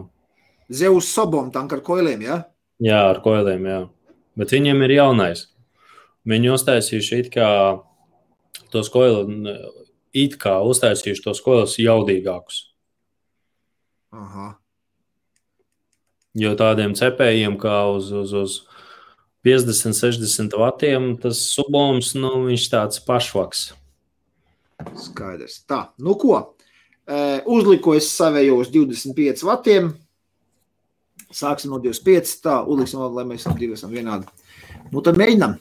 [0.69, 2.39] Zeus sobom tanki ar koiliem, jā?
[2.83, 3.79] Jā, ar koiliem, jā.
[4.39, 5.47] Bet viņiem ir jaunais.
[6.29, 7.49] Viņi uztaisījuši it kā
[8.71, 9.29] tos koilus,
[10.13, 12.63] it kā uztaisījuši tos koilus jaudīgākus.
[14.15, 14.53] Aha.
[16.37, 18.55] Jo tādiem cepējiem, kā uz, uz, uz
[19.45, 23.69] 50, 60 vatiem, tas suboms, nu, viņš tāds pašvaks.
[24.99, 25.63] Skaidrs.
[25.67, 26.37] Tā, nu ko?
[27.09, 29.91] E, uzliku es savējos 25 vatiem.
[31.29, 32.39] Sāksim no 25.
[32.41, 34.25] Tā, uzliksim, lai mēs abi esam vienādi.
[34.89, 35.59] Nu, tad mēģinām.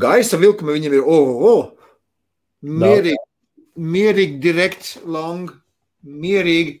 [0.00, 1.62] Gaisa vilkme viņam ir oh, oh.
[2.62, 3.22] mierīgi,
[3.80, 5.50] mierīgi, direkt, long,
[6.04, 6.80] mierīgi.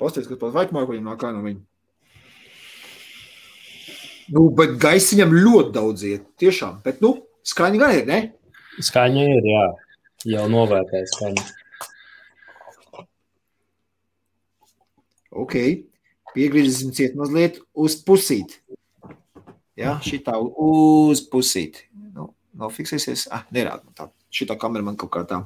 [0.00, 1.62] Pastāstiet, kas pat vaikmāju, ko viņam nāk no viņa.
[4.34, 6.80] Nu, bet gaisa viņam ļoti daudz iet, tiešām.
[6.84, 7.14] Bet, nu,
[7.46, 8.18] skaņa gan ir, ne?
[8.82, 9.66] Skaņa ir, jā.
[10.26, 11.44] Jau novērtēja skaņu.
[15.36, 15.54] Ok,
[16.34, 18.58] piegriezīsim ciet mazliet uz pusīti.
[19.76, 21.84] Jā, šitā uz pusīti.
[22.16, 23.26] Nu, nav fiksēsies.
[23.30, 24.08] Ah, nerāda man tā.
[24.32, 25.42] Šitā kamera man kaut kā tā.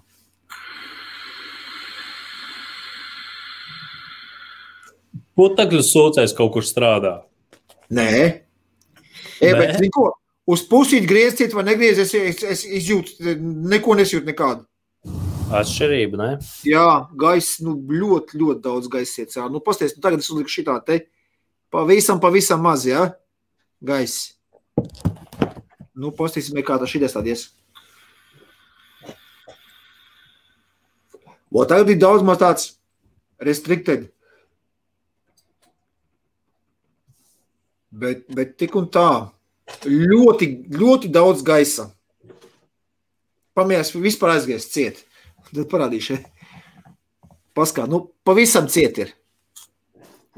[5.41, 7.17] Putekļu sūcējs kaut kur strādā.
[7.97, 8.11] Nē.
[9.41, 10.11] E, bet, ko,
[10.51, 13.37] Uz pusīt grieziet vai negrieziet, es, es izjūtu,
[13.71, 14.65] neko nesjūtu nekādu.
[15.55, 16.31] Atšķirība, ne?
[16.67, 16.87] Jā,
[17.19, 19.53] gaisa, nu, ļoti, ļoti daudz gaisa iet cauri.
[19.55, 21.01] Nu, pasties, nu, tagad es uzliku šitā te
[21.75, 23.13] pavisam, pavisam maz, jā,
[23.83, 24.35] gaisa.
[25.95, 27.47] Nu, pastīsimies, kā tas šities tādies.
[31.51, 32.71] O, tagad ir daudz maz tāds
[33.43, 34.09] restricted.
[37.91, 39.31] Bet, bet tik un tā,
[39.87, 41.89] ļoti, ļoti daudz gaisa.
[43.59, 45.01] Pamēģinās vispār aizgājis ciet.
[45.51, 46.21] Tad parādīšu.
[47.57, 49.11] Paskā, nu, pavisam ciet ir.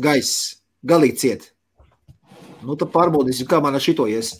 [0.00, 1.50] Gaiss, galīgi ciet.
[2.62, 4.32] Nu, tad pārbaudīsim, kā man ar šito ies.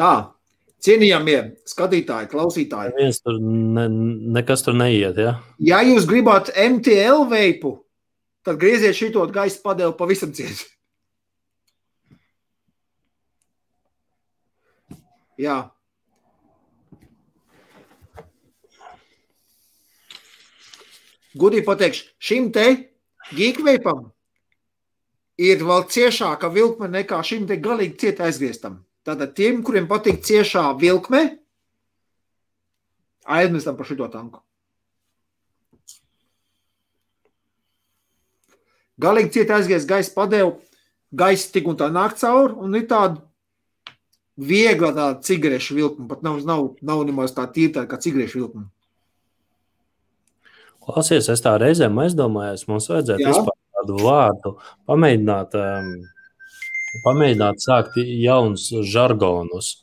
[0.00, 0.32] Tā,
[0.80, 1.38] cienījamie
[1.68, 2.94] skatītāji, klausītāji.
[2.96, 3.86] Neviens tur ne,
[4.38, 5.36] nekas tur neiet, ja?
[5.60, 7.76] Ja jūs gribat MTL veipu,
[8.46, 10.64] tad grieziet šito gaisa padēlu pavisam ciet.
[15.40, 15.70] Jā,
[21.38, 22.64] Gudīgi pateikšu, šim te
[23.36, 24.08] geekveipam
[25.38, 28.80] ir vēl ciešāka vilkme nekā šim te galīgi ciet aizgrieztam.
[29.06, 31.22] Tātad tiem, kuriem patīk ciešā vilkme,
[33.30, 34.42] aizmirstam par šito tanku.
[39.00, 40.58] Galīgi ciet aizgriez gaisa padevu,
[41.16, 43.22] gaisa tik un tā nāk cauri, un ir tāda
[44.40, 48.68] viegla tāda cigarešu vilkme, pat nav, nav, nav nemaz tā tīra kā cigarešu vilkme.
[50.80, 53.34] Klausies, es tā reizēm aizdomājos, mums vajadzētu Jā.
[53.34, 54.54] vispār tādu vārdu
[54.88, 55.90] pamēģināt, um,
[57.04, 59.74] pamēģināt sākt jaunus žargonus,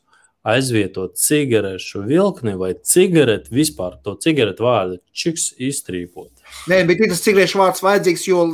[0.48, 6.32] aizvietot cigarešu vilkni vai cigareti vispār to cigaretu vārdu čiks iztrīpot.
[6.72, 8.46] Nē, bet tas cigarešu vārds vajadzīgs, jo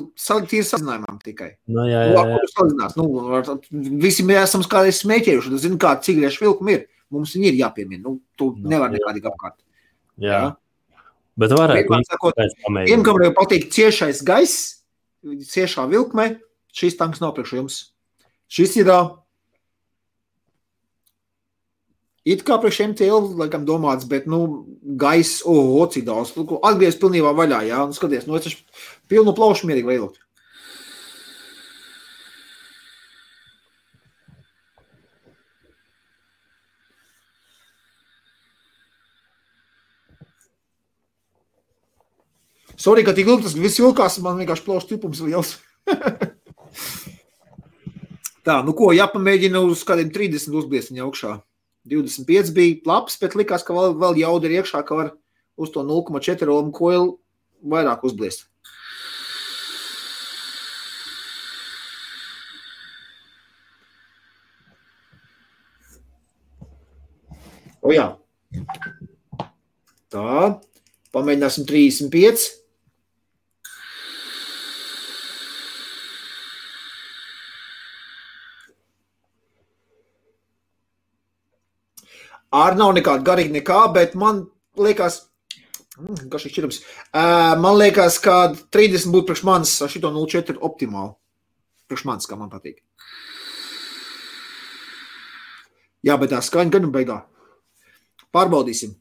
[0.57, 1.51] ir sazinājumam tikai.
[1.69, 2.89] Nu, jā, jā, jā.
[2.97, 3.59] Nu,
[4.01, 6.87] visi mēs esam kādreiz smēķējuši, zinu, kāda cigarešu vilkuma ir.
[7.13, 8.01] Mums viņi ir jāpiemina.
[8.07, 9.59] Nu, tu nu, nevar nekādīgi apkārt.
[10.17, 10.39] Jā.
[10.39, 11.03] jā.
[11.39, 12.41] Bet varētu būt
[12.89, 14.79] tiem, kam patīk ciešais gaiss,
[15.23, 16.35] ciešā vilkme,
[16.73, 17.79] šis tanks nav priekš jums.
[18.53, 18.89] Šis ir
[22.25, 24.65] it kā priekš MTL, laikam domāts, bet, nu,
[24.99, 26.33] gaiss, oh, cik daudz.
[26.63, 28.61] Atgriezt pilnībā vaļā, jā, un skaties, nu, es taču
[29.11, 30.13] pilnu plaušu mierīgi veilu.
[42.83, 45.53] Sorry, ka tik ilgi tas viss vilkās, man vienkārši plaušas tipums liels.
[48.43, 51.37] Tā, nu ko, jāpamēģina uz kādiem 30 uzbliest viņa augšā.
[51.89, 55.11] 25 bija labs, bet likās, ka vēl, vēl jauda ir iekšā, ka var
[55.59, 57.17] uz to 0,4 omu koilu
[57.63, 58.47] vairāk uzbliest.
[67.83, 68.13] O jā.
[70.13, 70.59] Tā,
[71.11, 72.62] pamēģināsim 35.
[82.53, 84.43] Arī nav nekāda garīga nekā, bet man
[84.77, 85.23] liekas,
[85.97, 86.79] mm, ka šis šķirums.
[87.09, 91.15] Uh, man liekas, ka 30 būtu priekš manis ar šito 0,4 optimāli.
[91.89, 92.83] Priekš manis, kā man patīk.
[96.03, 97.23] Jā, bet tā skaņa gan beigā.
[98.33, 98.93] Pārbaudīsim.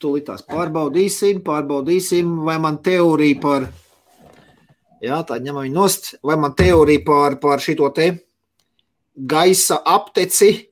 [0.00, 3.66] Tūlīt tās pārbaudīsim, pārbaudīsim, vai man teorija par,
[5.04, 8.14] jā, tā ņemam nost, vai man teorija par, par šito te
[9.12, 10.69] gaisa apteci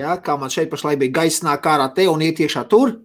[0.00, 2.98] Ja, kā man šeit pašlaik bija gaisnā kārā te un iet iekšā tur.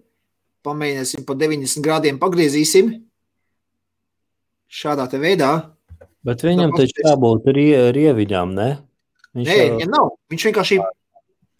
[0.66, 2.92] Pamēģināsim pa 90 grādiem pagriezīsim.
[4.72, 5.52] Šādā te veidā.
[6.22, 8.68] Bet viņam taču jābūt rie, rieviņām, ne?
[9.34, 9.70] Viņš Nē, jau...
[9.76, 10.10] viņam nav.
[10.32, 10.78] Viņš vienkārši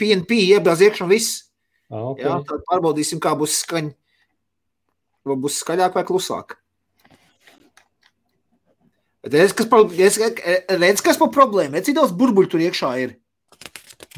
[0.01, 1.41] PNP iebāz iekšā un viss.
[1.93, 2.25] Ah, okay.
[2.25, 3.93] Jā, tad pārbaudīsim, kā būs skaņa.
[5.29, 6.57] Vai būs skaļāk vai klusāk.
[9.23, 10.19] Redz, kas par, redz,
[10.83, 11.77] redz, kas par problēmu.
[11.77, 13.19] Redz, cik daudz burbuļu tur iekšā ir.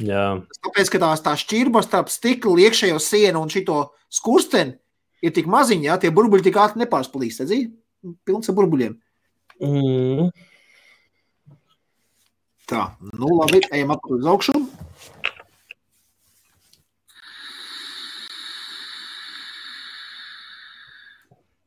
[0.02, 0.24] Jā.
[0.64, 4.74] Tāpēc, ka tās tā šķirba starp stikla, iekšējo sienu un šito skursteni
[5.22, 7.44] ir tik maziņa, ja tie burbuļi tik ātri nepārsplīst.
[7.44, 7.60] Redzi?
[8.26, 8.98] Pilns ar burbuļiem.
[9.62, 10.32] Mm.
[12.68, 12.82] Tā,
[13.14, 14.58] nu labi, ejam atpakaļ uz augšu.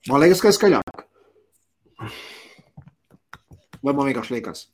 [0.08, 1.04] Man liekas, ka skaļāk.
[3.84, 4.68] Vai man vienkārši liekas?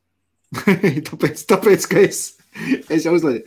[1.10, 2.26] tāpēc, tāpēc, ka es
[2.90, 3.46] es jau uzlaidu.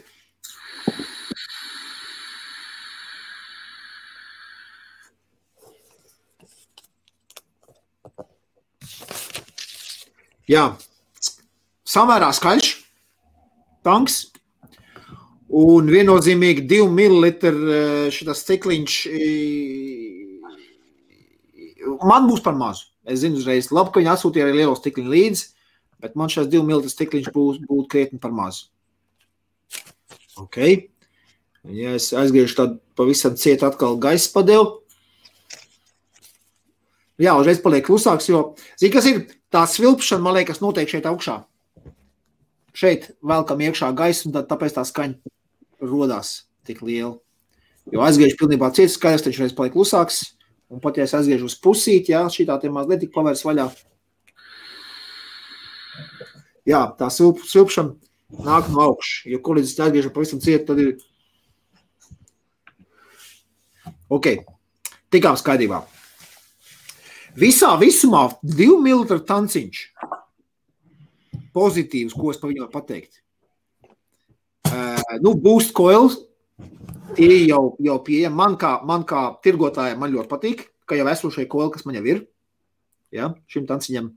[10.46, 10.76] Jā,
[11.82, 12.68] samērā skaļš
[13.86, 14.26] tanks.
[15.56, 17.30] Un viennozīmīgi 2 ml
[18.14, 18.94] šis cikliņš
[22.02, 22.88] man būs par mazu.
[23.06, 25.44] Es zinu, uzreiz, labi, ka viņi atsūtīja arī lielo stikliņu līdzi,
[26.02, 28.66] bet man šis 2 ml stikliņš būs krietni par mazu.
[30.36, 30.58] Ok.
[31.66, 34.82] Ja es aizgriežu tādu pavisam cietu atkal gaisa padevu.
[37.16, 38.40] Jā, uzreiz paliek klusāks, jo,
[38.76, 39.22] zini, kas ir
[39.52, 41.38] tā svilpšana, man liekas, notiek šeit augšā.
[42.76, 47.14] Šeit velkam iekšā gaisa, un tad, tāpēc tā skaņa rodās tik liela.
[47.88, 50.20] Jo aizgriež pilnībā cietas skaļas, taču reiz paliek klusāks,
[50.68, 53.70] un pat ja es aizgriežu uz pusīt, jā, šī tā tie mazliet tik pavērs vaļā.
[56.68, 57.96] Jā, tā svilpšana
[58.32, 60.96] nāk no augšas, jo kolēģis aizgriežam pavisam cietu, tad ir
[64.06, 64.28] Ok,
[65.10, 65.80] tikām skaidrībā.
[67.36, 69.80] Visā visumā divu milimetru tanciņš.
[71.56, 73.18] Pozitīvs, ko es par viņu varu pateikt.
[74.66, 76.20] Uh, nu, boost coils
[77.18, 78.38] ir jau, jau pieejami.
[78.38, 82.06] Man kā, man kā tirgotājiem man ļoti patīk, ka jau esošie coili, kas man jau
[82.06, 82.22] ir,
[83.14, 84.12] ja, šim tanciņam.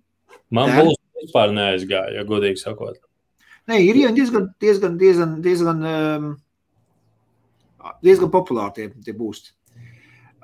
[0.54, 0.86] Man Tēr.
[0.86, 3.02] būs vispār neaizgāja, ja godīgi sakot.
[3.70, 6.30] Nē, ir jau diezgan, diezgan, diezgan, diezgan, um,
[8.06, 9.54] diezgan populāri tie, tie boosti.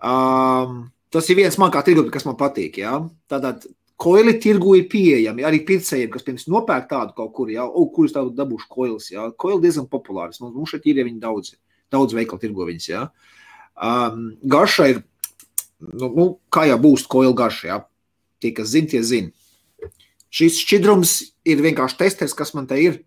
[0.05, 2.77] Um, tas ir viens man kā tirgotājs, kas man patīk.
[2.83, 2.99] Ja?
[3.31, 3.65] Tātad
[3.97, 7.65] koili tirgu ir pieejami arī pircējiem, kas pirms nopērk tādu kaut kur, ja?
[7.65, 9.09] o, kurus tādu dabūšu koilis.
[9.15, 9.31] Ja?
[9.33, 10.41] Koili diezgan populārs.
[10.43, 11.55] Mums, mums šeit ir ja viņi daudz,
[11.93, 12.91] daudz veikalu tirgo viņas.
[12.91, 13.07] Ja?
[13.73, 15.01] Um, garša ir,
[15.81, 17.81] nu, nu, kā jau būs koili garša, ja?
[18.43, 19.33] tie, kas zina, tie zina.
[20.35, 23.01] Šis šķidrums ir vienkārši testers, kas man te ir.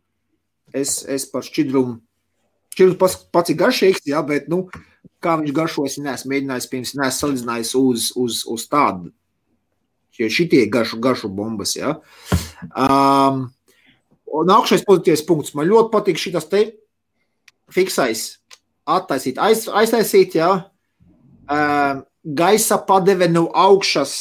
[0.76, 1.98] Es, es par šķidrumu,
[2.74, 4.22] šķidrums pats, pats ir garšīgs, ja?
[4.26, 4.66] bet, nu,
[5.24, 9.12] kā viņš garšo, es neesmu mēģinājis, pirms neesmu salīdzinājis uz, uz, uz tādu.
[10.18, 11.76] Jo šitie garšu, garšu bombas.
[11.78, 11.94] Ja?
[12.74, 13.44] Um,
[14.34, 15.54] un augšais pozitīvais punkts.
[15.54, 16.64] Man ļoti patīk šis te
[17.70, 18.24] fiksais,
[18.88, 20.50] attaisīt, aiz, aiztaisīt, ja?
[21.46, 24.16] um, gaisa padeve no augšas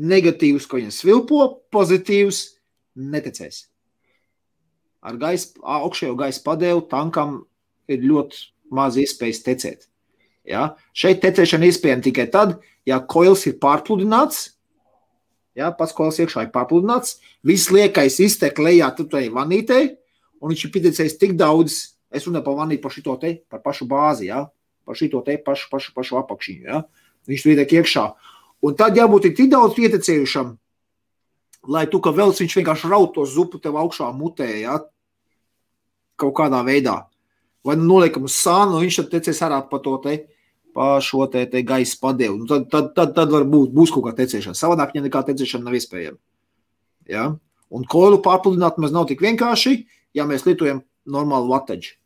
[0.00, 1.42] negatīvs, ko viņa svilpo,
[1.72, 2.44] pozitīvs
[2.96, 3.69] neticēs.
[5.00, 7.42] Ar gaisa, augšējo gaisa padevu tankam
[7.90, 9.86] ir ļoti maz iespējas tecēt.
[10.48, 10.74] Ja?
[10.96, 12.58] Šeit tecēšana iespējama tikai tad,
[12.88, 14.50] ja koils ir pārpludināts.
[15.58, 19.80] Ja, pats koils iekšā ir pārpludināts, viss liekais iztek lejā tai vanītē,
[20.40, 21.80] un viņš ir piedecējis tik daudz,
[22.14, 24.44] es runāju par vanīti, par šito te, par pašu bāzi, ja?
[24.86, 26.62] par šito te pašu, pašu, pašu apakšiņu.
[26.68, 26.84] Ja?
[27.28, 28.06] Viņš tur ietiek iekšā.
[28.64, 30.54] Un tad jābūt tik daudz pietecējušam,
[31.68, 34.80] lai tu kā vēl viņš vienkārši raut to zupu tev augšā mutē, ja?
[36.20, 37.06] kaut kādā veidā.
[37.64, 40.18] Vai nu noliekam uz sānu, viņš tad tecēs ārā pa to te
[40.74, 42.38] pa šo te, te gaisa padevu.
[42.42, 44.58] Nu, tad, tad, tad, tad var būt, būs kaut kā tecēšana.
[44.58, 46.18] Savādāk viņam nekā tecēšana nav iespējama.
[47.10, 47.24] Ja?
[47.70, 49.74] Un koilu pārpludināt maz nav tik vienkārši,
[50.16, 51.96] ja mēs lietojam normālu vataģi.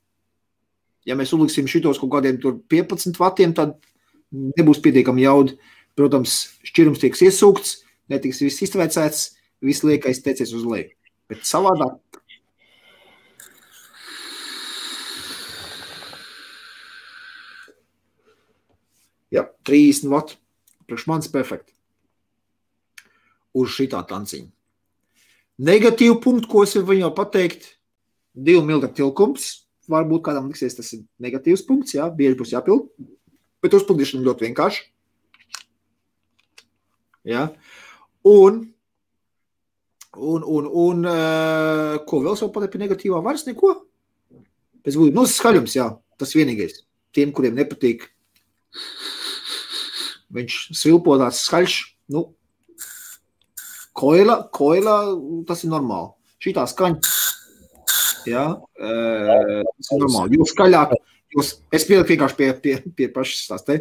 [1.08, 3.76] Ja mēs uzliksim šitos kaut kādiem 15 vatiem, tad
[4.32, 5.56] nebūs pietiekami jauda.
[5.94, 7.76] Protams, šķirums tiks iesūkts,
[8.10, 9.28] netiks viss iztvēcēts,
[9.62, 10.90] viss liekais tecēs uz leju.
[11.30, 12.00] Bet savādāk
[19.34, 20.36] Ja, 30 vati.
[20.86, 21.72] Priekš manis perfekti.
[23.56, 24.50] Uz šitā tanciņa.
[25.64, 27.66] Negatīvu punktu, ko es varu pateikt,
[28.34, 29.64] divu miltu tilkums.
[29.90, 32.88] Varbūt kādam liksies, tas ir negatīvs punkts, jā, bieži būs jāpild.
[33.62, 34.86] Bet uzpildīšana ļoti vienkārši.
[37.28, 37.48] Ja?
[38.24, 38.62] Un,
[40.16, 43.20] un, un, un uh, ko vēl var pateikt par negatīvā?
[43.24, 43.76] Vairs neko.
[44.84, 45.88] Pēc būtības, nu, skaļums, jā,
[46.20, 46.82] tas vienīgais.
[47.14, 48.08] Tiem, kuriem nepatīk
[50.34, 51.74] Viņš svilpo tāds skaļš,
[52.14, 52.24] nu,
[53.94, 54.96] koila, koila,
[55.46, 56.10] tas ir normāli.
[56.42, 57.12] Šī tā skaņa,
[58.28, 58.94] jā, e,
[59.68, 60.40] tas ir normāli.
[60.40, 60.96] Jo skaļāk,
[61.36, 63.78] jūs, es pieliku vienkārši pie, pie, pie pašas tās te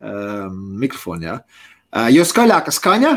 [0.00, 1.36] um, mikrofona,
[2.14, 3.12] jo skaļāka skaņa,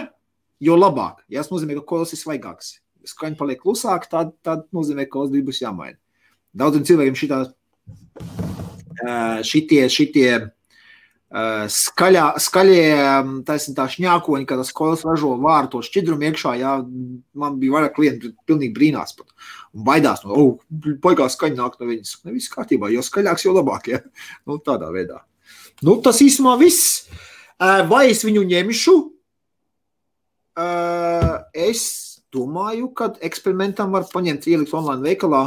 [0.63, 1.23] jo labāk.
[1.29, 2.77] Ja tas nozīmē, ka koils ir svaigāks.
[3.03, 5.97] Ja skaņa paliek klusāka, tad, tad nozīmē, ka koils būs jāmaina.
[6.57, 7.43] Daudziem cilvēkiem šitā,
[9.45, 10.29] šitie, šitie
[11.27, 12.83] skaļā, skaļie
[13.45, 16.73] taisn, tā šņākoņi, kad tas kols ražo vārdu to šķidrumu iekšā, jā,
[17.35, 19.33] man bija vairāk klienti, pilnīgi brīnās pat.
[19.75, 20.53] Un baidās no, oh,
[21.03, 22.21] baigās skaņa nāk no viņas.
[22.25, 24.01] Ne viss kārtībā, jo skaļāks, jo labāk, jā.
[24.47, 25.21] Nu, tādā veidā.
[25.83, 27.05] Nu, tas īsumā viss.
[27.59, 28.95] Vai es viņu ņemšu?
[30.57, 31.85] Es
[32.33, 35.45] domāju, ka eksperimentam var paņemt, ielikt online veikalā.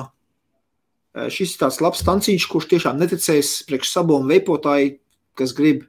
[1.35, 5.01] Šis ir tāds labs tanciņš, kurš tiešām neticēs priekš sabonu veipotāji
[5.41, 5.87] kas grib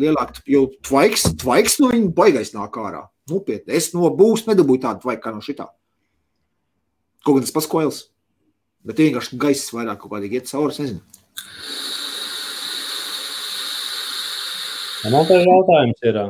[0.00, 3.04] lielāku, jo tvaiks, tvaiks no viņa baigais nāk ārā.
[3.30, 5.68] Nopietni, es no būs nedabūju tādu tvaiku kā no šitā.
[7.26, 8.04] Kaut gan tas pats koils.
[8.86, 11.02] Bet vienkārši gaiss vairāk kaut kādīgi iet cauri, es nezinu.
[15.10, 16.22] Man te jautājums ir.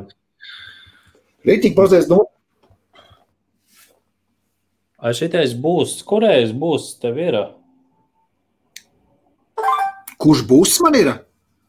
[1.47, 2.25] Rītīgi pazies, nu,
[5.01, 7.39] Vai šitais būs, kurējais būs tev ir?
[10.21, 11.11] kurš būs man ir?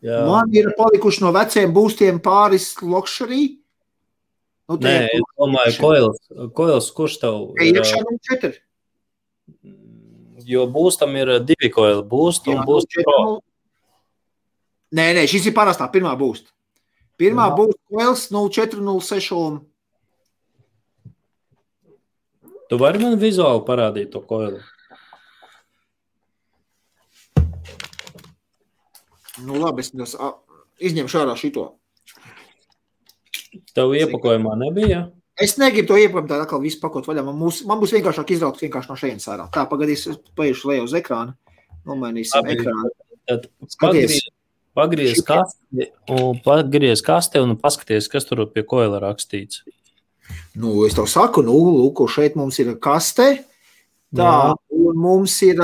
[0.03, 3.61] Jā, Man ir palikuši no veciem būstiem pāris luxury.
[4.67, 6.19] Nu, Nē, es domāju, koils,
[6.57, 7.77] koils kurš tev ir.
[7.77, 8.53] Iekšā nu četri.
[10.47, 12.01] Jo būstam ir divi koili.
[12.07, 13.19] Būst un būst 04, pro.
[14.97, 16.49] Nē, nē, šis ir parastā pirmā būst.
[17.21, 17.57] Pirmā Jā.
[17.59, 19.59] būst Koils 0406 un
[22.71, 24.61] Tu vari man vizuāli parādīt to koili.
[29.43, 30.29] Nu, labi, es nes, a,
[30.79, 31.65] izņemšu ārā šito.
[33.75, 35.01] Tev iepakojumā nebija?
[35.41, 37.25] Es negribu to iepakojumu tādā kā visu pakot vaļā.
[37.27, 39.49] Man, mūs, man būs vienkāršāk izraukt vienkārši no šejienes ārā.
[39.51, 41.35] Tā, pagadīs, es paiešu lejā uz ekrāna.
[41.89, 42.55] Nomainīsim Labi.
[42.55, 42.93] ekrānu.
[43.27, 44.21] Tad Skaties.
[44.77, 49.63] Pagriez, kasti un pagriez kasti un paskaties, kas tur pie koila rakstīts.
[50.55, 53.29] Nu, es tev saku, nu, lūk, šeit mums ir kaste.
[54.11, 54.55] Tā, Jā.
[54.75, 55.61] un mums ir,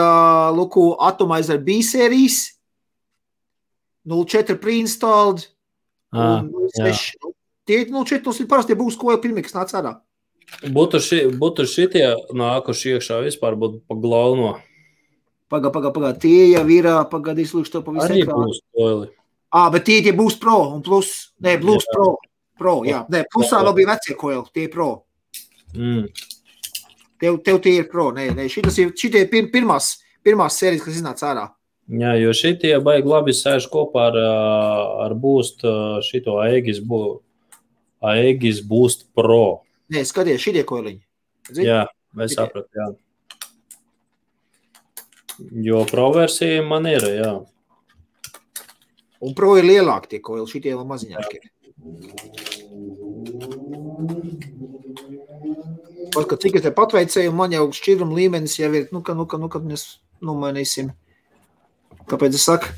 [0.55, 2.53] lūk, Atomizer B sērijas.
[4.07, 5.49] 04 pre-installed.
[6.15, 7.17] À, un 06.
[7.23, 7.33] Nu,
[7.67, 9.89] Tie, nu, šeit mums ir parasti būs ko jau pirmie, kas nāca ārā.
[10.71, 14.53] Būtu, ši, būtu šitie nākuši iekšā vispār, būtu pa glauno.
[15.47, 16.17] Pagaid, pagaid, pagaid.
[16.23, 18.11] Tie jau ir, ā, pagaid, izlūkšu to pavisam.
[18.11, 19.11] Arī būs koili.
[19.55, 21.31] Ah, bet tie, tie būs pro un plus.
[21.43, 21.83] Nē, jā.
[21.93, 22.15] pro.
[22.57, 23.03] Pro, jā.
[23.13, 24.89] Nē, plusā vēl bija vecie koili, tie pro.
[25.75, 26.07] Mm.
[27.21, 28.09] Tev, tev tie ir pro.
[28.15, 29.93] Nē, nē, šitas ir, šitie ir pir, pirmās,
[30.25, 31.45] pirmās sērijas, kas iznāca ārā.
[31.87, 34.17] Jā, jo šitie baigi labi sēž kopā ar,
[35.05, 37.21] ar boost ā, šito Aegis, bu,
[38.03, 39.61] Aegis Boost Pro.
[39.93, 40.99] Nē, skaties, šitie koiliņi.
[41.53, 41.69] Zini?
[41.69, 41.85] Jā,
[42.25, 42.89] es sapratu, jā.
[45.37, 47.33] Jo pro versija man ir, jā.
[49.21, 51.37] Un pro ir lielāki tie koili, šitie vēl maziņāki.
[51.37, 51.51] ir.
[56.13, 59.37] Paskat, cik es te patveicēju, man jau šķidruma līmenis jau ir, nu, ka, nu, ka,
[59.41, 60.89] nu, ka mēs nomainīsim.
[62.09, 62.71] Kāpēc es saku?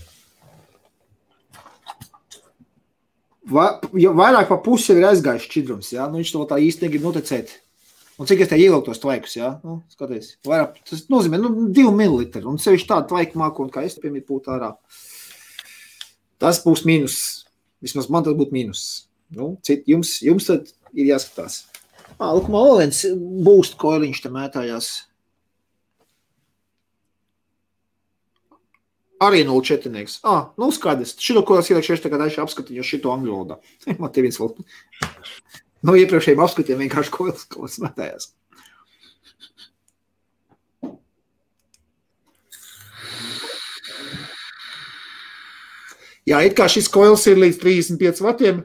[3.49, 7.55] Va, vairāk pa pusi ir aizgājis šķidrums, jā, nu viņš to tā īsti negrib noticēt.
[8.19, 11.91] Un cik es te ievilku tos tvaikus, jā, nu, skaties, vairāk, tas nozīmē, nu, divi
[11.95, 14.73] mililitri, un sevišķi tādu tvaiku māku, un kā es te piemīt būtu ārā.
[16.39, 17.19] Tas būs mīnus.
[17.83, 18.83] Vismaz man tas būtu mīnus.
[19.35, 21.61] Nu, cit, jums, jums tad ir jāskatās.
[22.17, 23.05] Ah, lūk, viens
[23.45, 24.89] būst, ko viņš te mētājās.
[29.23, 30.19] Arī 0,4.
[30.27, 31.15] Ah, nu skaidrs.
[31.19, 33.59] Šito, ko es ielikšu, es tagad aišu apskatu, jo šito angļu valodā.
[33.99, 34.55] Man te viens vēl.
[35.85, 38.33] No iepriekšējiem apskatiem vienkārši ko es mētājās.
[46.29, 48.61] Jā, it kā šis koils ir līdz 35 vatiem,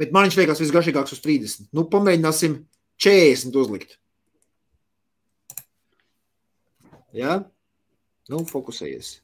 [0.00, 1.70] bet man viņš liekas visgaršīgāks uz 30.
[1.72, 2.58] Nu, pamēģināsim
[3.00, 3.96] 40 uzlikt.
[7.16, 7.38] Jā,
[8.32, 9.14] nu, fokusējies.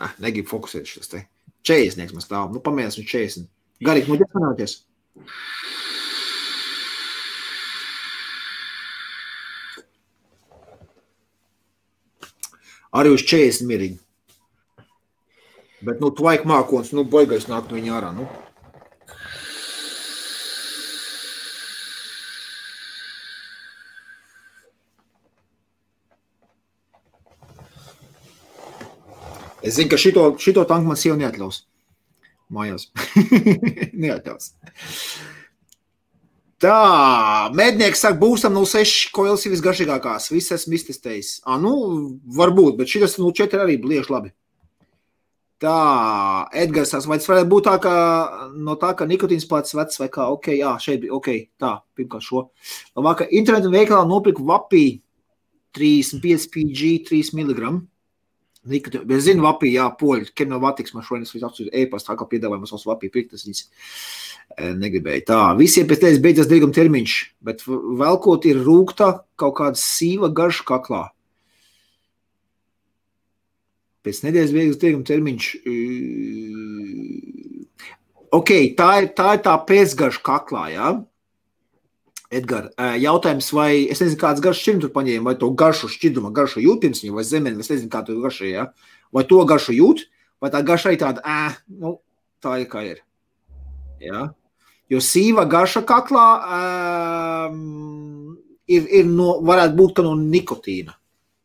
[0.00, 1.26] Ah, negribu fokusēt šis te.
[1.66, 2.52] 40 nieks man stāv.
[2.54, 3.48] Nu, pamēģināsim 40.
[3.84, 4.76] Garīgi, nu, ģepanāties.
[13.00, 14.00] Arī uz 40 mierīgi.
[15.80, 18.26] Bet, nu, tvaik mākons, nu, baigais nāk no viņa ārā, nu.
[29.62, 31.64] Es zinu, ka šito, šito tanku man sieva neatļaus.
[32.50, 32.88] Mājās.
[34.04, 34.52] neatļaus.
[36.60, 36.76] Tā,
[37.56, 40.28] mednieks saka, būsim no 6 koils ir visgaršīgākās.
[40.34, 41.38] Visas esmu iztestējis.
[41.48, 41.72] Ah, nu,
[42.36, 44.34] varbūt, bet šis no 4 arī lieši labi.
[45.60, 45.76] Tā,
[46.56, 47.94] Edgars, vai tas varētu būt tā, ka
[48.56, 51.28] no tā, ka nikotīns pats vecs vai kā, ok, jā, šeit bija, ok,
[51.60, 52.46] tā, pirmkārt šo.
[52.96, 55.02] Labāk, internetu veikalā nopirku vapī
[55.76, 57.74] 35 PG 3 mg.
[58.60, 62.26] Bet es zinu, vapī, jā, poļi, kenovatiks, man šodien es visu apsūdzu e-pasta, tā kā
[62.28, 65.24] piedāvājumu savus vapī pirkt, tas viņas e, negribēja.
[65.30, 67.14] Tā, visiem pēc tevis beidzas dirguma termiņš,
[67.48, 69.08] bet velkot ir rūkta
[69.40, 71.06] kaut kāda sīva garša kaklā.
[74.04, 75.48] Pēc nedēļas beigas dirguma termiņš.
[75.64, 75.78] e,
[78.30, 80.90] Ok, tā ir tā, ir tā pēcgarša kaklā, jā.
[80.92, 81.09] Edgar,
[82.30, 86.62] ē, jautājums, vai es nezinu, kāds garš šķidrums tur paņēma, vai to garšu šķidruma garšu
[86.62, 88.68] jūt pirms viņa, vai zemē, es nezinu, kā to garšu, jā.
[89.10, 90.04] Vai to garšu jūt,
[90.42, 91.96] vai tā garša arī tāda, ē, nu,
[92.42, 93.00] tā ir kā ir.
[94.00, 94.28] Jā.
[94.90, 96.28] Jo sīva garša kaklā
[97.50, 98.38] um,
[98.70, 100.94] ir, ir no, varētu būt no nikotīna.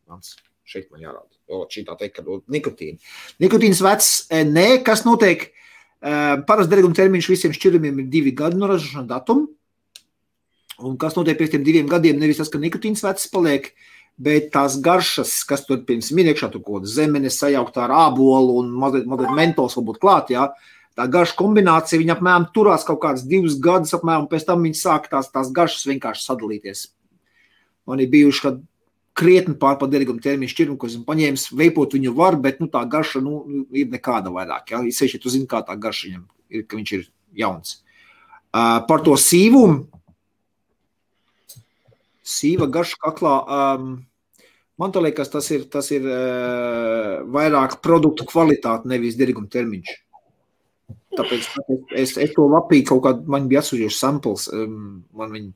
[0.06, 0.36] Mans,
[0.66, 1.30] šeit man jārāda.
[1.46, 2.98] O, šī tā teikt, ka no nikotīna.
[3.42, 5.48] Nikotīns vecs, nē, kas notiek?
[5.96, 9.46] Uh, Parasti derīguma termiņš visiem šķirumiem ir divi gadi no ražošanas datuma.
[10.84, 12.18] Un kas notiek pēc tiem diviem gadiem?
[12.20, 13.70] Nevis tas, ka nikotīns vecs paliek,
[14.20, 18.72] bet tās garšas, kas tur pirms minēkšā, tur kaut kāda zemenes sajauktā ar ābolu un
[18.76, 20.50] mazliet, mazliet mentos varbūt klāt, jā,
[20.96, 24.80] tā garša kombinācija, viņa apmēram turās kaut kādas divas gadus apmēram, un pēc tam viņa
[24.82, 26.86] sāk tās, tās garšas vienkārši sadalīties.
[27.88, 28.62] Man ir bijuši, kad
[29.16, 33.22] krietni pārpār derīgumu termiņu šķirmu, ko esmu paņēmis, veipot viņu var, bet nu, tā garša
[33.24, 33.40] nu,
[33.72, 34.72] ir nekāda vairāk.
[34.74, 34.82] Ja?
[34.84, 37.06] Sevišķi, tu zini, kā tā garša viņam ir, ka viņš ir
[37.44, 37.78] jauns.
[38.56, 39.86] Uh, par to sīvumu
[42.26, 43.34] sīva garša kaklā.
[43.46, 43.92] Um,
[44.80, 49.94] man liekas, tas ir, tas ir uh, vairāk produktu kvalitāte, nevis derīguma termiņš.
[51.16, 51.46] Tāpēc
[51.96, 54.50] es, es to lapīju kaut kādā, man bija atsūtījuši samples.
[54.52, 55.54] Um, man viņa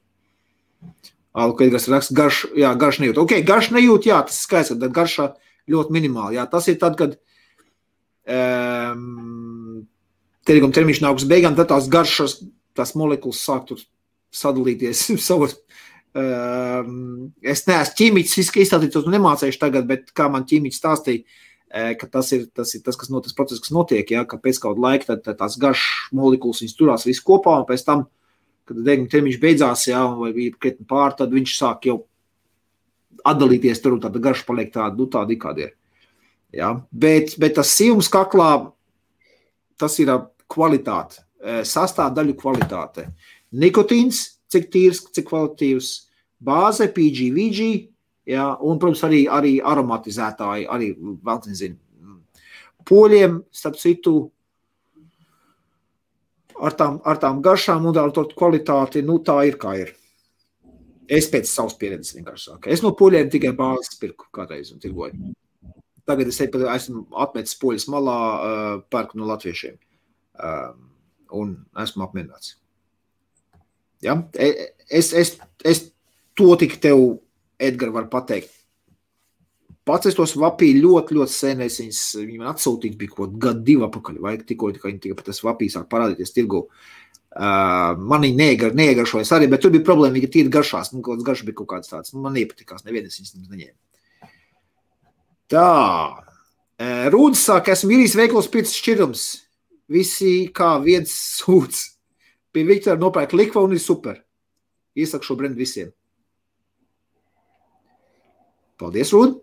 [1.41, 3.21] Alkaidras raksta, garš, jā, garš nejūt.
[3.23, 5.29] Ok, garš nejūt, jā, tas ir skaists, tad garša
[5.71, 6.39] ļoti minimāli.
[6.41, 7.15] Jā, tas ir tad, kad
[8.27, 9.85] um,
[10.49, 12.41] terīguma termiņš nāk uz beigām, tad tās garšas,
[12.75, 13.85] tās molekulas sāk tur
[14.35, 15.59] sadalīties savos
[16.15, 21.23] es neesmu ķīmijs, izstāstīt, to nemācīšu tagad, bet kā man ķīmijs stāstīja,
[21.71, 24.39] eh, ka tas ir tas, ir tas kas no, tas process, kas notiek, ja, ka
[24.39, 28.09] pēc kāda laika tad, tad tās garšas molekulas turās visu kopā, un pēc tam,
[28.67, 32.01] kad deguna termiņš beidzās, ja, vai bija krietni pār, tad viņš sāk jau
[33.27, 35.73] atdalīties tur, un tāda garša paliek tāda, nu tāda, kāda ir.
[36.51, 36.75] Ja.
[36.91, 38.73] Bet, bet tas sīvums kaklā,
[39.79, 40.11] tas ir
[40.51, 41.23] kvalitāte,
[41.67, 43.07] sastāvdaļu kvalitāte.
[43.55, 45.93] Nikotīns cik tīrs, cik kvalitīvs,
[46.45, 47.69] bāze, PGVG,
[48.31, 51.79] ja, un, protams, arī, arī aromatizētāji, arī vēl nezinu.
[52.91, 54.15] Poļiem, starp citu,
[56.61, 59.95] ar tām, ar tām garšām un ar to kvalitāti, nu tā ir kā ir.
[61.11, 62.71] Es pēc savas pieredzes vienkārši saku.
[62.71, 65.33] Es no poļiem tikai bāzes pirku kādreiz un tirgoju.
[66.07, 69.77] Tagad es esmu atmetis poļus malā, uh, pērku no latviešiem.
[70.39, 70.71] Uh,
[71.37, 72.60] un esmu apmierināts.
[74.05, 74.17] Ja?
[74.35, 75.85] E, es, es, es
[76.39, 77.21] to tik tev,
[77.61, 78.55] Edgars, varu pateikt.
[79.85, 81.61] Pats es tos vapīju ļoti, ļoti sen.
[81.65, 85.05] Es viņas, viņi man atsūtīja, bija kaut kāda gada, divi apakaļ, vai tikko tikai viņi
[85.07, 86.67] tikai tas vapīs sāk parādīties tirgu.
[87.31, 90.93] Uh, man viņa neiegar, neiegaršojas arī, bet tur bija problēma, ka tīri garšās.
[90.95, 92.15] Nu, kaut kāds garš bija kaut kāds tāds.
[92.15, 94.31] Nu, man nepatikās, nevienas viņas neņēma.
[95.51, 95.69] Tā.
[97.13, 99.25] Rūdas saka, esmu īrijas veiklos pēc šķirums.
[99.91, 101.83] Visi kā viens sūds.
[102.51, 104.19] Pie Viktora nopērk likva un ir super.
[104.99, 105.93] Iesaku šo brendu visiem.
[108.81, 109.37] Paldies, Rūd!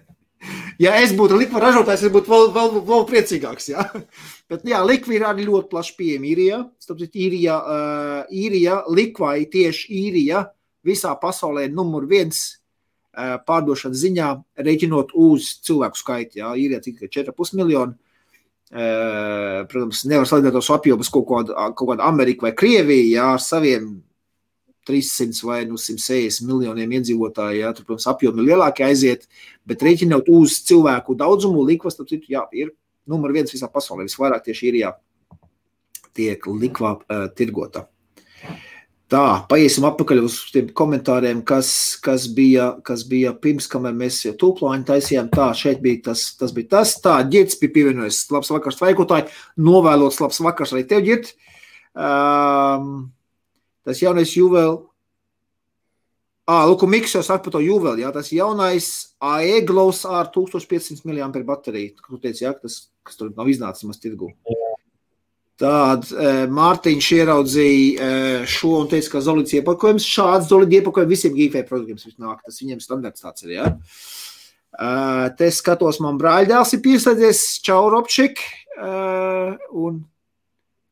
[0.84, 3.68] ja es būtu likva ražotājs, es būtu vēl, vēl, vēl priecīgāks.
[3.72, 3.84] Ja?
[4.50, 6.62] Bet jā, likva ir arī ļoti plaši pieejama īrijā.
[6.86, 10.46] Tāpēc īrijā, uh, īrijā likvai tieši īrijā
[10.86, 14.30] visā pasaulē numur viens uh, pārdošanas ziņā,
[14.64, 16.40] reiķinot uz cilvēku skaitu.
[16.40, 17.98] Jā, īrijā tikai 4,5 miljoni
[18.70, 23.96] Protams, nevar salīdzināt tos apjomus kaut kāda, kaut kāda Amerika vai Krievija jā, ar saviem
[24.86, 27.60] 300 vai nu, 160 miljoniem iedzīvotāju.
[27.60, 29.26] Jā, tur, protams, apjomi lielākie aiziet,
[29.66, 32.72] bet rēķinot uz cilvēku daudzumu, likvas citu, jā, ir
[33.10, 34.06] numur viens visā pasaulē.
[34.06, 34.92] Visvairāk tieši ir jā,
[36.16, 37.88] tiek likvā uh, tirgota.
[39.10, 41.70] Tā, paiesim atpakaļ uz tiem komentāriem, kas,
[42.04, 45.32] kas, bija, kas bija pirms, kamēr mēs tūplāņu taisījām.
[45.34, 46.92] Tā, šeit bija tas, tas bija tas.
[47.02, 48.20] Tā, ģirds bija pievienojies.
[48.30, 49.26] Labs vakars, tvaikotāji.
[49.66, 51.32] Novēlots labs vakars arī tev, ģird.
[51.98, 53.10] Um,
[53.82, 54.78] tas jaunais juvel.
[56.46, 58.86] Ā, lūk, saka par to juveli, jā, tas jaunais
[59.22, 61.98] AE Glows ar 1500 mAh bateriju.
[61.98, 64.30] Tu teici, jā, tas, kas tur nav iznācis maz tirgu.
[65.60, 65.60] Jā.
[65.60, 70.06] Tad e, Mārtiņš ieraudzīja e, šo un teica, ka zolīts iepakojums.
[70.08, 72.40] Šāds zolīts iepakojums visiem GFE produktiem nāk.
[72.46, 73.50] Tas viņiem standarts tāds ir.
[73.58, 73.66] Ja?
[74.72, 74.88] E,
[75.36, 78.40] te skatos, man brāļdēls ir pieslēdzies Čauropčik.
[78.80, 80.00] Un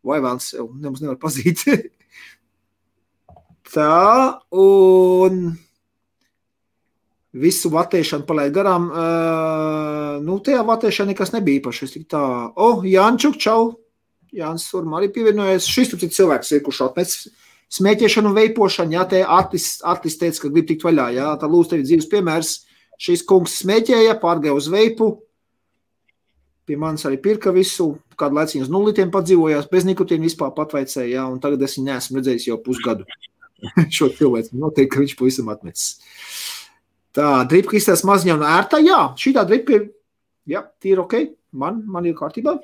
[0.05, 1.65] Vaivāns jau nemaz nevar pazīt.
[3.73, 5.43] Tā, un
[7.32, 8.89] visu vatēšanu palaid garām.
[10.24, 11.85] Nu, tajā vatēšanā nekas nebija īpaši.
[11.85, 13.88] Es tik tā, o, oh, Jančuk, čau!
[14.35, 15.69] Jānis Surma arī pievienojies.
[15.69, 17.15] Šis ir cilvēks, ir, kurš atmet
[17.75, 18.97] smēķēšanu un veipošanu.
[18.97, 21.09] Jā, te artists, artists teica, ka grib tikt vaļā.
[21.17, 22.53] Jā, tā lūdzu tevi dzīves piemērs.
[22.99, 25.13] Šis kungs smēķēja, pārgāja uz veipu.
[26.69, 31.23] Pie manis arī pirka visu, kādu laiciņu uz nulītiem padzīvojās, bez nikotīna vispār patveicēja, jā,
[31.33, 33.07] un tagad es viņu neesmu redzējis jau pusgadu.
[33.95, 35.87] Šo cilvēku noteikti, ka viņš pavisam atmetis.
[37.17, 39.89] Tā, dripka izstāsta maziņā un ērtā, jā, šī tā dripka ir,
[40.51, 41.17] jā, tīra ok,
[41.57, 42.59] man, man ir kārtībā.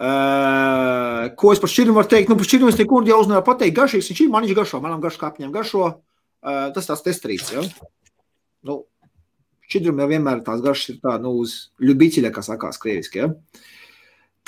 [0.00, 2.30] Uh, ko es par šķirnu varu teikt?
[2.30, 3.76] Nu, par šķirnu es nekur jau uznevaru pateikt.
[3.76, 5.88] Garšīgs viņš ir, man viņš garšo, manam garšo kāpņam garšo.
[6.40, 7.66] Uh, tas tās testrīts, ja?
[8.64, 8.78] Nu,
[9.68, 13.28] šķidrum jau vienmēr tās garšas ir tā, nu, uz ļubīķiļa, kā sakās krieviski, ja?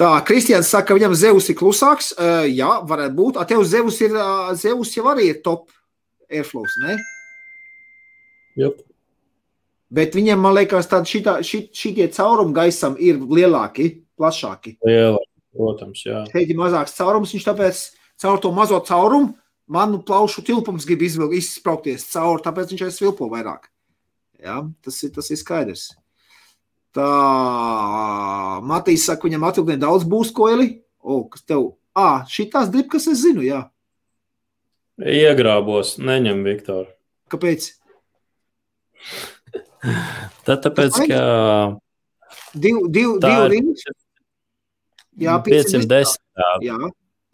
[0.00, 2.14] Tā, Kristians saka, ka viņam Zeus ir klusāks.
[2.16, 3.36] Uh, jā, varētu būt.
[3.36, 5.68] A tev Zeus ir, uh, Zeus jau arī ir top
[6.32, 6.96] airflows, ne?
[8.56, 8.80] Jup.
[9.92, 14.78] Bet viņiem, man liekas, tādi šitā, šit, šitie caurumi gaisam ir lielāki, plašāki.
[14.88, 16.24] Lielāki, protams, jā.
[16.32, 17.82] Šeit ir mazāks caurums, viņš tāpēc
[18.22, 19.34] caur to mazo caurumu
[19.72, 23.68] manu plaušu tilpums grib izvilkt, izspraukties cauri, tāpēc viņš aiz svilpo vairāk.
[24.42, 25.84] Jā, tas ir, tas ir skaidrs.
[26.92, 27.08] Tā,
[28.68, 30.82] Matīs saka, viņam atvilknē daudz būs koili.
[31.00, 31.70] O, kas tev?
[31.96, 33.62] Ā, šitās dribkas es zinu, jā.
[35.00, 36.90] Iegrābos, neņem, Viktor.
[37.32, 37.70] Kāpēc?
[40.46, 41.22] Tad tāpēc, ka
[42.52, 43.94] Div, div, tā divi ir.
[45.20, 46.18] Jā, 510.
[46.64, 46.78] Jā,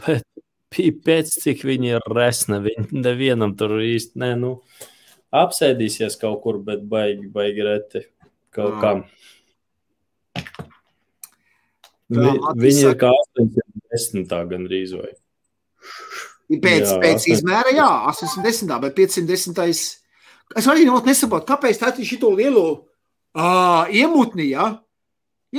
[0.06, 0.24] Bet
[1.04, 4.50] pēc cik viņi ir resni, viņi nevienam tur īsti, ne, nu,
[5.34, 8.02] apsēdīsies kaut kur, bet baigi, baigi reti
[8.54, 9.04] kaut kam.
[12.08, 15.12] Vi, viņi ir kā 810 gan rīz vai.
[16.48, 19.80] pēc, Jā, pēc izmēra, jā, 810, bet 510.
[20.56, 24.68] Es arī nesaprotu, kāpēc tā ir šito lielo uh, iemutni, jā.
[24.68, 24.87] Ja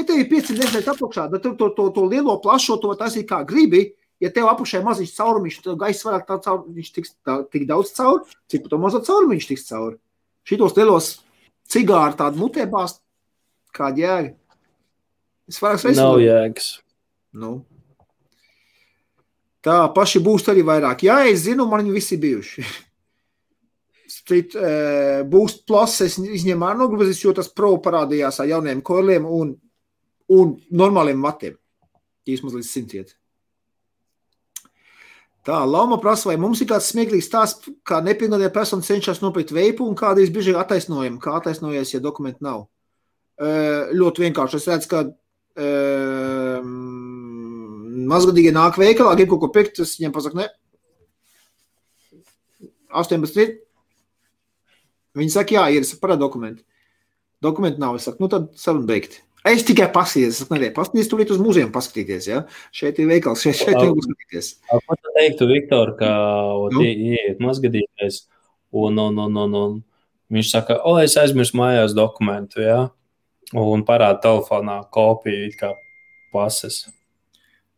[0.06, 3.90] tev ir 510 apakšā, tad tu to, to, to lielo plašo to taisīt kā gribi.
[4.20, 7.64] Ja tev apakšā ir maziņš caurumiņš, tad gaisa vairāk tā caur, viņš tiks tā, tik
[7.70, 9.96] daudz cauri, cik to mazo caurumiņš tiks cauri.
[10.50, 11.08] Šitos lielos
[11.72, 13.00] cigāru tādu mutē bāzt,
[13.76, 14.34] kāda jēga.
[15.50, 16.68] Es vairāk reizes Nav jēgas.
[17.40, 17.54] Nu.
[19.66, 21.08] Tā paši būs arī vairāk.
[21.08, 22.68] Jā, es zinu, man viņi visi bijuši.
[24.20, 29.26] Street uh, Boost Plus es izņēmu ar nogrozījis, jo tas pro parādījās ar jauniem koiliem
[29.26, 29.56] un,
[30.30, 31.58] un normāliem matiem.
[32.30, 33.16] Īsmaz līdz simtiet.
[35.50, 39.88] Tā, Lama prasa, vai mums ir kāds smieklīgs stāsts, kā nepilngadīga persona cenšas nopirkt veipu
[39.88, 42.68] un kādi ir bieži attaisnojumi, kā attaisnojies, ja dokumenti nav.
[43.40, 44.60] Ļoti vienkārši.
[44.60, 46.60] Es redzu, ka uh,
[48.12, 50.50] mazgadīgie nāk veikalā, grib kaut ko pirkt, es viņiem pasaku, ne.
[53.00, 53.56] 18 ir.
[55.18, 56.66] Viņi saka, jā, ir, parāda dokumenti.
[57.42, 59.22] Dokumenti nav, es saku, nu tad saruna beigt.
[59.48, 62.42] Es tikai pasties, es nē, pasties tur uz mūziem paskatīties, ja.
[62.76, 64.50] Šeit ir veikals, šeit, šeit ir paskatīties.
[64.68, 66.10] A, Ko tu teiktu, Viktor, ka
[66.74, 66.84] Nu?
[66.84, 68.26] ie- ieiet mazgadīgais
[68.72, 69.78] un, un, un, un, un
[70.30, 72.90] viņš saka, o, es aizmirsu mājās dokumentu, jā,
[73.56, 75.72] un parāda telefonā kopiju it kā
[76.36, 76.84] pases.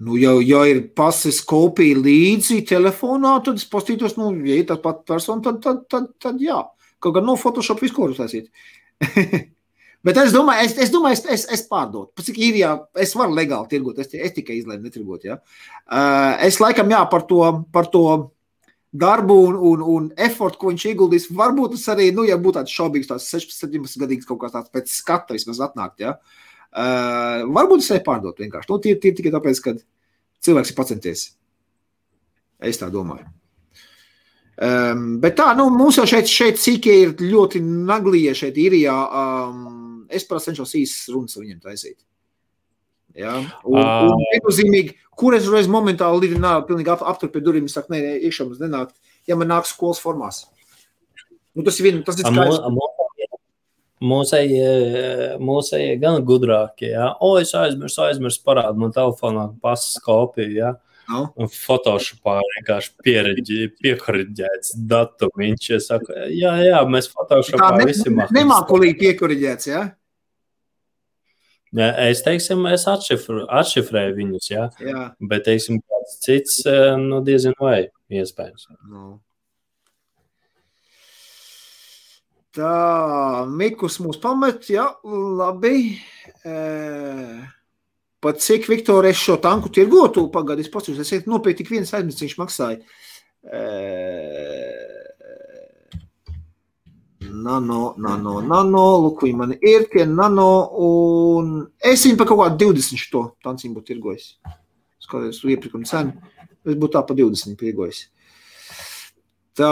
[0.02, 4.82] Nu, jau, ja ir pases kopija līdzi telefonā, tad es paskatītos, nu, ja ir tā
[4.82, 6.58] pati persona, tad, tad, tad, tad jā.
[7.02, 8.50] Kaut gan no Photoshop visu ko uztaisīt.
[10.06, 12.10] Bet es domāju, es, es, domāju, es, es, es pārdotu.
[12.18, 12.72] Pat Cik ir, jā,
[13.04, 15.28] es varu legāli tirgot, es, es tikai izlēmu netirgot.
[15.28, 15.38] Ja.
[15.86, 17.42] Uh, es laikam, jā, par to,
[17.74, 18.06] par to
[18.92, 22.74] darbu un, un, un efortu, ko viņš ieguldīs, varbūt tas arī, nu, ja būtu tāds
[22.76, 26.18] šaubīgs, tās 16, 17 gadīgs kaut kāds tāds pēc skata vismaz atnākt, ja.
[26.72, 28.72] Uh, varbūt es nepārdotu vienkārši.
[28.72, 29.76] Nu, tie, tie tikai tāpēc, ka
[30.48, 31.28] cilvēks ir pacenties.
[32.62, 33.30] Es tā domāju.
[34.62, 38.94] Um, bet tā, nu, mums jau šeit, šeit sīkie ir ļoti naglie šeit īrijā.
[38.94, 39.81] Um,
[40.14, 42.00] es parasti cenšos īsas runas ar viņiem taisīt.
[43.18, 43.36] Ja?
[43.68, 43.88] Un, Ā.
[44.08, 48.18] un viennozīmīgi, kur es reiz momentāli līdzi nāku, pilnīgi ap, aptur pie durvīm, saku, nē,
[48.28, 48.94] iekšā mums nenāk,
[49.28, 50.46] ja man nāk skolas formās.
[51.52, 52.62] Nu, tas ir vien, tas ir skaidrs.
[54.02, 54.70] Mūsējie
[55.38, 57.12] mūsējie gan gudrākie, jā.
[57.22, 60.72] O, es aizmirsu, aizmirsu parādu man telefonā pasas kopiju, jā.
[61.12, 61.26] Nu?
[61.38, 62.94] Un Photoshopā vienkārši
[63.84, 65.70] piekoriģēts datumiņš.
[65.78, 68.38] Es saku, jā, jā, mēs Tā Photoshopā ne, visi ne, mākam.
[68.40, 69.84] nemākulīgi piekoriģēts, ja?
[71.72, 74.68] Es teiksim, es atšifru, atšifrēju viņus, jā.
[74.84, 75.04] Jā.
[75.24, 78.68] Bet, teiksim, kāds cits, eh, nu, diezin vai iespējams.
[78.92, 79.20] Nu.
[82.52, 84.90] Tā, Mikus mūs pamet, jā,
[85.40, 85.96] labi.
[86.44, 86.56] E,
[88.20, 91.94] pat cik, Viktor, es šo tanku tirgotu, pagadi, es pats, es iet nopirkt tik viens
[91.96, 92.82] aizmirst, viņš maksāja.
[93.48, 93.62] E,
[97.32, 100.50] nano, nano, nano, lūk, man ir tie nano,
[100.84, 104.28] un es viņu par kaut kādu 20 šo tanciņu būtu tirgojis.
[105.02, 106.14] Skaties, tu iepirkuma cenu,
[106.68, 108.06] es būtu tā pa 20 tirgojis.
[109.58, 109.72] Tā.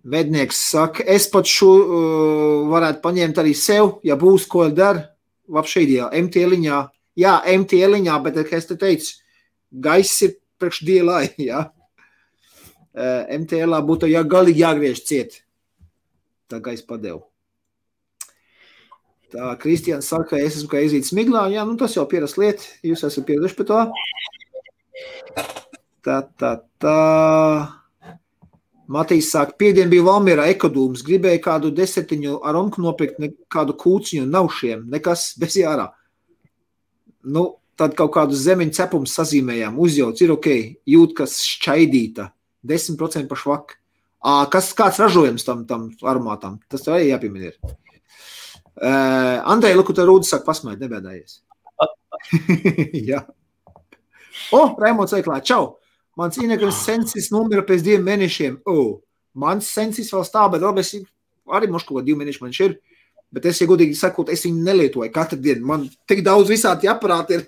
[0.00, 5.10] Vednieks saka, es pat šo uh, varētu paņemt arī sev, ja būs ko dara.
[5.50, 6.78] Lapšīdījā, MTLiņā.
[7.20, 9.18] Jā, MTLiņā, bet, kā es te teicu,
[9.68, 11.26] gaiss ir priekš dielai.
[12.90, 15.36] Uh, MTLā būtu jā, galīgi jāgriež ciet.
[16.50, 17.22] Tā gaisa padev.
[19.30, 21.44] Tā, Kristians saka, ka es esmu kā izīts miglā.
[21.52, 22.66] Jā, nu tas jau pierast lieta.
[22.82, 23.82] Jūs esat pieraduši pie to.
[26.02, 26.50] Tā, tā,
[26.82, 26.96] tā.
[28.90, 31.04] Matīs saka, piedien bija Valmierā ekodūms.
[31.06, 33.22] Gribēja kādu desetiņu ar omku nopirkt,
[33.54, 34.88] kādu kūciņu nav šiem.
[34.90, 35.92] Nekas bez jārā.
[37.22, 37.46] Nu,
[37.78, 39.78] tad kaut kādu zemiņu cepumu sazīmējām.
[39.78, 40.50] Uzjauc, ir ok,
[40.90, 42.32] jūt, kas šķaidīta.
[42.66, 43.79] 10% pa švaku.
[44.20, 46.58] Kas, kāds ražojums tam, tam aromātam?
[46.68, 47.52] Tas tev arī jāpiemina.
[47.52, 47.76] Ir.
[48.80, 51.40] Uh, Andrei, lūk, tur rūdas saka, pasmaiet, nebēdājies.
[53.10, 53.24] Jā.
[54.56, 55.76] O, Raimonds Eiklā, čau!
[56.18, 58.60] Mans Inegras sensis numira pēc diviem mēnešiem.
[58.68, 59.00] O,
[59.40, 60.94] mans sensis vēl stāv, bet labi, es
[61.50, 62.78] arī ko divu mēnešu man šeit ir.
[63.30, 65.62] Bet es, ja godīgi sakot, es viņu nelietoju katru dienu.
[65.66, 67.44] Man tik daudz visādi aparāti ir.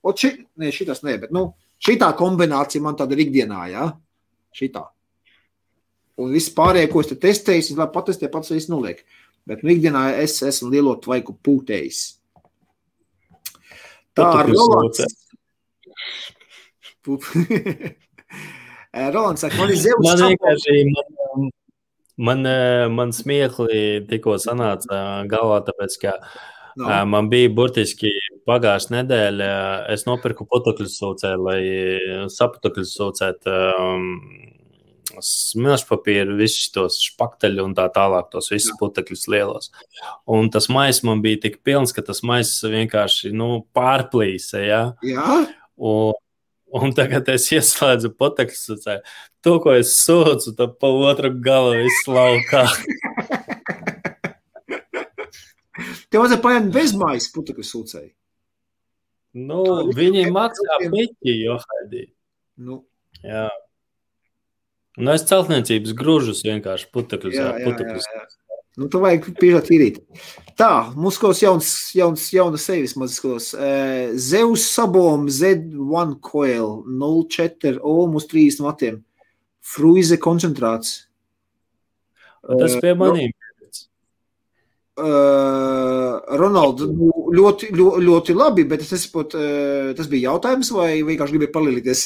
[0.00, 3.90] O, ši, ne, šitas ne, bet, nu, šitā kombinācija man tāda ir ikdienā, jā?
[4.56, 4.86] Šitā.
[6.20, 9.00] Un viss pārējie, ko es te testēju, es labi patestēju, pats viss noliek.
[9.00, 12.00] Uh, Bet nu, ikdienā es esmu lielo tvaiku pūtējis.
[14.18, 15.00] Tā ir Rolands.
[19.14, 20.04] Rolands saka, man ir zivs.
[20.04, 21.50] Man vienkārši, man,
[22.28, 22.40] man,
[22.98, 23.80] man smiekli
[24.10, 24.96] tikko sanāca
[25.30, 26.12] galvā, tāpēc, ka
[26.76, 26.90] no.
[27.08, 28.10] man bija burtiski
[28.50, 29.50] pagājušā nedēļa,
[29.94, 31.60] es nopirku putekļu sūcēju, lai
[32.34, 34.04] saputekļu sūcētu um,
[35.24, 39.70] smilšu papīru, visus tos špakteļus un tā tālāk, tos visus putekļus lielos.
[40.30, 44.62] Un tas maisis man bija tik pilns, ka tas maisis vienkārši nu, pārplīsa.
[44.62, 44.82] Ja?
[45.06, 45.40] Jā.
[45.76, 46.14] Un,
[46.80, 48.86] un tagad es ieslēdzu putekļus,
[49.42, 52.66] to, ko es sūdzu, tad pa otru galu viss laukā.
[56.10, 58.12] Tev vajadzēja paņemt bezmaiņas putekļu sūcēju.
[59.46, 59.62] Nu,
[59.94, 62.08] viņi maksā piķi, jo haidī.
[62.58, 62.80] Nu.
[63.22, 63.46] Jā.
[65.00, 67.36] Nu, es celtniecības grūžus vienkārši putekļus.
[67.38, 68.06] Jā, jā, putekļus.
[68.10, 68.40] jā, jā.
[68.78, 69.98] Nu, tu vajag piežot īrīt.
[70.56, 73.50] Tā, mums kaut jauns, jauns, jauna sevis mazskos.
[73.56, 79.00] Uh, Zeus Sabom Z1 Coil 04 ohm uz 30 vatiem.
[79.60, 80.94] Fruize koncentrāts.
[82.46, 83.34] Tas pie manīm.
[85.00, 90.90] Uh, Ronalds, nu, ļoti, ļoti, ļoti labi, bet es nesaprotu, uh, tas bija jautājums vai
[91.08, 92.02] vienkārši gribēju palīdzēties?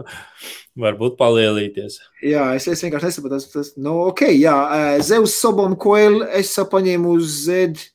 [0.78, 1.98] Varbūt palielīties.
[2.22, 4.54] Jā, es, es vienkārši nesaprotu, tas, tas nu, ok, jā,
[5.02, 7.88] Zeus Sobom Coil, es paņēmu uz Z,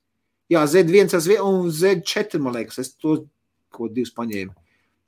[0.52, 3.22] jā, Z1 un Z4, man liekas, es to,
[3.76, 4.52] ko divus paņēmu.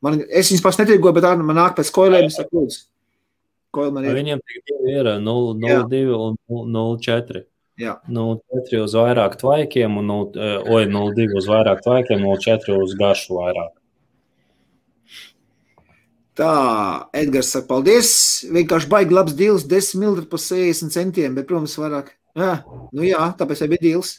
[0.05, 2.81] Man, es viņus pats netirgoju, bet man nāk pēc koilēm, es saku, lūdzu.
[3.75, 4.15] Koil man ir.
[4.15, 7.43] Viņiem divi ir 0,2 un 0,4.
[7.77, 7.97] Jā.
[8.09, 13.73] 0,4 uz vairāk tvaikiem un 0,2 uz vairāk tvaikiem, 0,4 uz garšu vairāk.
[16.37, 16.53] Tā,
[17.17, 18.11] Edgars saka, paldies.
[18.53, 22.11] Vienkārši baigi labs deals, 10 miljardi par 60 centiem, bet, protams, vairāk.
[22.37, 22.51] Jā,
[22.93, 24.11] nu jā, tāpēc arī bija deals.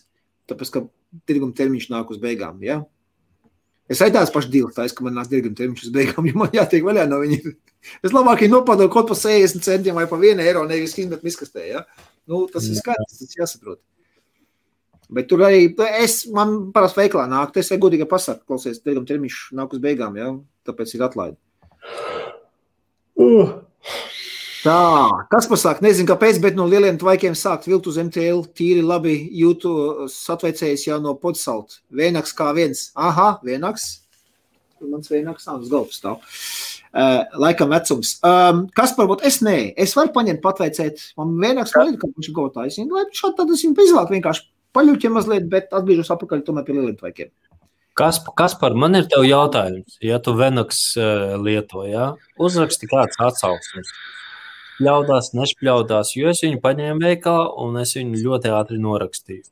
[0.50, 0.82] Tāpēc, ka
[1.30, 2.58] tirguma termiņš nāk uz beigām.
[2.66, 2.80] Jā.
[3.88, 6.42] Es arī tāds pašs deals, tā es, ka man nāk tirguma termiņš uz beigām, jo
[6.42, 7.54] man jātiek vaļā no viņa.
[8.02, 11.68] Es labāk viņu nopadu kaut par 60 centiem vai par 1 eiro, nevis izmet miskastē.
[11.70, 11.86] Ja?
[12.26, 13.78] Nu, tas ir skaidrs, tas jāsaprot.
[15.14, 15.70] Bet tur arī
[16.02, 20.34] es, man parasti veiklā nāk, es godīgi pasaku, klausies, tirguma termiņš nāk uz beigām, ja?
[20.68, 21.38] tāpēc ir atlaidi.
[23.19, 23.56] Uh.
[24.59, 24.78] Tā,
[25.31, 30.09] kas pasaka, nezinu, kāpēc, bet no lieliem tvaikiem sākt vilkt uz MTL tīri labi jūtu
[30.10, 31.78] satveicējis jau no podsalta.
[31.94, 32.89] Vienaks kā viens.
[32.98, 33.86] Aha, vienaks.
[34.82, 36.20] Mans vienaks nav uz galvas stāv.
[36.89, 38.16] Uh, laikam vecums.
[38.27, 41.06] Um, kas varbūt es nē, es varu paņemt patveicēt.
[41.20, 42.81] Man vienaks ir, ka viņš ir gotājs.
[42.90, 46.98] Lai šādi tad es viņu izvēlētu vienkārši paļuķi mazliet, bet atgriežos apakaļ tomēr pie lieliem
[46.98, 47.31] tvaikiem.
[47.98, 49.96] Kas, kas par man ir tev jautājums?
[50.04, 52.12] Ja tu Venoks uh, lieto, ja?
[52.38, 53.90] uzraksti kāds atsauksmes.
[54.78, 59.42] Ļaudās, nešpļaudās, jo es viņu paņēmu veikalā un es viņu ļoti ātri norakstīju.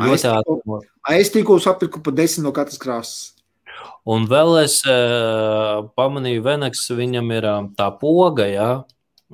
[0.00, 0.78] Ļoti ātri.
[1.18, 3.20] Es tikko sapirku pa desmit no katras krāsas.
[4.08, 8.70] Un vēl es uh, pamanīju, Veneks, viņam ir uh, tā poga, ja,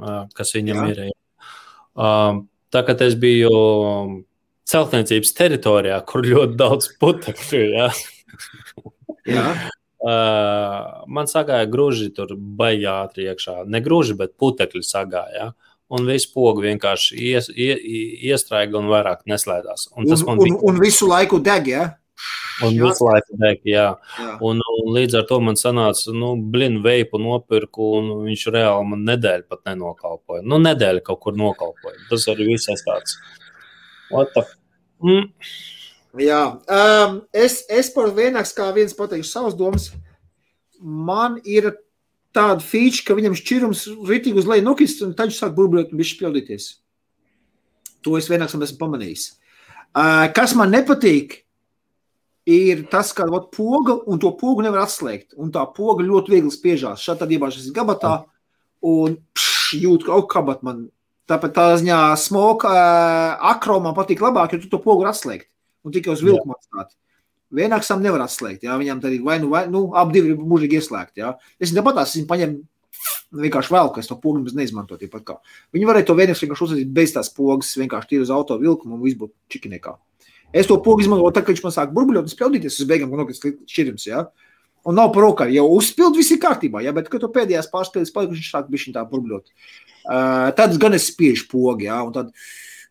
[0.03, 0.89] uh, kas viņam jā.
[0.91, 1.15] ir.
[1.95, 2.43] Uh,
[2.75, 3.53] tā kā es biju
[4.71, 7.63] celtniecības teritorijā, kur ļoti daudz putekļu.
[7.77, 7.91] Ja?
[9.27, 9.47] Jā.
[10.03, 13.63] Uh, man sagāja grūži tur baigā ātri iekšā.
[13.71, 15.53] Ne grūži, bet putekļi sagāja.
[15.87, 17.77] Un viss pogu vienkārši ies, ie,
[18.27, 19.93] iestrēga un vairāk neslēdzās.
[19.95, 20.59] Un, un, un, bija...
[20.67, 21.85] un visu laiku deg, ja?
[22.65, 22.89] Un jā.
[22.89, 23.85] visu laiku deg, jā.
[24.19, 24.33] jā.
[24.49, 29.07] Un, un līdz ar to man sanāca, nu, blinu veipu nopirku, un viņš reāli man
[29.13, 30.43] nedēļu pat nenokalpoja.
[30.43, 32.01] Nu, nedēļu kaut kur nokalpoja.
[32.11, 33.15] Tas arī viss tāds.
[34.11, 34.47] What the
[35.03, 35.29] Mm.
[36.17, 36.43] Jā,
[36.73, 39.91] um, es, es par vienāks kā viens pateikšu savas domas.
[40.81, 41.75] Man ir
[42.37, 46.01] tāda feature, ka viņam šķirums ritīgi uz leju nokist, un tad viņš sāk burbuļot un
[46.01, 46.69] viņš spļaudīties.
[48.07, 49.27] To es vienāks esmu pamanījis.
[49.97, 51.43] Uh, kas man nepatīk,
[52.49, 55.35] ir tas, ka ot, poga un to pogu nevar atslēgt.
[55.41, 57.05] Un tā poga ļoti viegli spiežās.
[57.05, 58.19] Šādi tad iebāžas gabatā
[58.87, 60.87] un pš, jūt, ka, oh, kabat man.
[61.27, 65.49] Tāpēc tā ziņā smoka uh, akromā patīk labāk, jo tu to pogu atslēgt.
[65.87, 66.95] Un tikai uz vilku atstāt.
[67.57, 70.81] Vienāksam nevar atslēgt, jā, viņam tad ir vai nu, vai, nu, ap divi ir mūžīgi
[70.81, 71.37] ieslēgti, jā.
[71.63, 72.57] Es tāpat tās viņu paņem
[73.43, 75.09] vienkārši vēl, ka es to pogu nemaz neizmantotu.
[75.75, 79.19] Viņi varēja to vienkārši uzsākt bez tās pogas, vienkārši tīri uz auto vilkumu un viss
[79.19, 79.95] būtu čikinekā.
[80.55, 83.49] Es to pogu izmantoju, tad, kad viņš man sāk burbuļot un spēlīties, uz beigām nokļūst
[83.71, 84.07] šķirums.
[84.09, 84.27] Ja?
[84.87, 86.85] Un nav par rokā, jau uzspild, viss ir kārtībā.
[86.87, 86.95] Ja?
[86.97, 89.51] Bet, kad to pēdējās pārspēles palikuši, viņš sāk bišķiņ tā burbuļot.
[90.07, 91.99] Uh, tad gan es spiežu pogu, ja?
[92.07, 92.31] un tad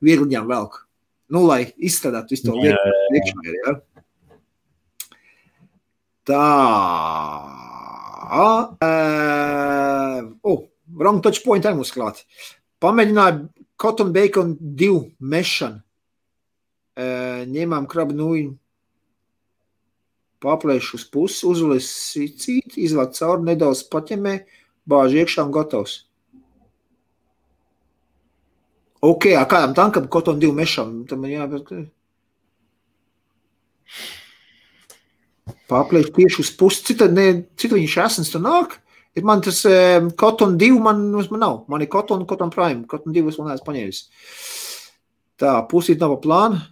[0.04, 0.82] viegli ņem velk.
[1.32, 3.56] Nu, lai izstrādātu visu to lietu.
[3.64, 3.78] Ja?
[6.28, 6.44] Tā.
[8.36, 12.26] Uh, oh, wrong touch point arī mums klāt.
[12.84, 13.48] Pamēģināju
[13.80, 15.86] cotton bacon divu mešanu
[16.96, 18.56] ņemam krabu nūjiņu,
[20.44, 24.46] paplēšu uz pusi, uzliek sīcīt, izlāk cauri, nedaudz paķemē,
[24.88, 26.05] bāž iekšā un gatavs.
[29.06, 31.74] Ok, a kādam tankam, koton divu mešam, tam man jābūt.
[35.70, 37.28] Paplēšu tieši uz pusi, cita, ne,
[37.60, 38.80] cita viņš esens tur nāk.
[39.16, 41.60] Ir man tas um, koton divu, man, man nav.
[41.72, 44.02] Man ir koton, koton prime, koton divu es man neesmu paņēmis.
[45.40, 46.64] Tā, pusīt nav pa plānu.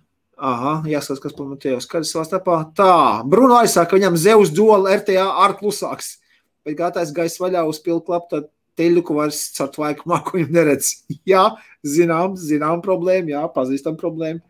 [0.44, 1.88] Aha, jāskatās, kas pamatījās.
[1.88, 2.96] Kad es savā starpā tā,
[3.30, 6.18] Bruno aizsāk, ka viņam Zeus duola RTA ar klusāks.
[6.66, 8.50] Bet kā tais gaisa vaļā uz pilku lapu, tad
[8.80, 10.94] teļuku vairs caur tvaiku viņam neredz.
[11.32, 11.46] Jā,
[11.86, 14.42] zinām, zinām problēmu, jā, pazīstam problēmu.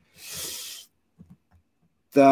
[2.13, 2.31] Tā.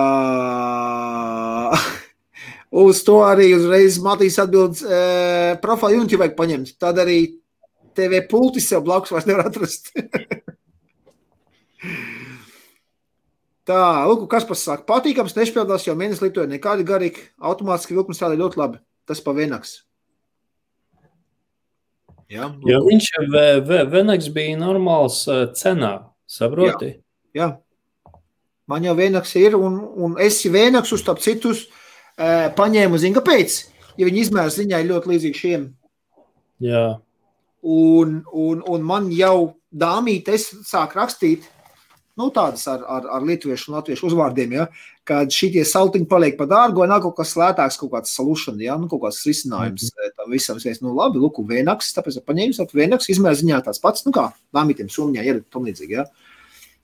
[2.86, 5.00] Uz to arī uzreiz Matīs atbild, e,
[5.64, 6.70] profilu jumti vajag paņemt.
[6.80, 7.18] Tad arī
[7.98, 9.92] TV pultis sev blakus vairs nevar atrast.
[13.68, 18.58] Tā, lūk, kas pasaka, patīkams, nešpildās jau mēnesi lietoja nekādi garīgi, automātiski vilkums strādā ļoti
[18.60, 18.82] labi.
[19.08, 19.91] Tas pa Venaks.
[22.32, 22.70] Lūk.
[22.70, 23.10] jo viņš
[23.91, 25.26] Venaks bija normāls
[25.60, 25.91] cenā,
[26.30, 26.94] saproti?
[27.36, 27.49] Jā, jā.
[28.72, 31.66] Man jau Venaks ir, un, un es Venaks uz tāp citus
[32.56, 33.58] paņēmu, zinu, kāpēc,
[33.99, 35.66] ja viņi izmērs ziņā ir ļoti līdzīgi šiem.
[36.64, 36.86] Jā.
[37.62, 41.49] Un, un, un man jau dāmīt, es sāku rakstīt,
[42.18, 44.68] nu, tādas ar, ar, ar lietuviešu un latviešu uzvārdiem, ja,
[45.07, 48.78] kad šie saltiņi paliek par dārgu, vai nav kaut kas lētāks, kaut kāds solution, ja,
[48.80, 50.15] nu, kaut kāds risinājums mm -hmm.
[50.18, 50.57] tam visam.
[50.57, 54.11] Es nu, labi, lūk, vienaks, tāpēc es paņēmu savu vienaks, izmērs ziņā tāds pats, nu,
[54.11, 56.06] kā lāmītiem Somijā ir tam līdzīgi, ja.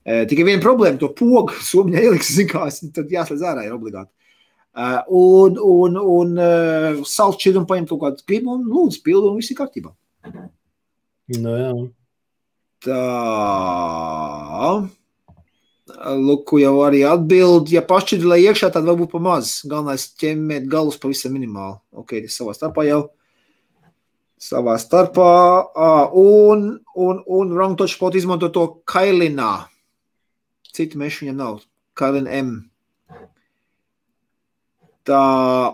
[0.04, 4.10] E, tikai viena problēma, to pogu Somijā ieliks, zin kā, tad jāslēdz ārā ir obligāti.
[4.78, 9.40] Uh, un, un, un uh, salds šķidrumu paņem kaut kādu gribu un lūdzu pildu un
[9.40, 9.90] viss ir kārtībā.
[11.40, 11.72] No, jā.
[12.86, 13.00] Tā.
[15.98, 19.58] Luku jau arī atbild, ja pašķidri, lai iekšā, tad varbūt pa maz.
[19.66, 21.78] Galvenais ķemmēt galus pavisam minimāli.
[21.90, 23.00] Ok, tas savā starpā jau.
[24.38, 25.30] Savā starpā.
[26.14, 29.66] Un, un, un wrong touch spot izmanto to kailinā.
[30.70, 31.58] Citu mešu viņam nav.
[31.98, 32.54] Kailin M.
[35.08, 35.24] Tā,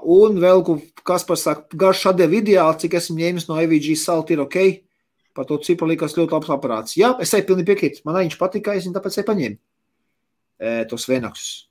[0.09, 0.65] un vēl,
[1.05, 4.59] kas pasaka, garš atdeva ideāli, cik esmu ņēmis no AVG salta ir ok.
[5.37, 6.97] Par to cipru likās ļoti labs aparāts.
[6.97, 8.05] Jā, es arī pilnīgi piekrītu.
[8.07, 9.61] Man viņš patika, es viņu tāpēc paņēmu
[10.91, 11.65] tos Venaksus.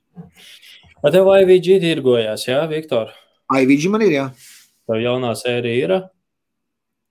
[1.04, 3.12] Vai tev IVG tirgojās, jā, Viktor?
[3.52, 4.26] IVG man ir, jā.
[4.88, 5.96] Tev jaunā sērija ir?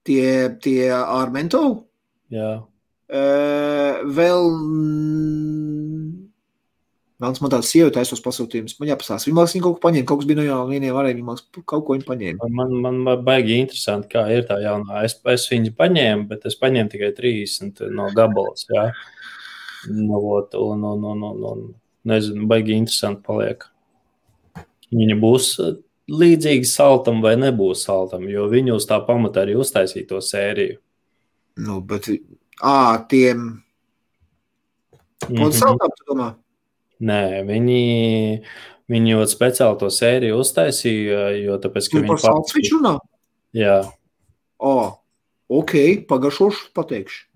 [0.03, 0.25] Tie,
[0.63, 1.83] tie ar mentolu?
[2.33, 2.55] Jā.
[3.13, 4.47] Uh, vēl
[7.23, 8.75] Mans man tāds sieva taisos pasūtījums.
[8.79, 9.23] Man jāpasās.
[9.27, 10.07] Viņa mākslinieki kaut ko paņēma.
[10.09, 11.17] Kaut kas bija no jaunā vieniem varēja.
[11.19, 12.49] Viņa mākslinieki kaut ko viņa paņēma.
[12.57, 15.03] Man, man baigi interesanti, kā ir tā jaunā.
[15.07, 18.65] Es, es viņu paņēmu, bet es paņēmu tikai 30 no gabalas.
[18.67, 18.89] Jā.
[20.07, 21.63] Nu, ot, un, un, un, un, un
[22.07, 23.65] nezinu, baigi interesanti paliek.
[24.93, 25.49] Viņa būs
[26.11, 30.77] līdzīga saltam vai nebūs saltam, jo viņi uz tā pamata arī uztaisīja to sēriju.
[31.63, 32.09] Nu, bet,
[32.61, 33.63] ā, tiem.
[35.29, 35.51] Mm -hmm.
[35.51, 36.33] saltam, tu domā?
[36.99, 38.41] Nē, viņi,
[38.87, 42.15] viņi jau speciāli to sēriju uztaisīja, jo tāpēc, ka nu,
[42.55, 42.97] viņi runā?
[43.53, 43.91] Jā.
[44.57, 44.97] O,
[45.49, 45.73] ok,
[46.07, 47.32] pagašošu pateikšu.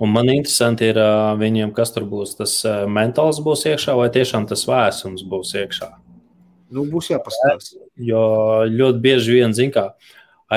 [0.00, 0.98] Un man interesanti ir
[1.40, 2.36] viņiem, kas tur būs.
[2.38, 2.58] Tas
[2.90, 5.90] mentāls būs iekšā vai tiešām tas vēsums būs iekšā.
[6.74, 7.78] Nu, būs jāpastāsta.
[8.02, 8.22] Jo
[8.70, 9.86] ļoti bieži vien zina, kā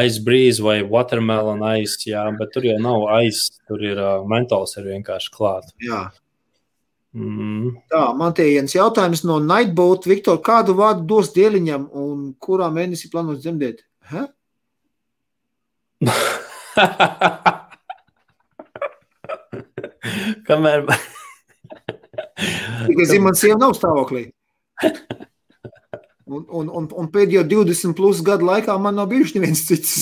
[0.05, 4.89] ice breeze vai watermelon ice, jā, bet tur jau nav ice, tur ir mentāls ir
[4.89, 5.69] vienkārši klāt.
[5.85, 6.07] Jā.
[7.13, 7.71] Mm.
[7.89, 10.05] Tā, man te viens jautājums no Nightboat.
[10.09, 13.81] Viktor, kādu vārdu dos dieliņam un kurā mēnesī plānos dzemdēt?
[20.49, 20.85] Kamēr,
[22.87, 24.29] Tikai zinu, man sieva nav stāvoklī.
[26.29, 29.95] Un, un, un, un pēdējo 20 plus gadu laikā man nav bijuši neviens cits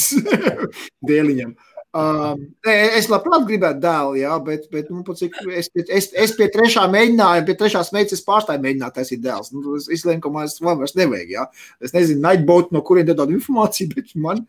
[1.10, 1.56] dēliņam.
[1.98, 6.84] Um, es labprāt gribētu dēlu, jā, bet, bet nu, cik, es, es, es pie trešā
[6.94, 9.53] mēģināju, pie trešās meitas pārstāju mēģināt taisīt dēls.
[9.56, 11.48] Nu, es izlēmu, ka man man vairs nevajag, jā.
[11.82, 14.44] Es nezinu, Nightbot, no kuriem dod informāciju, bet man,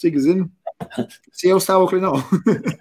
[0.00, 0.48] cik zinu,
[1.34, 2.22] sieva stāvokļi nav.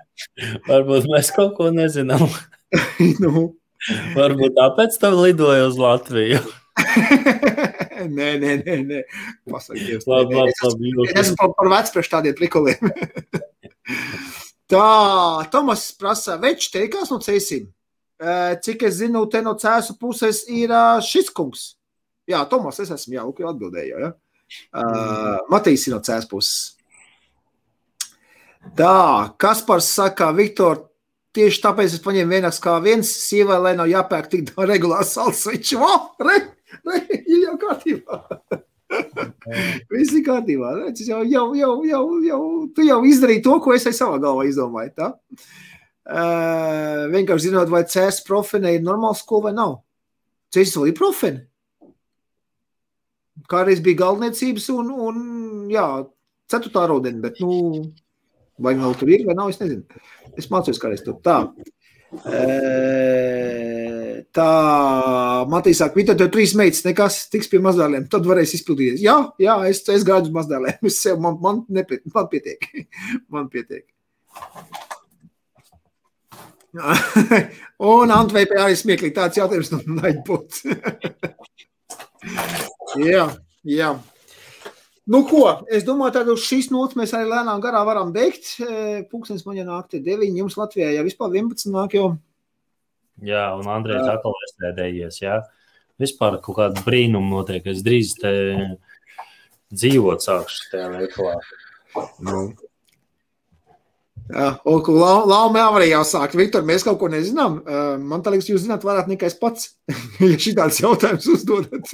[0.70, 2.30] Varbūt mēs kaut ko nezinām.
[3.24, 3.48] nu.
[4.16, 6.40] Varbūt tāpēc tam lidoja uz Latviju.
[8.18, 9.02] nē, nē, nē, nē.
[9.52, 11.08] Pasakies, labi, labi, labi.
[11.12, 12.92] Es esmu par, par vecu priekš tādiem trikoliem.
[14.72, 14.86] Tā,
[15.54, 17.68] Tomas prasa, veči teikās no cēsim.
[18.66, 20.74] Cik es zinu, te no cēsu puses ir
[21.06, 21.74] šis kungs.
[22.26, 24.16] Jā, Tomas, es esmu, jā, Luka atbildēju, ja?
[24.74, 26.56] Uh, Matīs ir no cēsu puses.
[28.74, 30.88] Tā, Kaspars saka, Viktor,
[31.36, 35.44] tieši tāpēc es paņēmu vienāks kā viens sievai, lai nav jāpērk tik daudz regulārs salds.
[35.50, 35.92] Viņš, o,
[36.26, 36.40] re,
[36.88, 38.22] re, ir jau kārtībā.
[39.94, 40.74] Viss ir kārtībā.
[40.82, 42.42] Redz, jau, jau, jau, jau, jau,
[42.76, 44.94] tu jau izdarīji to, ko es savā galvā izdomāju.
[44.98, 45.12] Tā?
[46.06, 49.80] Uh, vienkārši zinot, vai CS profene ir normāla skola vai nav.
[50.54, 51.46] CS vēl ir profene.
[53.52, 55.18] Kādreiz bija galvniecības un, un
[55.74, 55.86] jā,
[56.50, 57.82] ceturtā rodeni, bet, nu,
[58.62, 59.84] vai vēl tur ir vai nav, es nezinu.
[60.36, 61.40] Es mācos kādreiz tur tā.
[64.36, 64.50] Tā,
[65.52, 69.04] Matīs saka, Vita, tev trīs meitas, nekas tiks pie mazdēliem, tad varēs izpildīties.
[69.04, 72.68] Jā, jā, es, es gāju uz mazdēliem, es sev, man, man, nepiet, man pietiek,
[73.34, 73.86] man pietiek.
[77.92, 80.60] Un Antveipē arī smieklīgi tāds jautājums no Nightbot.
[83.12, 83.30] jā,
[83.64, 83.94] jā.
[85.06, 85.44] Nu, ko?
[85.70, 88.56] Es domāju, ka uz šīs nots mēs arī lēnām garā varam beigt.
[89.12, 90.32] Pūkstens man jau nāk, 9.
[90.40, 91.70] Jums Latvijā jau vispār 11.
[91.76, 92.08] nāk jau.
[93.24, 95.22] Jā, un Andrejs atkal iestādējies.
[95.22, 95.40] Jā.
[96.02, 97.70] Vispār kaut kāda brīnuma notiek.
[97.70, 98.34] Es drīz te
[99.72, 101.38] dzīvot sākšu tajā veikalā.
[102.26, 102.42] Nu.
[104.26, 106.34] Jā, un Lauma arī jāsāk.
[106.38, 107.60] Viktor, mēs kaut ko nezinām.
[108.02, 109.68] Man liekas, jūs zināt vairāk nekā es pats.
[110.24, 111.94] ja šī tāds jautājums uzdodat.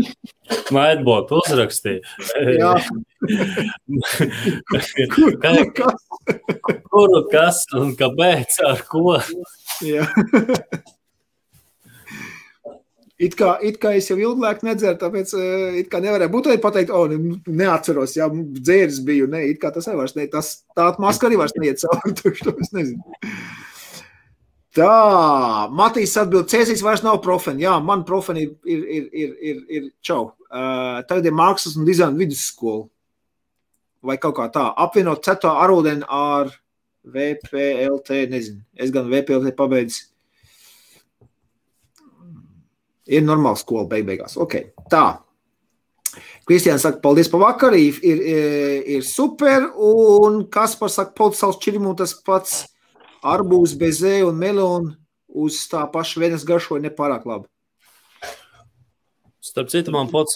[0.74, 2.06] Maidbot uzrakstīja.
[2.54, 2.74] Jā.
[5.16, 6.06] Kur, kas?
[6.86, 9.18] Kuru kas un kāpēc ar ko?
[9.82, 10.06] Jā.
[13.16, 15.30] It kā, it kā es jau ilgāk nedzeru, tāpēc
[15.80, 19.70] it kā nevarēju būt arī pateikt, o, oh, neatceros, jā, dzēris biju, ne, it kā
[19.72, 22.12] tas arī vairs ne, tas, tā maska arī vairs neiet cauri,
[22.44, 23.16] to es nezinu.
[24.76, 24.90] Tā,
[25.72, 29.86] Matīs atbild, Cēsīs vairs nav profeni, jā, man profeni ir, ir, ir, ir, ir, ir
[30.04, 30.34] čau.
[30.50, 32.84] Uh, tagad ir mākslas un dizaina vidusskola.
[34.04, 36.52] Vai kaut kā tā, apvienot ceto arodeni ar
[37.08, 40.04] VPLT, nezinu, es gan VPLT pabeidzu
[43.06, 44.36] Ir normāla skola beig beigās.
[44.40, 44.72] Okay.
[44.90, 45.22] Tā.
[46.46, 48.22] Kristiāns saka, paldies par vakaru, ir, ir,
[48.96, 49.68] ir super.
[49.74, 52.62] Un Kaspars saka, paldies savus čirimu, tas pats
[53.26, 54.94] arbūs, bezē un melonu
[55.36, 57.48] uz tā paša vienas garšoja nepārāk labi.
[59.46, 60.34] Starp citu, man pats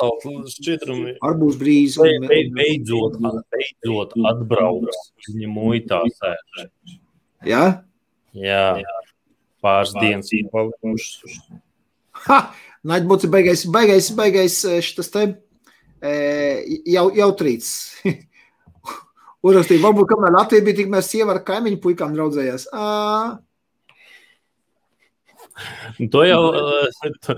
[0.55, 1.17] šķitrumi.
[1.27, 1.97] Arbūs brīz.
[2.01, 6.69] Un, beid, beidzot, beidzot atbrauks viņa muitā sēž.
[7.49, 7.65] Jā?
[8.39, 8.65] Jā.
[9.65, 11.41] Pāris dienas palikušas.
[12.91, 14.57] Naidbots ir baigais, baigais, baigais
[14.87, 15.27] šitas te
[16.89, 17.71] jau, jautrīts.
[19.47, 22.67] Uzrakstīja, varbūt kamēr Latvija bija, tikmēr sieva ar kaimiņu puikām draudzējās.
[22.77, 23.39] À.
[26.13, 26.41] To jau,
[27.25, 27.37] to,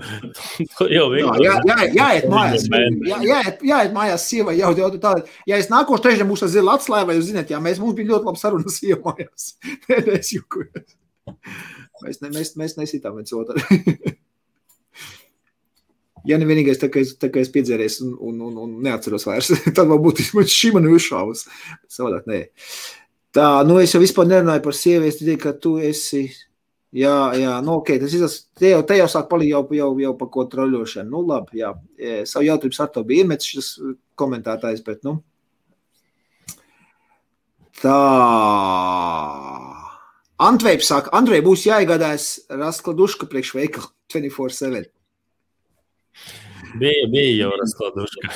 [0.77, 1.45] to jau vienkārši.
[1.45, 2.67] Jā, jā, jāiet mājās.
[3.07, 5.13] Jā, jāiet, jāiet mājās sievai jau, jau tā.
[5.49, 8.13] Ja es nākošu trešdien būšu ar zila atslēgu, vai jūs zināt, jā, mēs, mums bija
[8.13, 9.53] ļoti laba saruna sieva mājās.
[10.19, 10.97] Es jūkojos.
[12.03, 13.63] Mēs, ne, mēs, mēs nesitām viens otru.
[16.27, 19.27] Ja ne vienīgais, tā kā es, tā kā es piedzēries un, un, un, un neatceros
[19.27, 21.45] vairs, tad varbūt šī man ir uzšāvus.
[21.91, 22.41] Savādāk, nē.
[23.33, 26.27] Tā, nu es jau vispār nerunāju par sievieti, tikai, ka tu esi,
[26.93, 30.13] jā, jā, nu ok, tas izlas, te jau, te jau sāk palīt jau, jau, jau
[30.19, 31.09] pa ko troļošanu.
[31.09, 33.71] Nu labi, jā, e, savu jautājumu ar to bija iemetis šis
[34.21, 35.17] komentētājs, bet, nu.
[37.81, 37.99] Tā.
[40.43, 44.87] Antvēps saka, Andrei būs jāiegādājas Raskla duška priekš veikalu 24-7.
[46.79, 48.31] Bija, bija jau raskladuška.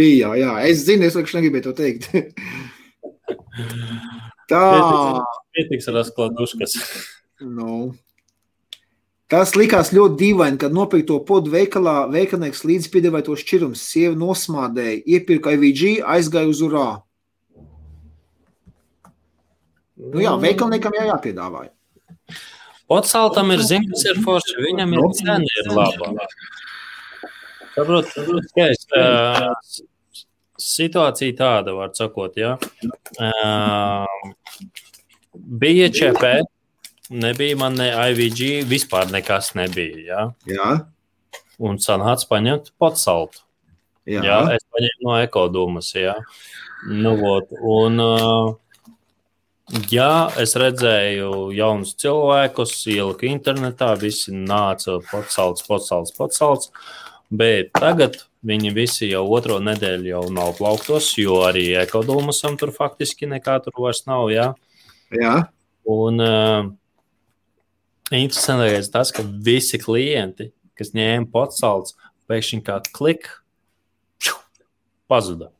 [0.00, 0.56] bija, jā, jā.
[0.68, 2.10] Es zinu, es vienkārši negribēju to teikt.
[4.50, 4.64] Tā.
[5.56, 6.76] Pietiks ar raskladuškas.
[7.44, 7.94] Nu.
[9.28, 12.06] Tas likās ļoti dīvaini, kad nopirka to podu veikalā.
[12.12, 13.76] Veikalnieks līdz piedāvāja to šķirumu.
[13.76, 16.86] Sieva nosmādēja, iepirka IVG, aizgāja uz urā.
[19.98, 21.72] Nu jā, veikalniekam jā jāpiedāvāja.
[22.88, 24.56] Potsaltam ir zināms, kas ir forši.
[24.64, 26.28] Viņam ir cena ir laba.
[27.74, 28.08] Saprot,
[28.48, 28.98] skaisti.
[28.98, 29.52] Uh,
[30.58, 32.56] situācija tāda, var sakot, jā.
[33.20, 34.32] Uh,
[35.60, 36.32] bija ČP,
[37.10, 40.24] nebija man ne IVG, vispār nekas nebija, jā.
[40.50, 40.70] Jā.
[41.58, 43.44] Un sanāca paņemt potsaltu.
[44.08, 44.22] Jā.
[44.24, 46.16] Jā, es paņēmu no ekodomas, jā.
[46.88, 48.56] Nu, vot, un, uh,
[49.90, 56.72] jā, es redzēju jaunus cilvēkus, ieliku internetā, visi nāca potsalts, potsalts, potsalts.
[57.28, 58.16] Bet tagad
[58.48, 63.76] viņi visi jau otro nedēļu jau nav plauktos, jo arī ekodomusam tur faktiski nekā tur
[63.84, 64.52] vairs nav, jā.
[65.12, 65.34] Jā.
[65.88, 66.70] Un uh,
[68.12, 71.96] interesantākais tas, ka visi klienti, kas ņēma potsalts,
[72.28, 73.28] pēkšņi kā klik,
[75.08, 75.50] pazuda.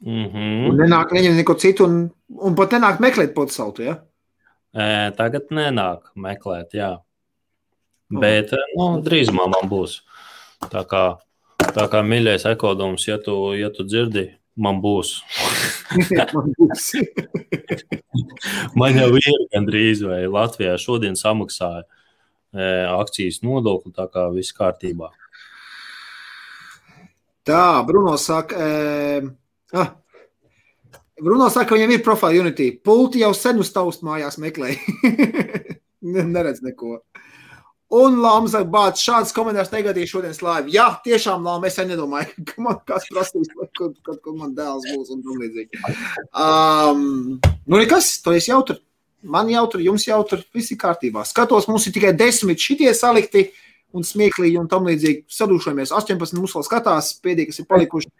[0.00, 0.68] Mm -hmm.
[0.70, 3.98] Un nenāk neņemt neko citu, un, un pat nenāk meklēt potsaltu, ja?
[4.72, 6.98] E, tagad nenāk meklēt, jā.
[8.10, 10.00] Bet nu, drīzumā man būs.
[10.70, 11.04] Tā kā,
[11.58, 15.20] tā kā mīļais ekodoms, ja tu, ja tu dzirdi, man būs.
[16.34, 16.84] Man būs.
[18.78, 25.10] Man jau ir gandrīz, vai Latvijā šodien samaksāja e, akcijas nodokli, tā kā viss kārtībā.
[27.42, 29.20] Tā, Bruno saka, e,
[29.76, 29.94] ah,
[31.20, 32.70] Bruno saka, ka viņam ir profila Unity.
[32.84, 34.78] Pulti jau sen uz taust mājās meklēja.
[36.00, 37.02] Ne- Neredz neko.
[37.92, 38.14] Un
[38.48, 40.70] saka, bāc, šāds komentārs negatīvs šodienas laiva.
[40.70, 45.10] Jā, tiešām Lāma, es nedomāju, ka man kāds prasīs, kad, kad, kad man dēls būs
[45.12, 45.82] un tam līdzīgi.
[46.30, 47.02] Um,
[47.66, 48.78] nu, nekas, to es jautru.
[49.20, 51.26] Man jautru, jums jautru, viss ir kārtībā.
[51.28, 53.50] Skatos, mums ir tikai desmit šitie salikti
[53.92, 55.92] un smieklīgi un tam līdzīgi sadūšamies.
[55.92, 58.14] 18 mums vēl skatās, pēdējie, kas ir palikuši.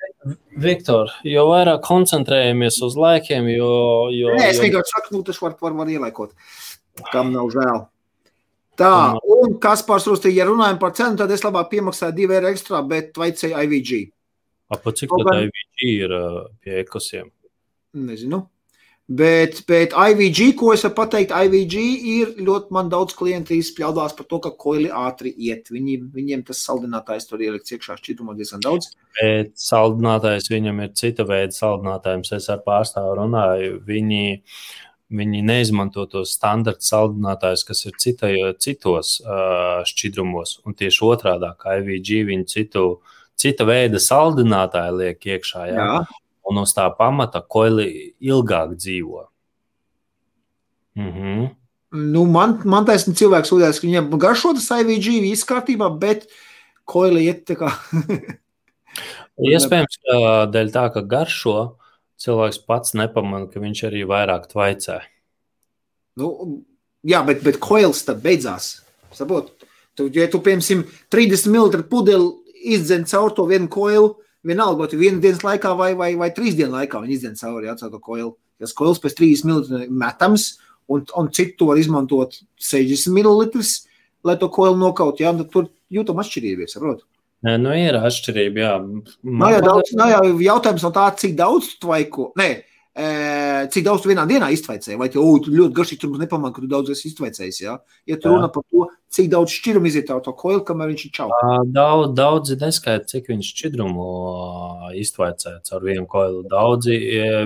[0.60, 3.70] Viktor, jo vairāk koncentrējamies uz laikiem, jo.
[4.12, 6.34] jo, Nē, es jo vienkārši saku, nu, tas var, var, var ielaikot.
[7.08, 7.80] Kam nav žēl.
[8.80, 8.92] Tā,
[9.36, 13.16] un kas pārsūstīja, ja runājam par cenu, tad es labāk piemaksāju 2 eiro ekstra, bet
[13.20, 13.92] vaicēju IVG.
[14.76, 16.14] Apa cik tad IVG ir
[16.64, 17.32] pie ekosiem?
[17.96, 18.44] Nezinu.
[19.10, 21.72] Bet, bet IVG, ko es varu pateikt, IVG
[22.12, 25.66] ir ļoti man daudz klienti izspļaudās par to, ka koili ātri iet.
[25.74, 28.92] Viņi, viņiem tas saldinātājs tur ielikt iekšā šķidrumā diezgan daudz.
[29.18, 32.30] Bet saldinātājs viņam ir cita veida saldinātājs.
[32.38, 33.82] Es ar pārstāvu runāju.
[33.90, 34.38] Viņi,
[35.18, 38.32] viņi neizmanto tos standarta saldinātājus, kas ir citai,
[38.62, 40.60] citos uh, šķidrumos.
[40.62, 42.86] Un tieši otrādi, kā IVG, viņi citu,
[43.34, 45.66] cita veida saldinātāju liek iekšā.
[45.74, 45.92] Jā?
[45.98, 46.20] Jā,
[46.50, 49.26] Un uz tā pamata koili ilgāk dzīvo.
[50.98, 51.50] Mhm.
[52.12, 56.26] nu, man, man taisnība cilvēks sūdzēs, ka viņiem garšo tas IVG, viss kārtībā, bet
[56.90, 57.70] koili iet tā kā.
[59.50, 60.18] Iespējams, ka
[60.52, 61.56] dēļ tā, ka garšo,
[62.20, 64.98] cilvēks pats nepamanā, ka viņš arī vairāk tvaicē.
[66.20, 66.30] Nu,
[67.06, 68.80] jā, bet, bet koils tad beidzās.
[69.16, 69.54] Saprot?
[69.98, 72.34] Tu, ja tu, piemēram, 30 ml pudeli
[72.76, 74.14] izdzen cauri to vienu koilu,
[74.46, 77.76] vienalga, vai vienu dienas laikā vai, vai, vai trīs dienu laikā viņi izdzen cauri jā,
[77.80, 78.32] caur to koilu.
[78.60, 80.50] Tas koils pēc 30 ml metams,
[80.90, 83.62] un, un citu var izmantot 60 ml,
[84.26, 85.20] lai to koilu nokaut.
[85.22, 87.06] Jā, nu, tur jūtam atšķirību, saprot?
[87.46, 88.60] Nē, nu ir atšķirība.
[88.60, 88.72] Jā,
[89.24, 92.30] Nav jau, daudz, nav jau jautājums no tā, cik daudz tu tvaiko.
[92.40, 92.50] Nē,
[93.70, 94.98] cik daudz tu vienā dienā iztvaicēji.
[94.98, 97.60] Vai tu, tu ļoti garšīgi tur nepamanā, ka tu daudz esi iztvaicējis.
[97.62, 97.76] Ja,
[98.08, 98.34] ja tu Jā.
[98.34, 101.28] runā par to, cik daudz šķirumu iziet caur to koilu, kamēr viņš ir čau.
[101.70, 106.42] Daudz, daudzi neskaidro, cik viņš šķidrumu ā, iztvaicē caur vienu koilu.
[106.50, 106.98] Daudzi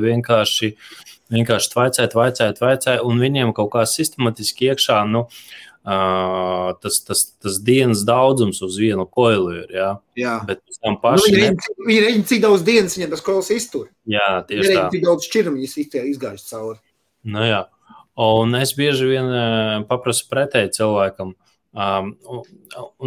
[0.05, 0.73] vienkārši,
[1.35, 5.03] vienkārši tvaicē, tvaicē, tvaicē, un viņiem kaut kā sistematiski iekšā.
[5.12, 5.27] Nu,
[5.85, 9.69] Tas, tas, tas dienas daudzums uz vienu koilu ir.
[9.74, 9.90] Jā.
[10.16, 10.39] Jā.
[10.48, 11.35] Bet pēc tam Nu, paši.
[11.86, 13.89] viņi rēķina, cik- daudz dienas viņam tas koils iztur.
[14.09, 14.85] Jā, tieši tā.
[14.89, 15.28] Viņi cik daudz
[15.85, 16.78] iztie- izgājis cauri.
[17.24, 17.66] Nu, jā.
[18.16, 21.35] un es bieži vien paprasu pretēji cilvēkam,
[21.74, 22.43] um, un,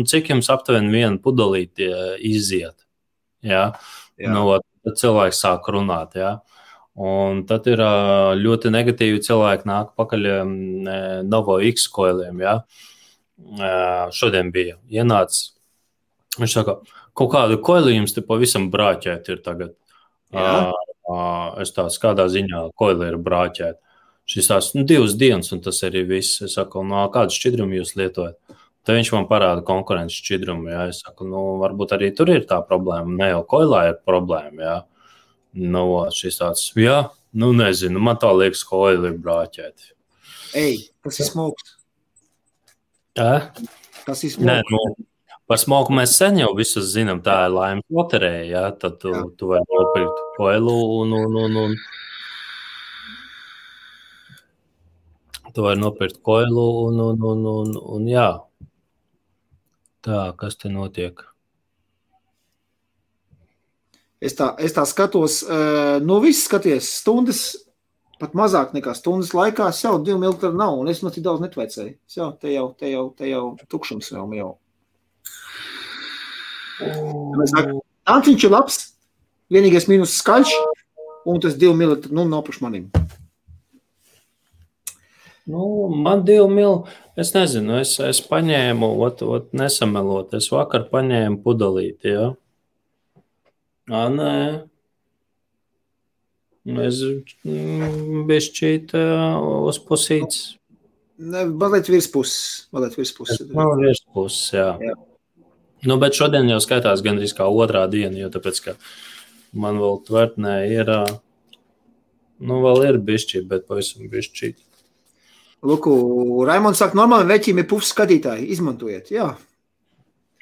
[0.05, 2.75] cik jums aptuveni viena pudelīte iziet.
[3.41, 3.73] Jā?
[4.19, 4.29] Jā.
[4.33, 6.13] Nu, tad cilvēks sāk runāt.
[6.13, 6.41] Jā?
[6.97, 7.81] Un tad ir
[8.41, 10.23] ļoti negatīvi cilvēki nāk pakaļ
[11.29, 12.41] Novo X koiliem.
[12.41, 12.55] Ja?
[14.17, 15.51] Šodien bija ienācis.
[16.37, 16.79] Viņš saka,
[17.17, 19.75] kaut kādu koili jums te pavisam brāķēt ir tagad.
[20.33, 20.73] Jā.
[21.61, 23.77] Es tās kādā ziņā koili ir brāķēt.
[24.27, 26.41] Šis tās nu, divas dienas, un tas arī viss.
[26.43, 28.35] Es saku, no kādu šķidrumu jūs lietojat?
[28.83, 30.73] Tad viņš man parāda konkurences šķidrumu.
[30.73, 30.89] Jā.
[30.91, 33.21] Es saku, nu, varbūt arī tur ir tā problēma.
[33.21, 34.59] Ne jau koilā ir problēma.
[34.65, 34.77] Jā.
[35.57, 36.99] Nu, šis tāds, jā,
[37.33, 39.91] nu nezinu, man tā liekas, ka oili ir brāķēti.
[40.57, 41.75] Ej, tas ir smogs.
[43.17, 43.47] Eh?
[44.05, 44.71] Tas ir Nē, smogs.
[44.71, 45.07] nu,
[45.49, 49.23] par smoku mēs sen jau visus zinām, tā ir laimes loterija, jā, tad tu, Jā.
[49.39, 51.79] tu vari nopirkt oilu un, un, un, un.
[55.57, 58.27] tu vari nopirkt koilu un, un, un, un, un jā.
[60.05, 61.23] Tā, kas te notiek?
[64.17, 67.41] Es tā, es tā skatos, uh, no visas skaties stundas,
[68.17, 71.93] pat mazāk nekā stundas laikā, jau divu miltu nav, un es no tik daudz netvecēju.
[72.09, 74.49] Es jau, te jau, te jau, te jau tukšums jau jau.
[78.07, 78.79] Tānciņš ir labs,
[79.53, 80.55] vienīgais mīnus skaļš,
[81.29, 82.89] un tas divu miltu, nu, nav paš manim.
[85.47, 90.33] Nu, man divi mili, es nezinu, es, es paņēmu, ot, ot, nesamelot.
[90.41, 92.25] Es vakar paņēmu pudelīti, jā.
[92.25, 92.33] Ja?
[93.87, 94.35] Nē,
[96.83, 97.01] es
[98.27, 100.39] bišķīt uz pusītes.
[101.17, 102.67] Mazliet virspuses.
[102.75, 103.45] Mazliet virspuses.
[103.55, 104.67] Nav virspuses, jā.
[104.83, 104.97] jā.
[105.87, 108.75] Nu, bet šodien jau skaitās gandrīz kā otrā diena, jo tāpēc, ka
[109.57, 110.91] man vēl tvertnē ir,
[112.43, 114.59] nu, vēl ir bišķi, bet pavisam bišķīt.
[115.67, 115.87] Lūk,
[116.45, 119.31] Raimons saka, normāli veķim ir pufs skatītāji, izmantojiet, jā.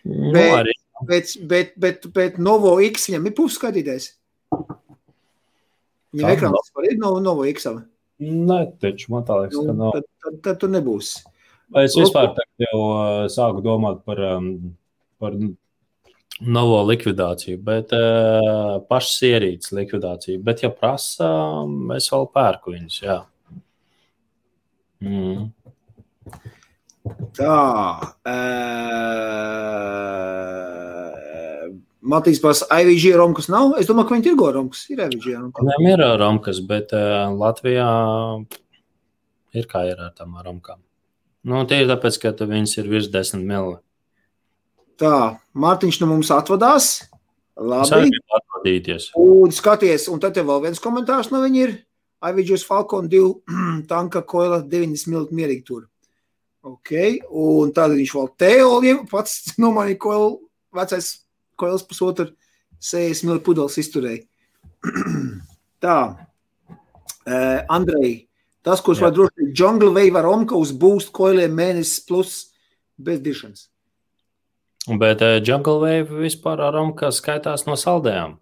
[0.08, 0.75] Nu, Bet- arī.
[1.10, 4.12] Bet, bet, bet, bet Novo X viņam ir pufs skatītājs.
[6.16, 7.68] Viņam ekrāns var ir Novo, Novo X.
[7.70, 7.84] -am.
[8.24, 9.92] Nē, taču man tā liekas, Nu, ka nav.
[9.98, 11.26] tad, tad, tad tu nebūsi.
[11.82, 14.76] Es vispār tagad jau uh, sāku domāt par, um,
[15.20, 15.36] par
[16.40, 20.44] novo likvidāciju, bet uh, pašas ierīces likvidāciju.
[20.46, 21.28] Bet, ja prasa,
[21.98, 23.02] es vēl pērku viņus.
[23.04, 23.18] Jā.
[25.04, 25.50] Mm.
[27.36, 27.58] Tā.
[28.26, 29.06] Uh,
[32.06, 33.76] Matīs pats IVG romkas nav.
[33.82, 34.86] Es domāju, ka viņi tirgo romkas.
[34.94, 35.62] Ir IVG romkas.
[35.62, 37.90] Viņam ir romkas, bet uh, Latvijā
[39.56, 40.80] ir kā ir ar tām romkām.
[41.46, 43.78] Nu, tie ir tāpēc, ka viņas ir virs 10 mili.
[45.02, 46.86] Tā, Mārtiņš no mums atvadās.
[47.56, 48.10] Labi.
[48.36, 49.12] atvadīties.
[49.20, 51.76] Un skaties, un tad tev vēl viens komentārs no viņa ir.
[52.26, 53.22] IVG's Falcon 2
[53.92, 55.86] tanka koila 90 minūtes mierīgi tur.
[56.66, 56.92] Ok,
[57.30, 60.40] un tad viņš vēl teoliem pats nomainīja koilu,
[60.74, 61.12] vecais
[61.60, 62.32] koils pusotru
[62.82, 64.24] 60 minūtes pudeles izturēja.
[65.86, 65.98] Tā,
[66.66, 68.16] uh, Andrei,
[68.66, 72.36] tas, kurš var droši jungle wave ar omka uz boost koiliem mēnesis plus
[72.98, 73.68] bez diršanas.
[74.86, 78.36] Bet uh, Jungle Wave vispār ar romkā skaitās no saldējām.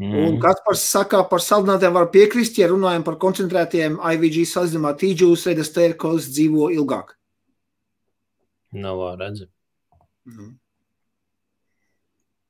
[0.00, 0.38] Mm.
[0.40, 6.30] Kaspars saka, par saldinātiem var piekrist, ja runājam par koncentrētiem IVG salīdzinājumā tīģus, redas tērkos
[6.32, 7.12] dzīvo ilgāk.
[8.80, 9.50] Nav redzi.
[10.30, 10.54] Nu.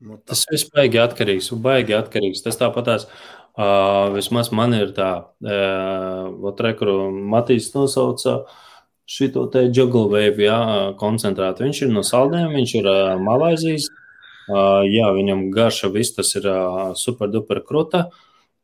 [0.01, 0.33] Nu, tā.
[0.33, 1.51] Tas viss baigi atkarīgs.
[1.53, 2.45] un Baigi atkarīgs.
[2.45, 3.07] Tas tāpatās.
[3.61, 5.11] Uh, vismaz man ir tā,
[5.43, 8.45] uh, kur Matīs nosauca
[9.11, 10.61] šo te juggle wave, jā,
[11.01, 11.67] koncentrētu.
[11.67, 13.91] Viņš ir no saldējiem, viņš ir uh, Malaizijas.
[14.49, 18.07] Uh, jā, viņam garša viss tas ir uh, super duper kruta,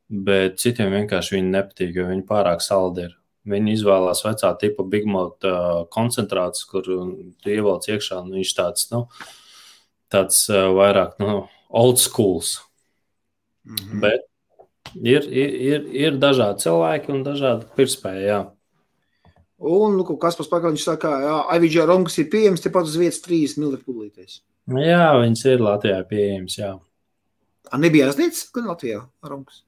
[0.08, 3.16] bet citiem vienkārši viņi nepatīk, jo viņi pārāk saldi ir.
[3.46, 8.18] Viņi izvēlās vecā tipa Big Mouth uh, koncentrātus, kur tu ievelc iekšā.
[8.26, 9.04] Nu, viņš tāds, nu,
[10.10, 12.56] tāds uh, vairāk nu, old schools.
[13.66, 14.02] Mhm.
[14.02, 14.26] Bet
[14.98, 18.26] ir, ir, ir, ir dažādi cilvēki un dažādi pirkspēji.
[18.26, 18.42] Jā.
[19.56, 23.22] Un, nu, kas pats pakaļ, viņš saka, jā, IVG romkas ir pieejams tepat uz vietas
[23.24, 24.40] 3 ml pudelītēs.
[24.66, 26.58] Jā, viņas ir Latvijā pieejamas.
[26.58, 26.72] Jā.
[27.70, 29.62] A, nebija aizliegts, gan Latvijā romkas.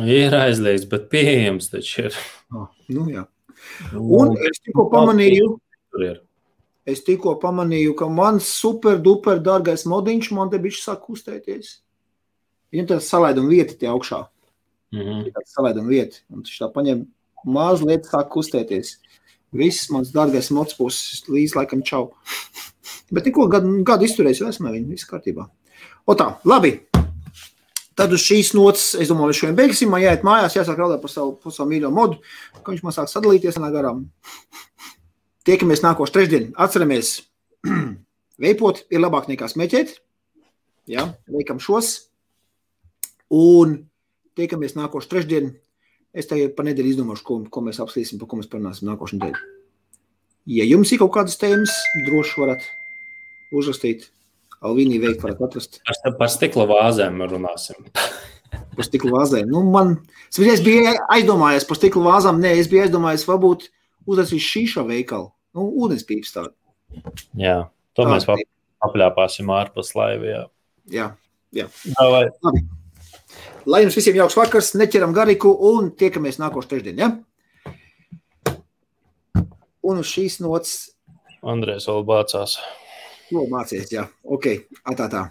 [0.00, 2.20] Ir aizliegts, bet pieejams taču ir.
[2.54, 3.26] Ah, nu, jā.
[3.94, 5.48] Un es tikko pamanīju,
[6.88, 11.78] es tikko pamanīju, ka mans super duper dārgais modiņš man te bišķi sāk kustēties.
[12.74, 14.24] Viņam tā salaiduma vieta tie augšā.
[14.94, 15.26] Mhm.
[15.26, 16.22] ir tāda salaiduma vieta.
[16.30, 17.04] Un viņš tā paņem
[17.44, 18.96] mazliet, sāk kustēties.
[19.54, 22.12] Viss mans dārgais mocs būs līdz laikam čau.
[23.14, 25.46] Bet neko gadu, gadu izturējis, jau esmu viņa, viss kārtībā.
[26.10, 26.74] O tā, labi.
[27.94, 29.92] Tad uz šīs nots, es domāju, mēs šodien beigsim.
[29.92, 32.18] Man jāiet mājās, jāsāk raudāt par savu, par savu mīļo modu,
[32.56, 34.00] ka viņš man sāk sadalīties vienā garām.
[35.46, 36.48] Tiekamies nākošais trešdien.
[36.58, 37.20] Atceramies,
[38.44, 39.94] veipot ir labāk nekā smēķēt.
[40.90, 41.94] Jā, veikam šos.
[43.30, 43.84] Un
[44.34, 45.52] tiekamies nākošais trešdien.
[46.14, 49.44] Es tagad pa nedēļu izdomāšu, ko, ko mēs apspriestīsim, par ko mēs parunāsim nākošais nedēļa.
[50.50, 51.72] Ja jums ir kaut kādas tēmas,
[52.04, 52.66] droši varat
[53.60, 54.08] uzrakstīt.
[54.64, 57.88] Alvīnī veikt varat atrast Par, par stikla vāzēm runāsim.
[58.76, 59.50] par stikla vāzēm.
[59.50, 59.96] Nu, man,
[60.30, 62.40] es biju aizdomājies par stikla vāzām.
[62.42, 63.68] Nē, es biju aizdomājies, varbūt
[64.08, 65.30] uztaisīt šīša veikalu.
[65.54, 66.54] Nu, ūdenspīps tādu.
[67.38, 67.58] Jā,
[67.96, 68.42] to mēs vēl
[68.84, 70.46] apļāpāsim ārpus laivā.
[70.92, 71.12] Jā,
[71.54, 71.68] jā.
[71.98, 72.26] Vai
[73.64, 76.98] Lai jums visiem jauks vakars, neķeram gariku un tiekamies nākošais trešdien.
[77.00, 77.08] Ja?
[79.84, 80.94] Un uz šīs nots
[81.44, 82.56] Andrēs vēl bācās?
[83.30, 83.92] To mācīties.
[83.94, 84.50] Jā, ok,
[84.92, 85.24] atā tā.